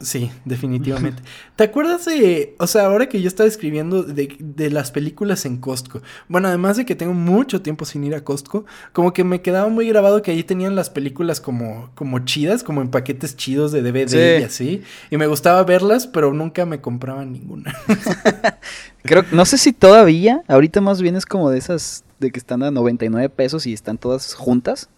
sí, 0.00 0.30
definitivamente. 0.44 1.22
¿Te 1.56 1.64
acuerdas 1.64 2.06
de, 2.06 2.54
o 2.58 2.66
sea, 2.66 2.86
ahora 2.86 3.08
que 3.08 3.20
yo 3.20 3.28
estaba 3.28 3.46
escribiendo 3.46 4.02
de, 4.02 4.70
las 4.70 4.90
películas 4.90 5.44
en 5.44 5.58
Costco? 5.58 6.00
Bueno, 6.28 6.48
además 6.48 6.78
de 6.78 6.86
que 6.86 6.94
tengo 6.94 7.12
mucho 7.12 7.60
tiempo 7.60 7.84
sin 7.84 8.04
ir 8.04 8.14
a 8.14 8.24
Costco, 8.24 8.64
como 8.92 9.12
que 9.12 9.24
me 9.24 9.42
quedaba 9.42 9.68
muy 9.68 9.86
grabado 9.86 10.22
que 10.22 10.30
ahí 10.30 10.42
tenían 10.42 10.74
las 10.74 10.88
películas 10.88 11.40
como, 11.40 11.90
como 11.94 12.20
chidas, 12.20 12.62
como 12.62 12.80
en 12.80 12.90
paquetes 12.90 13.36
chidos 13.36 13.72
de 13.72 13.82
DVD 13.82 14.40
y 14.40 14.44
así. 14.44 14.82
Y 15.10 15.18
me 15.18 15.26
gustaba 15.26 15.62
verlas, 15.64 16.06
pero 16.06 16.32
nunca 16.32 16.64
me 16.64 16.80
compraban 16.80 17.32
ninguna. 17.32 17.74
Creo, 19.02 19.24
no 19.32 19.44
sé 19.44 19.58
si 19.58 19.74
todavía, 19.74 20.42
ahorita 20.48 20.80
más 20.80 21.02
bien 21.02 21.16
es 21.16 21.26
como 21.26 21.50
de 21.50 21.58
esas 21.58 22.04
de 22.24 22.32
que 22.32 22.38
están 22.38 22.62
a 22.62 22.70
99 22.70 23.28
pesos 23.28 23.66
y 23.66 23.72
están 23.72 23.98
todas 23.98 24.34
juntas. 24.34 24.88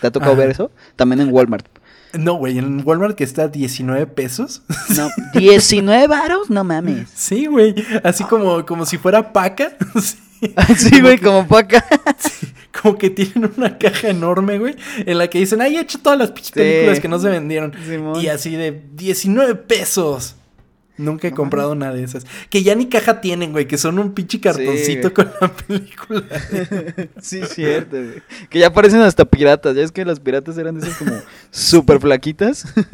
¿Te 0.00 0.08
ha 0.08 0.10
tocado 0.10 0.36
ver 0.36 0.50
eso? 0.50 0.70
También 0.96 1.20
en 1.20 1.32
Walmart. 1.32 1.66
No, 2.18 2.34
güey, 2.34 2.58
en 2.58 2.82
Walmart 2.84 3.16
que 3.16 3.24
está 3.24 3.44
a 3.44 3.48
19 3.48 4.06
pesos. 4.08 4.62
No, 4.96 5.08
19 5.38 6.06
varos, 6.06 6.50
no 6.50 6.64
mames. 6.64 7.08
Sí, 7.14 7.46
güey, 7.46 7.74
así 8.02 8.24
como, 8.24 8.64
como 8.64 8.86
si 8.86 8.98
fuera 8.98 9.32
paca. 9.32 9.76
Sí, 10.76 11.00
güey, 11.00 11.16
como 11.16 11.46
paca. 11.48 11.82
como 12.82 12.98
que 12.98 13.08
tienen 13.08 13.50
una 13.56 13.78
caja 13.78 14.10
enorme, 14.10 14.58
güey, 14.58 14.76
en 14.98 15.16
la 15.16 15.28
que 15.30 15.38
dicen, 15.38 15.62
ay, 15.62 15.76
he 15.76 15.80
hecho 15.80 15.98
todas 16.00 16.18
las 16.18 16.32
películas 16.32 17.00
que 17.00 17.08
no 17.08 17.18
se 17.18 17.30
vendieron. 17.30 17.72
Y 18.20 18.26
así 18.26 18.54
de 18.54 18.82
19 18.92 19.54
pesos. 19.54 20.36
Nunca 20.96 21.26
he 21.26 21.32
comprado 21.32 21.74
nada 21.74 21.94
de 21.94 22.04
esas. 22.04 22.24
Que 22.50 22.62
ya 22.62 22.74
ni 22.76 22.88
caja 22.88 23.20
tienen, 23.20 23.50
güey, 23.50 23.66
que 23.66 23.78
son 23.78 23.98
un 23.98 24.12
pinche 24.12 24.40
cartoncito 24.40 25.12
con 25.12 25.28
la 25.40 25.52
película. 25.52 26.22
sí, 27.20 27.42
cierto, 27.46 27.96
güey. 27.96 28.22
Que 28.48 28.60
ya 28.60 28.72
parecen 28.72 29.00
hasta 29.00 29.24
piratas. 29.24 29.74
Ya 29.74 29.82
es 29.82 29.90
que 29.90 30.04
las 30.04 30.20
piratas 30.20 30.56
eran 30.56 30.78
de 30.78 30.86
esas 30.86 30.98
como 30.98 31.16
súper 31.50 32.00
flaquitas. 32.00 32.72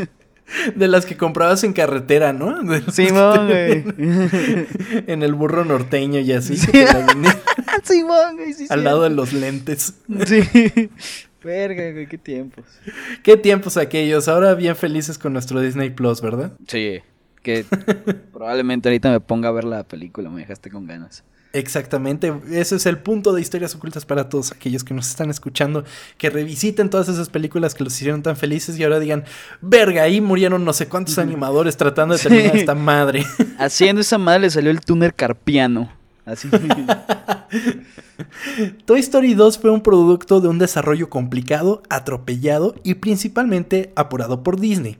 De 0.74 0.88
las 0.88 1.06
que 1.06 1.16
comprabas 1.16 1.62
en 1.62 1.72
carretera, 1.72 2.32
¿no? 2.32 2.60
Sí, 2.90 3.08
güey. 3.08 3.84
en 5.06 5.22
el 5.22 5.34
burro 5.34 5.64
norteño 5.64 6.18
y 6.18 6.32
así. 6.32 6.56
Sí. 6.56 6.72
Simón, 7.84 8.34
güey, 8.36 8.52
sí, 8.54 8.66
Al 8.68 8.82
lado 8.82 9.04
de 9.04 9.10
los 9.10 9.32
lentes. 9.32 9.94
Sí. 10.26 10.90
Verga, 11.44 11.92
güey, 11.92 12.08
qué 12.08 12.18
tiempos. 12.18 12.64
Qué 13.22 13.36
tiempos 13.36 13.76
aquellos. 13.76 14.26
Ahora 14.26 14.54
bien 14.54 14.74
felices 14.74 15.18
con 15.18 15.32
nuestro 15.32 15.60
Disney 15.60 15.90
Plus, 15.90 16.20
¿verdad? 16.20 16.52
Sí 16.66 17.00
que 17.42 17.64
probablemente 18.32 18.88
ahorita 18.88 19.10
me 19.10 19.20
ponga 19.20 19.48
a 19.48 19.52
ver 19.52 19.64
la 19.64 19.84
película, 19.84 20.30
me 20.30 20.40
dejaste 20.40 20.70
con 20.70 20.86
ganas. 20.86 21.24
Exactamente, 21.52 22.32
ese 22.52 22.76
es 22.76 22.86
el 22.86 22.98
punto 22.98 23.32
de 23.32 23.40
historias 23.40 23.74
ocultas 23.74 24.06
para 24.06 24.28
todos 24.28 24.52
aquellos 24.52 24.84
que 24.84 24.94
nos 24.94 25.08
están 25.08 25.30
escuchando, 25.30 25.82
que 26.16 26.30
revisiten 26.30 26.90
todas 26.90 27.08
esas 27.08 27.28
películas 27.28 27.74
que 27.74 27.82
los 27.82 27.92
hicieron 27.94 28.22
tan 28.22 28.36
felices 28.36 28.78
y 28.78 28.84
ahora 28.84 29.00
digan, 29.00 29.24
verga, 29.60 30.04
ahí 30.04 30.20
murieron 30.20 30.64
no 30.64 30.72
sé 30.72 30.86
cuántos 30.86 31.18
animadores 31.18 31.76
tratando 31.76 32.16
de 32.16 32.22
terminar 32.22 32.54
esta 32.54 32.76
madre. 32.76 33.26
Haciendo 33.58 34.00
esa 34.00 34.16
madre 34.16 34.42
le 34.42 34.50
salió 34.50 34.70
el 34.70 34.80
túnel 34.80 35.12
carpiano. 35.12 35.90
Así. 36.24 36.48
Toy 38.84 39.00
Story 39.00 39.34
2 39.34 39.58
fue 39.58 39.72
un 39.72 39.82
producto 39.82 40.40
de 40.40 40.46
un 40.46 40.60
desarrollo 40.60 41.10
complicado, 41.10 41.82
atropellado 41.88 42.76
y 42.84 42.94
principalmente 42.94 43.92
apurado 43.96 44.44
por 44.44 44.60
Disney 44.60 44.98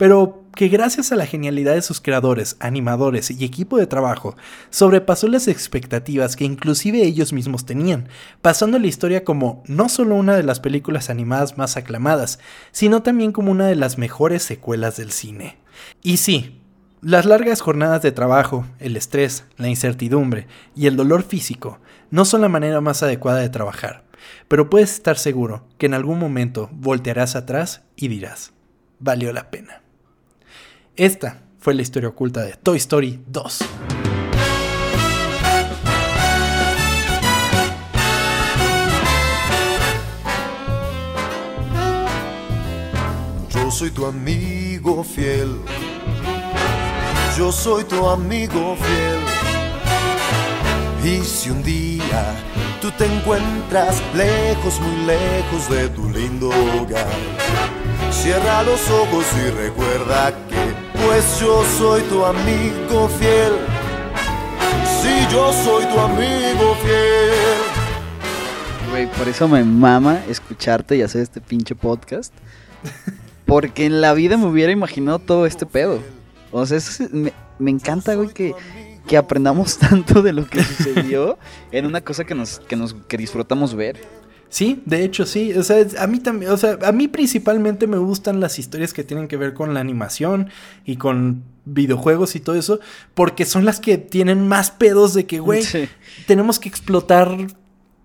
pero 0.00 0.44
que 0.54 0.68
gracias 0.68 1.12
a 1.12 1.16
la 1.16 1.26
genialidad 1.26 1.74
de 1.74 1.82
sus 1.82 2.00
creadores, 2.00 2.56
animadores 2.58 3.30
y 3.30 3.44
equipo 3.44 3.76
de 3.76 3.86
trabajo, 3.86 4.34
sobrepasó 4.70 5.28
las 5.28 5.46
expectativas 5.46 6.36
que 6.36 6.46
inclusive 6.46 7.02
ellos 7.02 7.34
mismos 7.34 7.66
tenían, 7.66 8.08
pasando 8.40 8.78
la 8.78 8.86
historia 8.86 9.24
como 9.24 9.62
no 9.66 9.90
solo 9.90 10.14
una 10.14 10.36
de 10.36 10.42
las 10.42 10.58
películas 10.58 11.10
animadas 11.10 11.58
más 11.58 11.76
aclamadas, 11.76 12.38
sino 12.72 13.02
también 13.02 13.32
como 13.32 13.50
una 13.50 13.66
de 13.66 13.76
las 13.76 13.98
mejores 13.98 14.42
secuelas 14.42 14.96
del 14.96 15.12
cine. 15.12 15.58
Y 16.02 16.16
sí, 16.16 16.62
las 17.02 17.26
largas 17.26 17.60
jornadas 17.60 18.00
de 18.00 18.12
trabajo, 18.12 18.64
el 18.78 18.96
estrés, 18.96 19.44
la 19.58 19.68
incertidumbre 19.68 20.46
y 20.74 20.86
el 20.86 20.96
dolor 20.96 21.24
físico 21.24 21.78
no 22.10 22.24
son 22.24 22.40
la 22.40 22.48
manera 22.48 22.80
más 22.80 23.02
adecuada 23.02 23.40
de 23.40 23.50
trabajar, 23.50 24.04
pero 24.48 24.70
puedes 24.70 24.94
estar 24.94 25.18
seguro 25.18 25.68
que 25.76 25.84
en 25.84 25.92
algún 25.92 26.18
momento 26.18 26.70
voltearás 26.72 27.36
atrás 27.36 27.82
y 27.96 28.08
dirás, 28.08 28.54
valió 28.98 29.30
la 29.34 29.50
pena. 29.50 29.82
Esta 31.00 31.38
fue 31.58 31.72
la 31.72 31.80
historia 31.80 32.10
oculta 32.10 32.42
de 32.42 32.52
Toy 32.62 32.76
Story 32.76 33.22
2. 33.26 33.58
Yo 43.48 43.70
soy 43.70 43.90
tu 43.92 44.04
amigo 44.04 45.02
fiel. 45.02 45.56
Yo 47.38 47.50
soy 47.50 47.84
tu 47.84 48.06
amigo 48.06 48.76
fiel. 48.76 49.20
Y 51.02 51.24
si 51.24 51.48
un 51.48 51.62
día 51.62 52.34
tú 52.82 52.90
te 52.90 53.06
encuentras 53.06 54.02
lejos, 54.14 54.78
muy 54.78 55.06
lejos 55.06 55.70
de 55.70 55.88
tu 55.88 56.10
lindo 56.10 56.50
hogar, 56.50 57.08
cierra 58.10 58.62
los 58.64 58.90
ojos 58.90 59.24
y 59.46 59.50
recuerda 59.50 60.34
pues 61.04 61.40
yo 61.40 61.64
soy 61.78 62.02
tu 62.02 62.24
amigo 62.24 63.08
fiel. 63.08 63.52
Sí, 65.02 65.26
yo 65.30 65.52
soy 65.52 65.84
tu 65.86 65.98
amigo 65.98 66.74
fiel. 66.82 67.30
Güey, 68.90 69.06
por 69.12 69.28
eso 69.28 69.48
me 69.48 69.62
mama 69.64 70.20
escucharte 70.28 70.96
y 70.96 71.02
hacer 71.02 71.22
este 71.22 71.40
pinche 71.40 71.74
podcast. 71.74 72.32
Porque 73.46 73.86
en 73.86 74.00
la 74.00 74.14
vida 74.14 74.36
me 74.36 74.46
hubiera 74.46 74.72
imaginado 74.72 75.18
todo 75.18 75.46
este 75.46 75.66
pedo. 75.66 76.00
O 76.52 76.66
sea, 76.66 76.78
me, 77.12 77.32
me, 77.58 77.70
encanta, 77.70 78.14
güey, 78.14 78.28
que, 78.28 78.54
que 79.06 79.16
aprendamos 79.16 79.78
tanto 79.78 80.22
de 80.22 80.32
lo 80.32 80.46
que 80.46 80.62
sucedió 80.62 81.38
en 81.72 81.86
una 81.86 82.00
cosa 82.00 82.24
que 82.24 82.34
nos, 82.34 82.60
que 82.60 82.76
nos 82.76 82.94
que 82.94 83.16
disfrutamos 83.16 83.74
ver. 83.74 84.00
Sí, 84.50 84.82
de 84.84 85.04
hecho 85.04 85.24
sí. 85.26 85.52
O 85.54 85.62
sea, 85.62 85.86
a 85.98 86.06
mí 86.08 86.18
también, 86.18 86.50
o 86.50 86.56
sea, 86.56 86.76
a 86.82 86.92
mí 86.92 87.06
principalmente 87.06 87.86
me 87.86 87.96
gustan 87.96 88.40
las 88.40 88.58
historias 88.58 88.92
que 88.92 89.04
tienen 89.04 89.28
que 89.28 89.36
ver 89.36 89.54
con 89.54 89.72
la 89.72 89.80
animación 89.80 90.50
y 90.84 90.96
con 90.96 91.44
videojuegos 91.64 92.34
y 92.34 92.40
todo 92.40 92.56
eso, 92.56 92.80
porque 93.14 93.44
son 93.44 93.64
las 93.64 93.78
que 93.78 93.96
tienen 93.96 94.48
más 94.48 94.72
pedos 94.72 95.14
de 95.14 95.24
que, 95.24 95.38
güey, 95.38 95.62
tenemos 96.26 96.58
que 96.58 96.68
explotar 96.68 97.46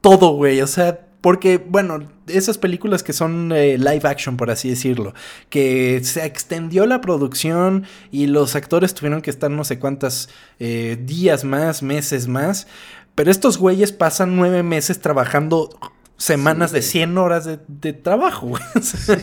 todo, 0.02 0.34
güey. 0.34 0.62
O 0.62 0.68
sea, 0.68 1.08
porque, 1.20 1.58
bueno, 1.58 2.08
esas 2.28 2.60
películas 2.60 3.02
que 3.02 3.12
son 3.12 3.52
eh, 3.52 3.80
live 3.80 4.02
action, 4.04 4.38
por 4.38 4.52
así 4.52 4.70
decirlo, 4.70 5.16
que 5.50 6.00
se 6.04 6.24
extendió 6.24 6.86
la 6.86 7.02
producción 7.02 7.86
y 8.12 8.28
los 8.28 8.56
actores 8.56 8.94
tuvieron 8.94 9.24
que 9.24 9.32
estar 9.32 9.50
no 9.50 9.64
sé 9.64 9.80
cuántos 9.80 10.30
eh, 10.60 11.00
días 11.02 11.44
más, 11.44 11.82
meses 11.82 12.28
más. 12.28 12.68
Pero 13.16 13.32
estos 13.32 13.58
güeyes 13.58 13.92
pasan 13.92 14.36
nueve 14.36 14.62
meses 14.62 15.00
trabajando 15.00 15.72
semanas 16.18 16.72
de 16.72 16.82
100 16.82 17.18
horas 17.18 17.50
de, 17.68 17.94
trabajo, 17.94 18.48
güey. 18.48 18.64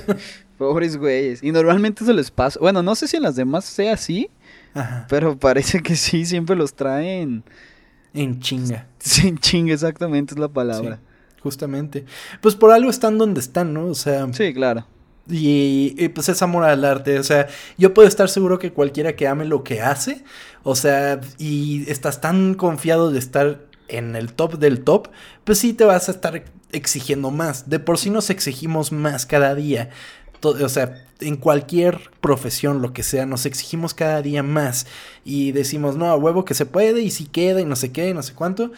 Pobres 0.59 0.97
güeyes. 0.97 1.43
Y 1.43 1.51
normalmente 1.51 2.05
eso 2.05 2.13
les 2.13 2.31
pasa. 2.31 2.59
Bueno, 2.61 2.83
no 2.83 2.95
sé 2.95 3.09
si 3.09 3.17
en 3.17 3.25
las 3.25 3.37
demás 3.37 3.65
sea 3.65 3.95
así. 3.95 4.31
Pero 5.09 5.37
parece 5.39 5.83
que 5.83 5.97
sí, 5.97 6.25
siempre 6.25 6.57
los 6.57 6.75
traen. 6.75 7.45
En 8.15 8.41
chinga. 8.41 8.87
Sí, 8.99 9.27
en 9.27 9.39
chinga, 9.39 9.75
exactamente 9.75 10.35
es 10.35 10.39
la 10.39 10.49
palabra. 10.49 11.01
justamente. 11.43 12.05
Pues 12.41 12.55
por 12.55 12.71
algo 12.71 12.89
están 12.89 13.19
donde 13.19 13.41
están, 13.41 13.75
¿no? 13.75 13.87
O 13.87 13.95
sea. 13.95 14.33
Sí, 14.33 14.55
claro. 14.55 14.87
Y, 15.29 16.09
pues 16.11 16.29
es 16.29 16.43
amor 16.43 16.65
al 16.65 16.85
arte. 16.85 17.19
O 17.19 17.25
sea, 17.25 17.49
yo 17.79 17.95
puedo 17.95 18.07
estar 18.07 18.29
seguro 18.29 18.59
que 18.59 18.73
cualquiera 18.73 19.15
que 19.15 19.27
ame 19.27 19.45
lo 19.45 19.65
que 19.65 19.81
hace, 19.81 20.25
o 20.63 20.75
sea, 20.75 21.21
y 21.39 21.89
estás 21.91 22.21
tan 22.21 22.55
confiado 22.55 23.11
de 23.11 23.19
estar 23.19 23.67
en 23.93 24.17
el 24.17 24.33
top 24.33 24.59
del 24.59 24.83
top, 24.83 25.09
pues 25.45 25.59
sí 25.59 25.73
te 25.73 25.85
vas 25.85 26.09
a 26.09 26.13
estar 26.13 26.45
exigiendo 26.73 27.31
más. 27.31 27.69
De 27.69 27.79
por 27.79 27.99
sí 27.99 28.11
nos 28.11 28.31
exigimos 28.31 28.91
más 28.91 29.27
cada 29.27 29.55
día. 29.55 29.91
o 30.43 30.69
sea, 30.69 31.05
en 31.21 31.37
cualquier 31.37 32.11
profesión, 32.21 32.83
lo 32.83 32.93
que 32.93 33.03
sea, 33.03 33.27
nos 33.27 33.47
exigimos 33.47 33.95
cada 33.95 34.23
día 34.23 34.43
más. 34.43 34.87
Y 35.25 35.53
decimos, 35.53 35.97
no, 35.97 36.07
a 36.07 36.17
huevo 36.17 36.45
que 36.45 36.55
se 36.55 36.67
puede, 36.67 37.03
y 37.03 37.11
si 37.11 37.27
queda, 37.27 37.61
y 37.61 37.65
no 37.65 37.77
sé 37.77 37.93
qué, 37.93 38.09
y 38.09 38.15
no 38.15 38.23
sé 38.23 38.33
cuánto. 38.33 38.73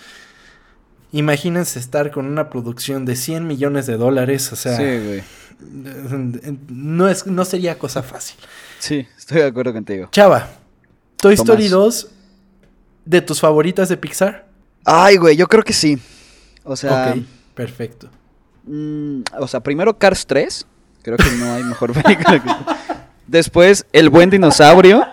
Imagínense 1.13 1.79
estar 1.79 2.11
con 2.11 2.27
una 2.27 2.51
producción 2.51 3.05
de 3.05 3.17
100 3.17 3.47
millones 3.47 3.87
de 3.87 3.97
dólares, 3.97 4.53
o 4.53 4.57
sea... 4.57 4.77
Sí, 4.77 4.83
güey. 4.83 5.23
No, 6.69 7.09
es, 7.09 7.27
no 7.27 7.45
sería 7.45 7.79
cosa 7.79 8.03
fácil. 8.03 8.37
Sí, 8.81 9.07
estoy 9.17 9.39
de 9.39 9.47
acuerdo 9.47 9.73
contigo. 9.73 10.09
Chava, 10.11 10.51
Toy 11.17 11.35
Story 11.35 11.69
2, 11.69 12.09
¿de 13.05 13.21
tus 13.23 13.41
favoritas 13.41 13.89
de 13.89 13.97
Pixar? 13.97 14.47
Ay, 14.85 15.17
güey, 15.17 15.37
yo 15.37 15.47
creo 15.49 15.63
que 15.63 15.73
sí. 15.73 15.99
O 16.65 16.77
sea... 16.77 17.13
Ok, 17.15 17.23
perfecto. 17.55 18.09
Mm, 18.65 19.23
o 19.39 19.49
sea, 19.49 19.61
primero 19.61 19.99
Cars 19.99 20.27
3. 20.27 20.67
Creo 21.03 21.17
que 21.17 21.31
no 21.39 21.53
hay 21.53 21.63
mejor 21.65 21.93
película 22.03 22.43
que... 22.43 22.51
Después, 23.27 23.87
El 23.93 24.11
Buen 24.11 24.31
Dinosaurio. 24.31 25.07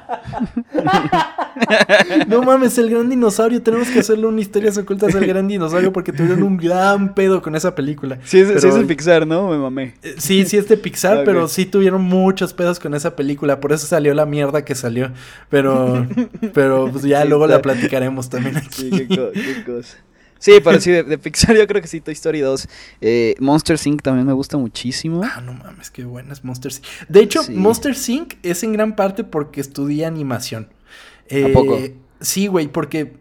No 2.28 2.42
mames, 2.42 2.78
el 2.78 2.90
gran 2.90 3.10
dinosaurio. 3.10 3.62
Tenemos 3.62 3.90
que 3.90 4.00
hacerle 4.00 4.26
una 4.26 4.42
historias 4.42 4.78
ocultas 4.78 5.14
del 5.14 5.26
gran 5.28 5.48
dinosaurio 5.48 5.92
porque 5.92 6.12
tuvieron 6.12 6.44
un 6.44 6.58
gran 6.58 7.14
pedo 7.14 7.42
con 7.42 7.56
esa 7.56 7.76
película. 7.76 8.20
Sí, 8.24 8.40
es, 8.40 8.62
de 8.62 8.86
Pixar, 8.86 9.28
¿no? 9.28 9.50
Me 9.50 9.58
mamé. 9.58 9.94
Eh, 10.02 10.16
sí, 10.18 10.46
sí 10.46 10.58
es 10.58 10.68
de 10.68 10.78
Pixar, 10.78 11.24
pero 11.24 11.48
sí 11.48 11.66
tuvieron 11.66 12.02
muchos 12.02 12.54
pedos 12.54 12.80
con 12.80 12.94
esa 12.94 13.16
película. 13.16 13.60
Por 13.60 13.74
eso 13.74 13.86
salió 13.86 14.14
la 14.14 14.26
mierda 14.26 14.64
que 14.66 14.76
salió. 14.76 15.12
Pero, 15.50 16.08
pero 16.54 16.90
pues 16.92 17.04
ya 17.04 17.26
luego 17.26 17.48
la 17.48 17.62
platicaremos 17.62 18.30
también 18.30 18.58
aquí. 18.58 18.90
Sí, 18.92 19.08
qué, 19.08 19.64
cosa. 19.66 19.98
Sí, 20.42 20.54
pero 20.64 20.82
sí, 20.82 20.90
de, 20.90 21.18
Pixar 21.20 21.56
yo 21.56 21.68
creo 21.68 21.84
que 21.84 21.88
sí, 21.88 22.02
Toy 22.02 22.14
Story 22.14 22.40
2. 22.40 22.68
Eh, 23.00 23.36
Monster 23.40 23.80
Inc. 23.86 24.02
también 24.02 24.26
me 24.26 24.34
gusta 24.34 24.58
muchísimo. 24.58 25.22
Ah, 25.24 25.40
no 25.40 25.54
mames, 25.54 25.92
qué 25.92 26.04
buena 26.04 26.34
es 26.34 26.44
Monster 26.44 26.72
Inc. 26.72 26.84
De 27.08 27.20
hecho, 27.22 27.44
Monster 27.52 27.96
Inc. 28.08 28.34
es 28.42 28.64
en 28.64 28.74
gran 28.74 28.96
parte 28.96 29.24
porque 29.24 29.62
estudié 29.62 30.08
animación. 30.08 30.68
¿A 31.30 31.54
poco? 31.54 31.78
Eh, 31.78 31.96
sí, 32.22 32.48
güey, 32.48 32.68
porque 32.68 33.14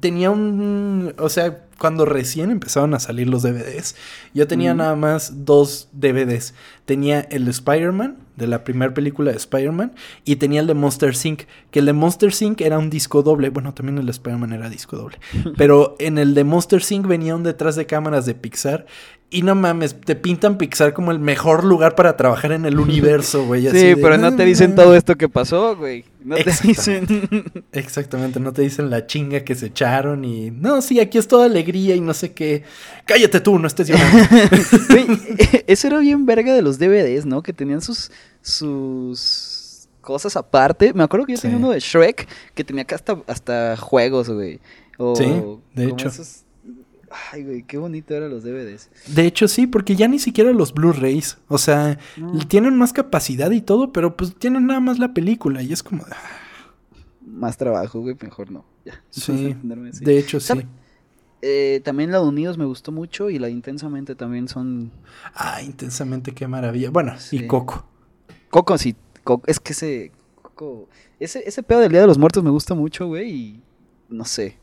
tenía 0.00 0.30
un... 0.30 1.14
O 1.18 1.28
sea, 1.28 1.66
cuando 1.78 2.06
recién 2.06 2.50
empezaron 2.50 2.94
a 2.94 3.00
salir 3.00 3.28
los 3.28 3.42
DVDs, 3.42 3.94
yo 4.32 4.48
tenía 4.48 4.72
nada 4.72 4.96
más 4.96 5.44
dos 5.44 5.88
DVDs. 5.92 6.54
Tenía 6.86 7.20
el 7.20 7.44
de 7.44 7.50
Spider-Man, 7.50 8.16
de 8.40 8.46
la 8.46 8.64
primera 8.64 8.92
película 8.92 9.30
de 9.30 9.36
Spider-Man, 9.36 9.92
y 10.24 10.36
tenía 10.36 10.60
el 10.60 10.66
de 10.66 10.74
Monster 10.74 11.14
Inc., 11.24 11.42
que 11.70 11.78
el 11.78 11.86
de 11.86 11.92
Monster 11.92 12.32
Inc. 12.40 12.60
era 12.60 12.78
un 12.78 12.90
disco 12.90 13.22
doble. 13.22 13.50
Bueno, 13.50 13.74
también 13.74 13.98
el 13.98 14.06
de 14.06 14.12
Spider-Man 14.12 14.52
era 14.52 14.68
disco 14.68 14.96
doble. 14.96 15.18
Pero 15.56 15.96
en 15.98 16.18
el 16.18 16.34
de 16.34 16.44
Monster 16.44 16.82
Inc. 16.88 17.06
venía 17.06 17.36
un 17.36 17.42
detrás 17.42 17.76
de 17.76 17.86
cámaras 17.86 18.26
de 18.26 18.34
Pixar 18.34 18.86
y 19.32 19.42
no 19.42 19.54
mames, 19.54 19.94
te 20.00 20.16
pintan 20.16 20.58
Pixar 20.58 20.92
como 20.92 21.12
el 21.12 21.20
mejor 21.20 21.62
lugar 21.62 21.94
para 21.94 22.16
trabajar 22.16 22.50
en 22.50 22.64
el 22.64 22.80
universo, 22.80 23.44
güey. 23.46 23.70
Sí, 23.70 23.94
pero 23.94 24.18
no 24.18 24.34
te 24.34 24.44
dicen 24.44 24.74
todo 24.74 24.96
esto 24.96 25.16
que 25.16 25.28
pasó, 25.28 25.76
güey. 25.76 26.04
No 26.24 26.34
te 26.34 26.52
dicen. 26.64 27.06
Exactamente, 27.72 28.40
no 28.40 28.52
te 28.52 28.62
dicen 28.62 28.90
la 28.90 29.06
chinga 29.06 29.44
que 29.44 29.54
se 29.54 29.66
echaron 29.66 30.24
y. 30.24 30.50
No, 30.50 30.82
sí, 30.82 30.98
aquí 30.98 31.16
es 31.16 31.28
toda 31.28 31.46
alegría 31.46 31.94
y 31.94 32.00
no 32.00 32.12
sé 32.12 32.32
qué. 32.32 32.64
Cállate 33.04 33.38
tú, 33.38 33.56
no 33.58 33.68
estés 33.68 33.88
llorando. 33.88 34.18
Güey, 34.90 35.06
eso 35.68 35.86
era 35.86 35.98
bien 36.00 36.26
verga 36.26 36.52
de 36.52 36.62
los 36.62 36.78
DVDs, 36.80 37.24
¿no? 37.24 37.42
Que 37.42 37.52
tenían 37.52 37.80
sus. 37.82 38.10
sus 38.42 39.88
cosas 40.00 40.36
aparte. 40.36 40.92
Me 40.92 41.04
acuerdo 41.04 41.26
que 41.26 41.34
yo 41.34 41.40
tenía 41.40 41.56
uno 41.56 41.70
de 41.70 41.78
Shrek 41.78 42.26
que 42.54 42.64
tenía 42.64 42.84
hasta, 42.90 43.22
hasta 43.28 43.76
juegos, 43.76 44.28
güey. 44.28 44.58
sí, 45.14 45.42
de 45.74 45.88
hecho. 45.88 46.10
Ay, 47.10 47.42
güey, 47.42 47.62
qué 47.64 47.76
bonito 47.76 48.14
eran 48.14 48.30
los 48.30 48.44
DVDs. 48.44 48.88
De 49.08 49.26
hecho, 49.26 49.48
sí, 49.48 49.66
porque 49.66 49.96
ya 49.96 50.06
ni 50.06 50.20
siquiera 50.20 50.52
los 50.52 50.72
Blu-rays. 50.72 51.38
O 51.48 51.58
sea, 51.58 51.98
tienen 52.46 52.78
más 52.78 52.92
capacidad 52.92 53.50
y 53.50 53.60
todo, 53.60 53.92
pero 53.92 54.16
pues 54.16 54.34
tienen 54.36 54.66
nada 54.66 54.78
más 54.78 55.00
la 55.00 55.12
película 55.12 55.60
y 55.62 55.72
es 55.72 55.82
como. 55.82 56.04
Ah. 56.04 56.16
Más 57.20 57.56
trabajo, 57.56 58.00
güey, 58.00 58.16
mejor 58.20 58.50
no. 58.52 58.64
Ya. 58.84 59.02
Sí, 59.10 59.56
de 60.00 60.18
hecho, 60.18 60.38
sí. 60.38 60.62
Eh, 61.42 61.80
también 61.84 62.12
la 62.12 62.18
de 62.18 62.26
Unidos 62.26 62.58
me 62.58 62.66
gustó 62.66 62.92
mucho 62.92 63.30
y 63.30 63.38
la 63.38 63.48
Intensamente 63.48 64.14
también 64.14 64.46
son. 64.46 64.92
Ah, 65.34 65.62
Intensamente, 65.62 66.32
qué 66.32 66.46
maravilla. 66.46 66.90
Bueno, 66.90 67.14
y 67.32 67.46
Coco. 67.48 67.86
Coco, 68.50 68.78
sí. 68.78 68.94
es 69.46 69.58
que 69.58 69.72
ese. 69.72 70.12
Coco. 70.40 70.88
Ese, 71.18 71.42
ese 71.44 71.62
pedo 71.64 71.80
del 71.80 71.90
Día 71.90 72.02
de 72.02 72.06
los 72.06 72.18
Muertos 72.18 72.44
me 72.44 72.50
gusta 72.50 72.74
mucho, 72.74 73.08
güey, 73.08 73.30
y. 73.30 73.60
No 74.08 74.24
sé 74.24 74.58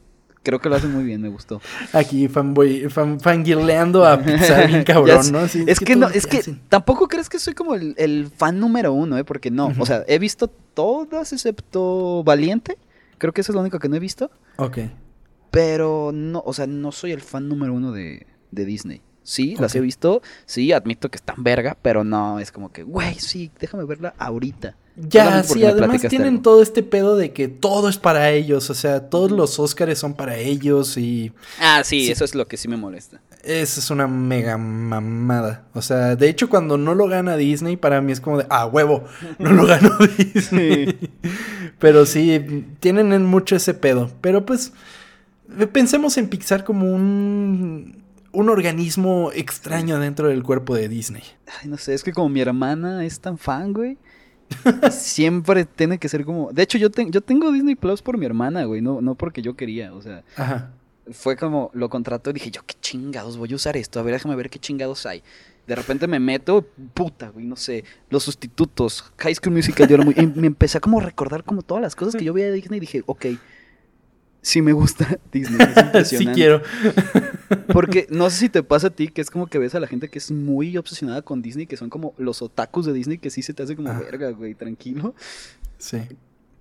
creo 0.48 0.62
que 0.62 0.70
lo 0.70 0.78
hace 0.78 0.88
muy 0.88 1.04
bien, 1.04 1.22
me 1.22 1.28
gustó. 1.28 1.60
Aquí 1.92 2.30
fanboy, 2.30 2.88
fan, 2.88 3.20
fangirleando 3.20 4.06
a 4.06 4.18
Pixar 4.18 4.68
bien 4.70 4.86
cabrón, 4.86 5.30
¿no? 5.30 5.42
es, 5.42 5.80
que, 5.82 5.98
no, 5.98 6.08
es 6.08 6.26
que 6.26 6.42
tampoco 6.70 7.10
crees 7.10 7.28
que 7.28 7.38
soy 7.38 7.54
como 7.54 7.76
el, 7.76 8.32
fan 8.34 8.58
número 8.58 8.94
uno, 8.94 9.18
¿eh? 9.18 9.26
Porque 9.26 9.52
no, 9.52 9.74
o 9.78 9.86
sea, 9.86 10.06
he 10.08 10.20
visto 10.20 10.48
todas 10.48 11.34
excepto 11.34 12.24
Valiente. 12.24 12.78
Creo 13.18 13.34
que 13.34 13.42
esa 13.42 13.52
es 13.52 13.56
la 13.56 13.62
única 13.62 13.78
que 13.78 13.90
no 13.90 13.98
he 13.98 14.00
visto. 14.00 14.32
Ok. 14.56 14.78
Pero 15.52 16.12
no, 16.14 16.42
o 16.46 16.54
sea, 16.54 16.66
no 16.66 16.94
soy 16.94 17.12
el 17.12 17.20
fan 17.20 17.50
número 17.50 17.74
uno 17.74 17.92
de, 17.92 18.26
de 18.52 18.64
Disney. 18.64 19.02
Sí, 19.24 19.58
las 19.60 19.76
he 19.76 19.82
visto. 19.82 20.22
Sí, 20.46 20.72
admito 20.72 21.12
que 21.12 21.18
están 21.18 21.44
verga, 21.44 21.78
pero 21.82 22.06
no, 22.06 22.40
es 22.40 22.54
como 22.54 22.72
que, 22.72 22.84
güey, 22.84 23.16
sí, 23.16 23.52
déjame 23.60 23.84
verla 23.84 24.14
ahorita. 24.18 24.78
Ya, 25.00 25.44
sí, 25.44 25.64
además 25.64 26.02
tienen 26.10 26.42
todo 26.42 26.64
este 26.64 26.82
pedo 26.82 27.18
de 27.18 27.32
que 27.32 27.48
todo 27.48 27.88
es 27.88 27.98
para 27.98 28.32
ellos, 28.32 28.72
o 28.72 28.74
sea, 28.74 29.10
todos 29.10 29.30
los 29.30 29.60
Óscares 29.60 30.00
son 30.00 30.16
para 30.16 30.38
ellos 30.38 30.98
y... 30.98 31.32
Ah, 31.60 31.84
sí, 31.84 32.10
eso 32.10 32.26
es 32.26 32.34
lo 32.34 32.48
que 32.48 32.58
sí 32.58 32.68
me 32.68 32.78
molesta. 32.78 33.22
Esa 33.44 33.80
es 33.80 33.92
una 33.92 34.08
mega 34.08 34.58
mamada. 34.58 35.68
O 35.74 35.84
sea, 35.84 36.16
de 36.16 36.28
hecho, 36.28 36.50
cuando 36.50 36.78
no 36.78 36.96
lo 36.96 37.08
gana 37.08 37.38
Disney, 37.38 37.78
para 37.78 38.02
mí 38.02 38.12
es 38.12 38.20
como 38.20 38.40
de, 38.40 38.48
ah, 38.50 38.66
huevo, 38.66 39.04
no 39.38 39.52
lo 39.52 39.68
ganó 39.68 39.96
Disney. 40.18 40.98
Pero 41.78 42.08
sí, 42.08 42.66
tienen 42.80 43.24
mucho 43.24 43.56
ese 43.56 43.76
pedo. 43.76 44.10
Pero 44.22 44.48
pues, 44.48 44.74
pensemos 45.72 46.18
en 46.18 46.28
Pixar 46.28 46.64
como 46.64 46.92
un 46.92 48.04
un 48.38 48.50
organismo 48.50 49.32
extraño 49.34 50.00
dentro 50.00 50.28
del 50.28 50.44
cuerpo 50.44 50.76
de 50.76 50.88
Disney. 50.88 51.24
Ay, 51.60 51.70
no 51.70 51.78
sé, 51.78 51.96
es 51.96 52.04
que 52.04 52.14
como 52.14 52.30
mi 52.30 52.40
hermana 52.40 53.04
es 53.04 53.20
tan 53.20 53.40
fan, 53.40 53.74
güey. 53.74 53.98
Siempre 54.92 55.66
tiene 55.66 55.98
que 55.98 56.10
ser 56.10 56.26
como. 56.26 56.52
De 56.52 56.64
hecho, 56.64 56.78
yo, 56.78 56.90
yo 56.90 57.22
tengo 57.22 57.52
Disney 57.52 57.76
Plus 57.76 58.02
por 58.02 58.18
mi 58.18 58.26
hermana, 58.26 58.64
güey. 58.66 58.82
No, 58.82 59.02
no 59.02 59.16
porque 59.16 59.42
yo 59.42 59.56
quería. 59.56 59.94
O 59.94 60.02
sea. 60.02 60.24
Fue 61.10 61.38
como 61.38 61.72
lo 61.74 61.90
contrató 61.90 62.32
y 62.32 62.34
dije, 62.34 62.52
yo 62.52 62.62
qué 62.66 62.76
chingados 62.82 63.38
voy 63.38 63.54
a 63.54 63.56
usar 63.56 63.78
esto. 63.78 64.00
A 64.00 64.04
ver, 64.04 64.14
déjame 64.14 64.36
ver 64.36 64.50
qué 64.50 64.60
chingados 64.60 65.06
hay. 65.06 65.24
De 65.66 65.74
repente 65.74 66.06
me 66.06 66.20
meto, 66.20 66.66
puta, 66.94 67.30
güey, 67.30 67.46
no 67.46 67.56
sé, 67.56 67.84
los 68.10 68.24
sustitutos, 68.24 69.12
High 69.18 69.36
School 69.36 69.54
Musical, 69.54 69.88
yo 69.88 69.96
era 69.96 70.06
muy, 70.06 70.14
y 70.18 70.26
me 70.26 70.48
empecé 70.48 70.78
a 70.78 70.82
como 70.82 71.02
recordar 71.02 71.44
como 71.44 71.62
todas 71.62 71.82
las 71.82 71.94
cosas 71.94 72.16
que 72.16 72.24
yo 72.24 72.34
veía 72.34 72.48
de 72.48 72.54
Disney 72.54 72.78
y 72.78 72.82
dije, 72.82 73.04
ok, 73.06 73.26
sí 74.42 74.62
me 74.62 74.72
gusta 74.72 75.18
Disney. 75.32 75.60
Es 75.62 75.78
impresionante. 75.84 76.06
sí 76.06 76.28
quiero. 76.28 76.62
Porque 77.74 78.08
no 78.10 78.30
sé 78.30 78.38
si 78.38 78.50
te 78.50 78.64
pasa 78.64 78.88
a 78.88 78.90
ti 78.90 79.08
que 79.08 79.22
es 79.22 79.30
como 79.30 79.48
que 79.48 79.58
ves 79.58 79.76
a 79.76 79.80
la 79.80 79.88
gente 79.88 80.10
que 80.10 80.20
es 80.20 80.32
muy 80.32 80.78
obsesionada 80.78 81.22
con 81.22 81.42
Disney, 81.42 81.68
que 81.68 81.78
son 81.78 81.90
como 81.90 82.14
los 82.18 82.42
otakus 82.42 82.86
de 82.86 82.94
Disney, 82.94 83.18
que 83.18 83.30
sí 83.30 83.42
se 83.42 83.54
te 83.54 83.64
hace 83.64 83.76
como 83.76 83.90
ah. 83.90 84.00
verga, 84.00 84.30
güey, 84.32 84.54
tranquilo. 84.54 85.16
Sí. 85.78 86.00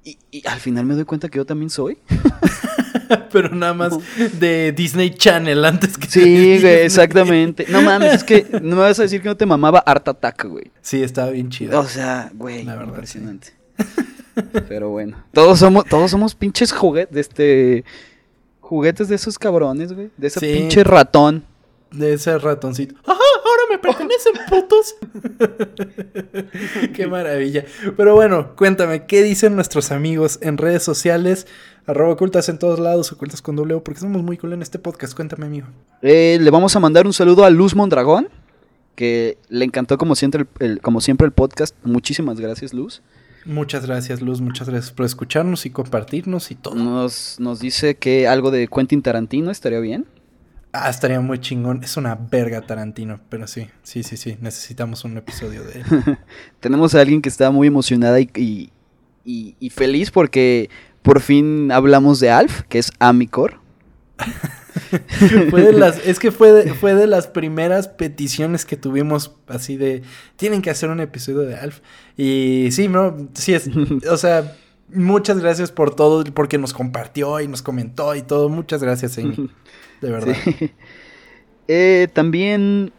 Y, 0.05 0.47
al 0.47 0.61
final 0.61 0.87
me 0.87 0.95
doy 0.95 1.05
cuenta 1.05 1.29
que 1.29 1.39
yo 1.39 1.45
también 1.45 1.69
soy. 1.69 1.99
Pero 3.33 3.55
nada 3.55 3.75
más 3.75 3.93
de 4.39 4.73
Disney 4.73 5.11
Channel 5.11 5.65
antes 5.65 5.99
que. 5.99 6.09
Sí, 6.09 6.61
güey, 6.61 6.83
exactamente. 6.83 7.67
No 7.69 7.83
mames, 7.83 8.15
es 8.15 8.25
que 8.25 8.47
no 8.63 8.77
me 8.77 8.83
vas 8.83 8.99
a 9.01 9.03
decir 9.03 9.21
que 9.21 9.29
no 9.29 9.37
te 9.37 9.47
mamaba 9.47 9.81
Art 9.81 10.07
Attack, 10.07 10.47
güey. 10.47 10.71
Sí, 10.81 11.03
estaba 11.03 11.31
bien 11.31 11.51
chido. 11.51 11.81
O 11.81 11.87
sea, 11.87 12.31
güey, 12.35 12.63
la 12.63 12.75
verdad, 12.77 12.89
impresionante. 12.89 13.49
Pero 14.69 14.91
bueno, 14.91 15.25
todos 15.33 15.59
somos, 15.59 15.85
todos 15.87 16.11
somos 16.11 16.35
pinches 16.35 16.73
juguetes, 16.73 17.17
este, 17.17 17.85
juguetes 18.67 19.09
de 19.09 19.15
esos 19.15 19.39
cabrones, 19.39 19.93
güey. 19.93 20.11
De 20.17 20.27
ese 20.27 20.41
pinche 20.41 20.83
ratón. 20.83 21.45
De 21.93 22.15
ese 22.15 22.37
ratoncito. 22.37 22.97
¡Ajá! 23.05 23.21
Ahora 23.45 23.63
me 23.71 23.79
pertenecen, 23.79 24.33
putos. 24.49 24.97
Qué 26.93 27.07
maravilla. 27.07 27.65
Pero 27.97 28.17
bueno, 28.17 28.57
cuéntame, 28.57 29.07
¿qué 29.07 29.23
dicen 29.23 29.55
nuestros 29.55 29.93
amigos 29.93 30.41
en 30.43 30.59
redes 30.59 30.83
sociales? 30.83 31.47
Arroba 31.87 32.15
ocultas 32.15 32.49
en 32.49 32.59
todos 32.59 32.81
lados, 32.81 33.13
ocultas 33.13 33.41
con 33.41 33.55
doble 33.55 33.79
porque 33.79 34.01
somos 34.01 34.23
muy 34.25 34.37
cool 34.37 34.53
en 34.53 34.63
este 34.63 34.81
podcast. 34.81 35.15
Cuéntame, 35.15 35.47
amigo. 35.47 35.69
Eh, 36.03 36.39
le 36.41 36.51
vamos 36.51 36.75
a 36.75 36.81
mandar 36.81 37.07
un 37.07 37.13
saludo 37.13 37.45
a 37.45 37.51
Luz 37.51 37.77
Mondragón, 37.77 38.29
que 38.97 39.39
le 39.49 39.65
encantó 39.65 39.97
como 39.97 40.17
siempre 40.17 40.45
como 40.83 41.01
siempre 41.01 41.27
el 41.27 41.33
podcast. 41.33 41.77
Muchísimas 41.85 42.41
gracias, 42.41 42.75
Luz. 42.75 43.01
Muchas 43.47 43.87
gracias, 43.87 44.21
Luz. 44.21 44.41
Muchas 44.41 44.69
gracias 44.69 44.93
por 44.93 45.07
escucharnos 45.07 45.67
y 45.67 45.71
compartirnos 45.71 46.51
y 46.51 46.57
todo. 46.57 46.75
Nos, 46.75 47.39
nos 47.39 47.61
dice 47.61 47.97
que 47.97 48.27
algo 48.27 48.51
de 48.51 48.67
Quentin 48.67 49.03
Tarantino 49.03 49.53
estaría 49.53 49.79
bien. 49.79 50.05
Ah, 50.73 50.91
estaría 50.91 51.21
muy 51.21 51.39
chingón. 51.39 51.85
Es 51.85 51.97
una 51.97 52.17
verga 52.17 52.61
Tarantino, 52.63 53.21
pero 53.29 53.47
sí, 53.47 53.69
sí, 53.85 54.03
sí, 54.03 54.17
sí. 54.17 54.37
Necesitamos 54.41 55.05
un 55.05 55.17
episodio 55.17 55.63
de 55.63 55.81
él. 55.81 55.85
Tenemos 56.61 56.95
a 56.97 57.01
alguien 57.01 57.23
que 57.23 57.29
está 57.29 57.53
muy 57.53 57.69
emocionada 57.69 58.19
y, 58.21 58.29
y, 59.25 59.57
y, 59.59 59.71
feliz 59.71 60.11
porque 60.11 60.69
por 61.03 61.21
fin 61.21 61.71
hablamos 61.71 62.19
de 62.19 62.31
Alf, 62.31 62.63
que 62.69 62.81
es 62.81 62.91
Amicor. 62.99 63.61
fue 65.51 65.63
de 65.63 65.73
las, 65.73 66.05
es 66.07 66.19
que 66.19 66.31
fue 66.31 66.53
de, 66.53 66.75
fue 66.75 66.95
de 66.95 67.07
las 67.07 67.27
primeras 67.27 67.89
peticiones 67.89 68.65
que 68.65 68.77
tuvimos 68.77 69.35
así 69.47 69.77
de 69.77 70.03
tienen 70.37 70.63
que 70.63 70.71
hacer 70.71 70.91
un 70.91 71.01
episodio 71.01 71.41
de 71.41 71.57
Alf. 71.57 71.81
Y 72.17 72.69
sí, 72.73 72.89
no, 72.89 73.17
sí 73.35 73.55
es, 73.55 73.69
o 74.11 74.17
sea, 74.17 74.57
muchas 74.89 75.39
gracias 75.41 75.73
por 75.73 75.95
todo, 75.95 76.25
porque 76.25 76.59
nos 76.59 76.73
compartió 76.73 77.41
y 77.41 77.49
nos 77.49 77.63
comentó 77.63 78.15
y 78.15 78.23
todo. 78.23 78.49
Muchas 78.49 78.83
gracias, 78.83 79.19
Amy. 79.19 79.51
De 80.01 80.11
verdad. 80.11 80.37
Eh, 81.69 82.09
también 82.13 82.93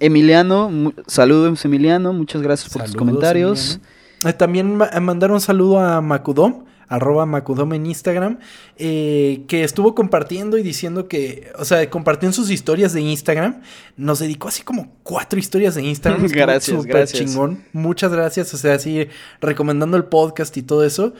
Emiliano, 0.00 0.92
saludos 1.06 1.64
Emiliano, 1.64 2.12
muchas 2.12 2.42
gracias 2.42 2.72
por 2.72 2.82
tus 2.82 2.96
comentarios. 2.96 3.80
Eh, 4.24 4.32
también 4.32 4.76
mandar 5.00 5.30
un 5.30 5.40
saludo 5.40 5.78
a 5.78 6.00
Macudom 6.00 6.64
arroba 6.90 7.24
Macudome 7.24 7.76
en 7.76 7.86
Instagram, 7.86 8.40
eh, 8.76 9.44
que 9.46 9.62
estuvo 9.62 9.94
compartiendo 9.94 10.58
y 10.58 10.62
diciendo 10.62 11.06
que, 11.06 11.52
o 11.56 11.64
sea, 11.64 11.88
compartió 11.88 12.28
en 12.28 12.32
sus 12.32 12.50
historias 12.50 12.92
de 12.92 13.00
Instagram, 13.00 13.62
nos 13.96 14.18
dedicó 14.18 14.48
así 14.48 14.62
como 14.62 14.92
cuatro 15.04 15.38
historias 15.38 15.76
de 15.76 15.84
Instagram. 15.84 16.26
gracias, 16.28 16.84
gracias. 16.84 17.30
chingón. 17.30 17.64
Muchas 17.72 18.12
gracias, 18.12 18.52
o 18.52 18.58
sea, 18.58 18.74
así 18.74 19.06
recomendando 19.40 19.96
el 19.96 20.04
podcast 20.04 20.54
y 20.56 20.62
todo 20.62 20.84
eso. 20.84 21.14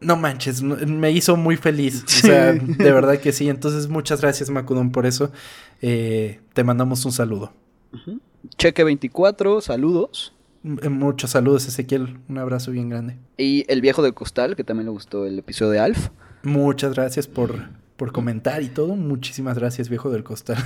No 0.00 0.16
manches, 0.16 0.62
me 0.62 1.10
hizo 1.10 1.36
muy 1.36 1.58
feliz. 1.58 2.02
O 2.02 2.08
sea, 2.08 2.52
de 2.54 2.92
verdad 2.92 3.18
que 3.18 3.32
sí. 3.32 3.50
Entonces, 3.50 3.88
muchas 3.88 4.22
gracias, 4.22 4.48
Macudón, 4.48 4.92
por 4.92 5.04
eso. 5.04 5.30
Eh, 5.82 6.40
te 6.54 6.64
mandamos 6.64 7.04
un 7.04 7.12
saludo. 7.12 7.52
Cheque 8.56 8.82
24, 8.82 9.60
saludos. 9.60 10.32
Eh, 10.82 10.88
muchos 10.88 11.30
saludos, 11.30 11.66
Ezequiel. 11.68 12.18
Un 12.28 12.38
abrazo 12.38 12.72
bien 12.72 12.88
grande. 12.88 13.16
Y 13.36 13.64
el 13.68 13.80
viejo 13.80 14.02
del 14.02 14.14
costal, 14.14 14.56
que 14.56 14.64
también 14.64 14.86
le 14.86 14.92
gustó 14.92 15.26
el 15.26 15.38
episodio 15.38 15.72
de 15.72 15.78
Alf. 15.78 16.08
Muchas 16.42 16.94
gracias 16.94 17.28
por, 17.28 17.68
por 17.96 18.12
comentar 18.12 18.62
y 18.62 18.68
todo. 18.68 18.96
Muchísimas 18.96 19.58
gracias, 19.58 19.88
viejo 19.88 20.10
del 20.10 20.24
costal. 20.24 20.58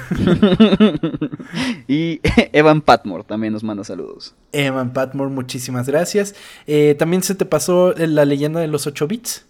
y 1.88 2.20
Evan 2.52 2.80
Patmore 2.80 3.24
también 3.24 3.52
nos 3.52 3.62
manda 3.62 3.84
saludos. 3.84 4.34
Evan 4.52 4.92
Patmore, 4.92 5.30
muchísimas 5.30 5.86
gracias. 5.86 6.34
Eh, 6.66 6.96
también 6.98 7.22
se 7.22 7.34
te 7.34 7.44
pasó 7.44 7.92
la 7.94 8.24
leyenda 8.24 8.60
de 8.60 8.68
los 8.68 8.86
8 8.86 9.06
bits. 9.06 9.46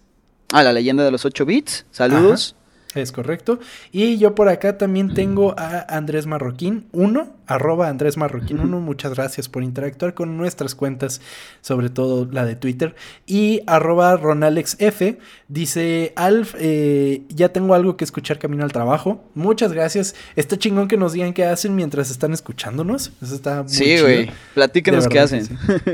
Ah, 0.51 0.63
la 0.63 0.73
leyenda 0.73 1.05
de 1.05 1.11
los 1.11 1.23
8 1.23 1.45
bits. 1.45 1.85
Saludos. 1.91 2.55
Es 2.93 3.13
correcto. 3.13 3.59
Y 3.91 4.17
yo 4.17 4.35
por 4.35 4.49
acá 4.49 4.77
también 4.77 5.13
tengo 5.13 5.55
a 5.57 5.85
Andrés 5.95 6.25
Marroquín 6.25 6.87
1, 6.91 7.35
arroba 7.47 7.87
Andrés 7.87 8.17
Marroquín 8.17 8.59
1. 8.59 8.79
Muchas 8.81 9.13
gracias 9.15 9.47
por 9.47 9.63
interactuar 9.63 10.13
con 10.13 10.35
nuestras 10.35 10.75
cuentas, 10.75 11.21
sobre 11.61 11.89
todo 11.89 12.27
la 12.29 12.45
de 12.45 12.55
Twitter. 12.55 12.95
Y 13.25 13.61
arroba 13.65 14.17
RonalexF 14.17 15.19
dice, 15.47 16.11
Alf, 16.17 16.55
eh, 16.59 17.23
ya 17.29 17.49
tengo 17.49 17.75
algo 17.75 17.95
que 17.95 18.03
escuchar 18.03 18.39
camino 18.39 18.65
al 18.65 18.73
trabajo. 18.73 19.23
Muchas 19.35 19.71
gracias. 19.71 20.13
Está 20.35 20.57
chingón 20.57 20.89
que 20.89 20.97
nos 20.97 21.13
digan 21.13 21.33
qué 21.33 21.45
hacen 21.45 21.75
mientras 21.75 22.11
están 22.11 22.33
escuchándonos. 22.33 23.13
Eso 23.21 23.35
está 23.35 23.63
muy 23.63 23.71
Sí, 23.71 24.01
güey. 24.01 24.29
Platíquenos 24.53 25.07
qué 25.07 25.19
hacen. 25.19 25.47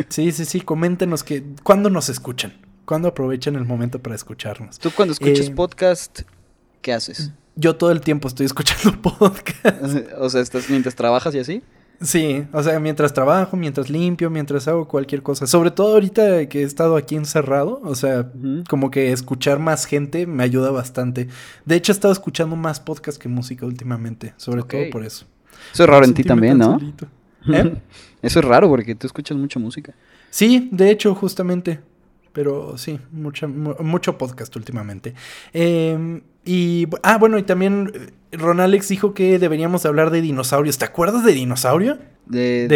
Sí. 0.09 0.31
sí, 0.31 0.45
sí, 0.45 0.61
Coméntenos 0.61 1.23
que, 1.23 1.43
cuándo 1.63 1.89
nos 1.89 2.09
escuchan. 2.09 2.53
¿Cuándo 2.85 3.09
aprovechan 3.09 3.55
el 3.55 3.65
momento 3.65 3.99
para 3.99 4.15
escucharnos? 4.15 4.79
Tú 4.79 4.91
cuando 4.95 5.11
escuchas 5.11 5.49
eh, 5.49 5.51
podcast 5.51 6.21
¿qué 6.81 6.93
haces? 6.93 7.31
Yo 7.55 7.75
todo 7.75 7.91
el 7.91 8.01
tiempo 8.01 8.27
estoy 8.27 8.45
escuchando 8.45 9.01
podcast. 9.01 9.81
O 10.19 10.29
sea, 10.29 10.41
¿estás 10.41 10.69
mientras 10.69 10.95
trabajas 10.95 11.33
y 11.35 11.39
así? 11.39 11.63
Sí, 11.99 12.45
o 12.53 12.61
sea, 12.61 12.79
mientras 12.79 13.11
trabajo, 13.11 13.57
mientras 13.57 13.89
limpio, 13.89 14.29
mientras 14.29 14.67
hago 14.67 14.87
cualquier 14.87 15.23
cosa. 15.23 15.47
Sobre 15.47 15.71
todo 15.71 15.93
ahorita 15.93 16.47
que 16.47 16.61
he 16.61 16.63
estado 16.63 16.95
aquí 16.95 17.15
encerrado, 17.15 17.81
o 17.83 17.95
sea, 17.95 18.31
como 18.69 18.91
que 18.91 19.11
escuchar 19.11 19.57
más 19.57 19.85
gente 19.85 20.27
me 20.27 20.43
ayuda 20.43 20.69
bastante. 20.69 21.27
De 21.65 21.75
hecho, 21.75 21.91
he 21.91 21.95
estado 21.95 22.13
escuchando 22.13 22.55
más 22.55 22.79
podcast 22.79 23.19
que 23.19 23.27
música 23.29 23.65
últimamente, 23.65 24.33
sobre 24.37 24.61
todo 24.61 24.81
por 24.91 25.03
eso. 25.03 25.25
Eso 25.73 25.83
es 25.83 25.89
raro 25.89 26.05
en 26.05 26.13
ti 26.13 26.23
también, 26.23 26.59
¿no? 26.59 26.79
¿Eh? 27.51 27.81
Eso 28.21 28.39
es 28.39 28.45
raro 28.45 28.67
porque 28.67 28.95
tú 28.95 29.07
escuchas 29.07 29.37
mucha 29.37 29.59
música. 29.59 29.93
Sí, 30.29 30.69
de 30.71 30.91
hecho, 30.91 31.15
justamente. 31.15 31.79
Pero 32.37 32.77
sí, 32.77 32.99
mucha, 33.11 33.47
mucho 33.47 34.19
podcast 34.19 34.55
últimamente. 34.55 35.15
Eh, 35.53 36.21
y, 36.45 36.87
ah, 37.01 37.17
bueno, 37.17 37.39
y 37.39 37.41
también 37.41 37.91
eh, 37.95 38.37
Ron 38.37 38.59
Alex 38.59 38.89
dijo 38.89 39.15
que 39.15 39.39
deberíamos 39.39 39.87
hablar 39.87 40.11
de 40.11 40.21
dinosaurios. 40.21 40.77
¿Te 40.77 40.85
acuerdas 40.85 41.25
de 41.25 41.33
dinosaurio? 41.33 41.97
De... 42.27 42.67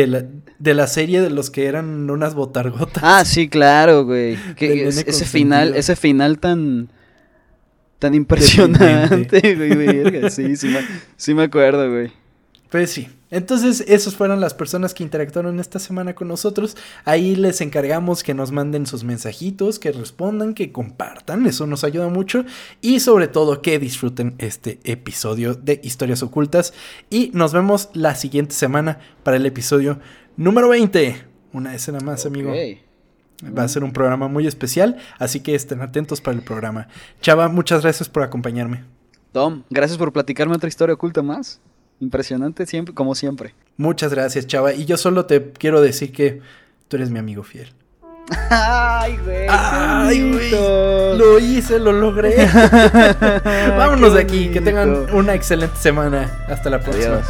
De, 0.58 0.74
la, 0.74 0.88
serie 0.88 1.22
de 1.22 1.30
los 1.30 1.52
que 1.52 1.68
eran 1.68 2.10
unas 2.10 2.34
botargotas. 2.34 3.04
Ah, 3.06 3.24
sí, 3.24 3.50
claro, 3.50 4.04
güey. 4.04 4.36
ese 4.58 5.26
final, 5.26 5.76
ese 5.76 5.96
final 5.96 6.40
tan 6.40 6.90
tan 8.00 8.16
impresionante, 8.16 9.56
güey, 9.56 10.32
Sí, 10.32 10.56
sí 10.56 10.70
me, 10.70 10.80
sí 11.18 11.36
me 11.36 11.44
acuerdo, 11.44 11.88
güey. 11.88 12.12
Pues 12.72 12.90
sí. 12.90 13.10
Entonces, 13.32 13.86
esas 13.88 14.16
fueron 14.16 14.42
las 14.42 14.54
personas 14.54 14.94
que 14.94 15.04
interactuaron 15.04 15.60
esta 15.60 15.80
semana 15.80 16.14
con 16.14 16.28
nosotros. 16.28 16.76
Ahí 17.06 17.36
les 17.38 17.62
encargamos 17.62 18.24
que 18.24 18.34
nos 18.34 18.52
manden 18.52 18.86
sus 18.86 19.06
mensajitos, 19.06 19.80
que 19.80 19.94
respondan, 19.94 20.54
que 20.54 20.74
compartan. 20.74 21.48
Eso 21.48 21.66
nos 21.66 21.86
ayuda 21.86 22.10
mucho. 22.10 22.44
Y 22.82 23.00
sobre 23.00 23.30
todo, 23.30 23.62
que 23.62 23.80
disfruten 23.80 24.36
este 24.38 24.80
episodio 24.84 25.56
de 25.56 25.80
Historias 25.82 26.22
Ocultas. 26.24 26.74
Y 27.10 27.32
nos 27.34 27.54
vemos 27.54 27.90
la 27.94 28.16
siguiente 28.16 28.54
semana 28.54 29.00
para 29.24 29.38
el 29.38 29.46
episodio 29.46 30.00
número 30.36 30.68
20. 30.68 31.24
Una 31.54 31.74
escena 31.74 32.00
más, 32.02 32.26
amigo. 32.26 32.54
Va 33.58 33.64
a 33.64 33.68
ser 33.68 33.84
un 33.84 33.94
programa 33.94 34.28
muy 34.28 34.46
especial, 34.46 34.98
así 35.18 35.40
que 35.40 35.56
estén 35.56 35.82
atentos 35.82 36.22
para 36.22 36.38
el 36.38 36.44
programa. 36.44 36.90
Chava, 37.22 37.48
muchas 37.48 37.82
gracias 37.82 38.08
por 38.08 38.24
acompañarme. 38.24 38.84
Tom, 39.32 39.64
gracias 39.70 39.98
por 39.98 40.12
platicarme 40.12 40.56
otra 40.56 40.68
historia 40.68 40.94
oculta 40.94 41.22
más. 41.22 41.62
Impresionante 42.02 42.66
siempre, 42.66 42.94
como 42.94 43.16
siempre. 43.16 43.54
Muchas 43.78 44.12
gracias, 44.14 44.48
chava. 44.48 44.74
Y 44.74 44.86
yo 44.86 44.98
solo 44.98 45.26
te 45.28 45.52
quiero 45.52 45.82
decir 45.82 46.12
que 46.12 46.42
tú 46.88 46.98
eres 46.98 47.12
mi 47.12 47.20
amigo 47.20 47.44
fiel. 47.44 47.72
Ay, 48.50 49.18
güey. 49.24 49.46
Ay, 49.48 50.32
güey. 50.32 50.52
Lo 51.18 51.40
hice, 51.40 51.80
lo 51.80 51.92
logré. 51.92 52.36
Vámonos 53.78 54.16
de 54.16 54.22
aquí. 54.22 54.50
Que 54.50 54.62
tengan 54.62 55.14
una 55.14 55.36
excelente 55.36 55.78
semana. 55.78 56.46
Hasta 56.48 56.70
la 56.70 56.80
próxima. 56.80 57.22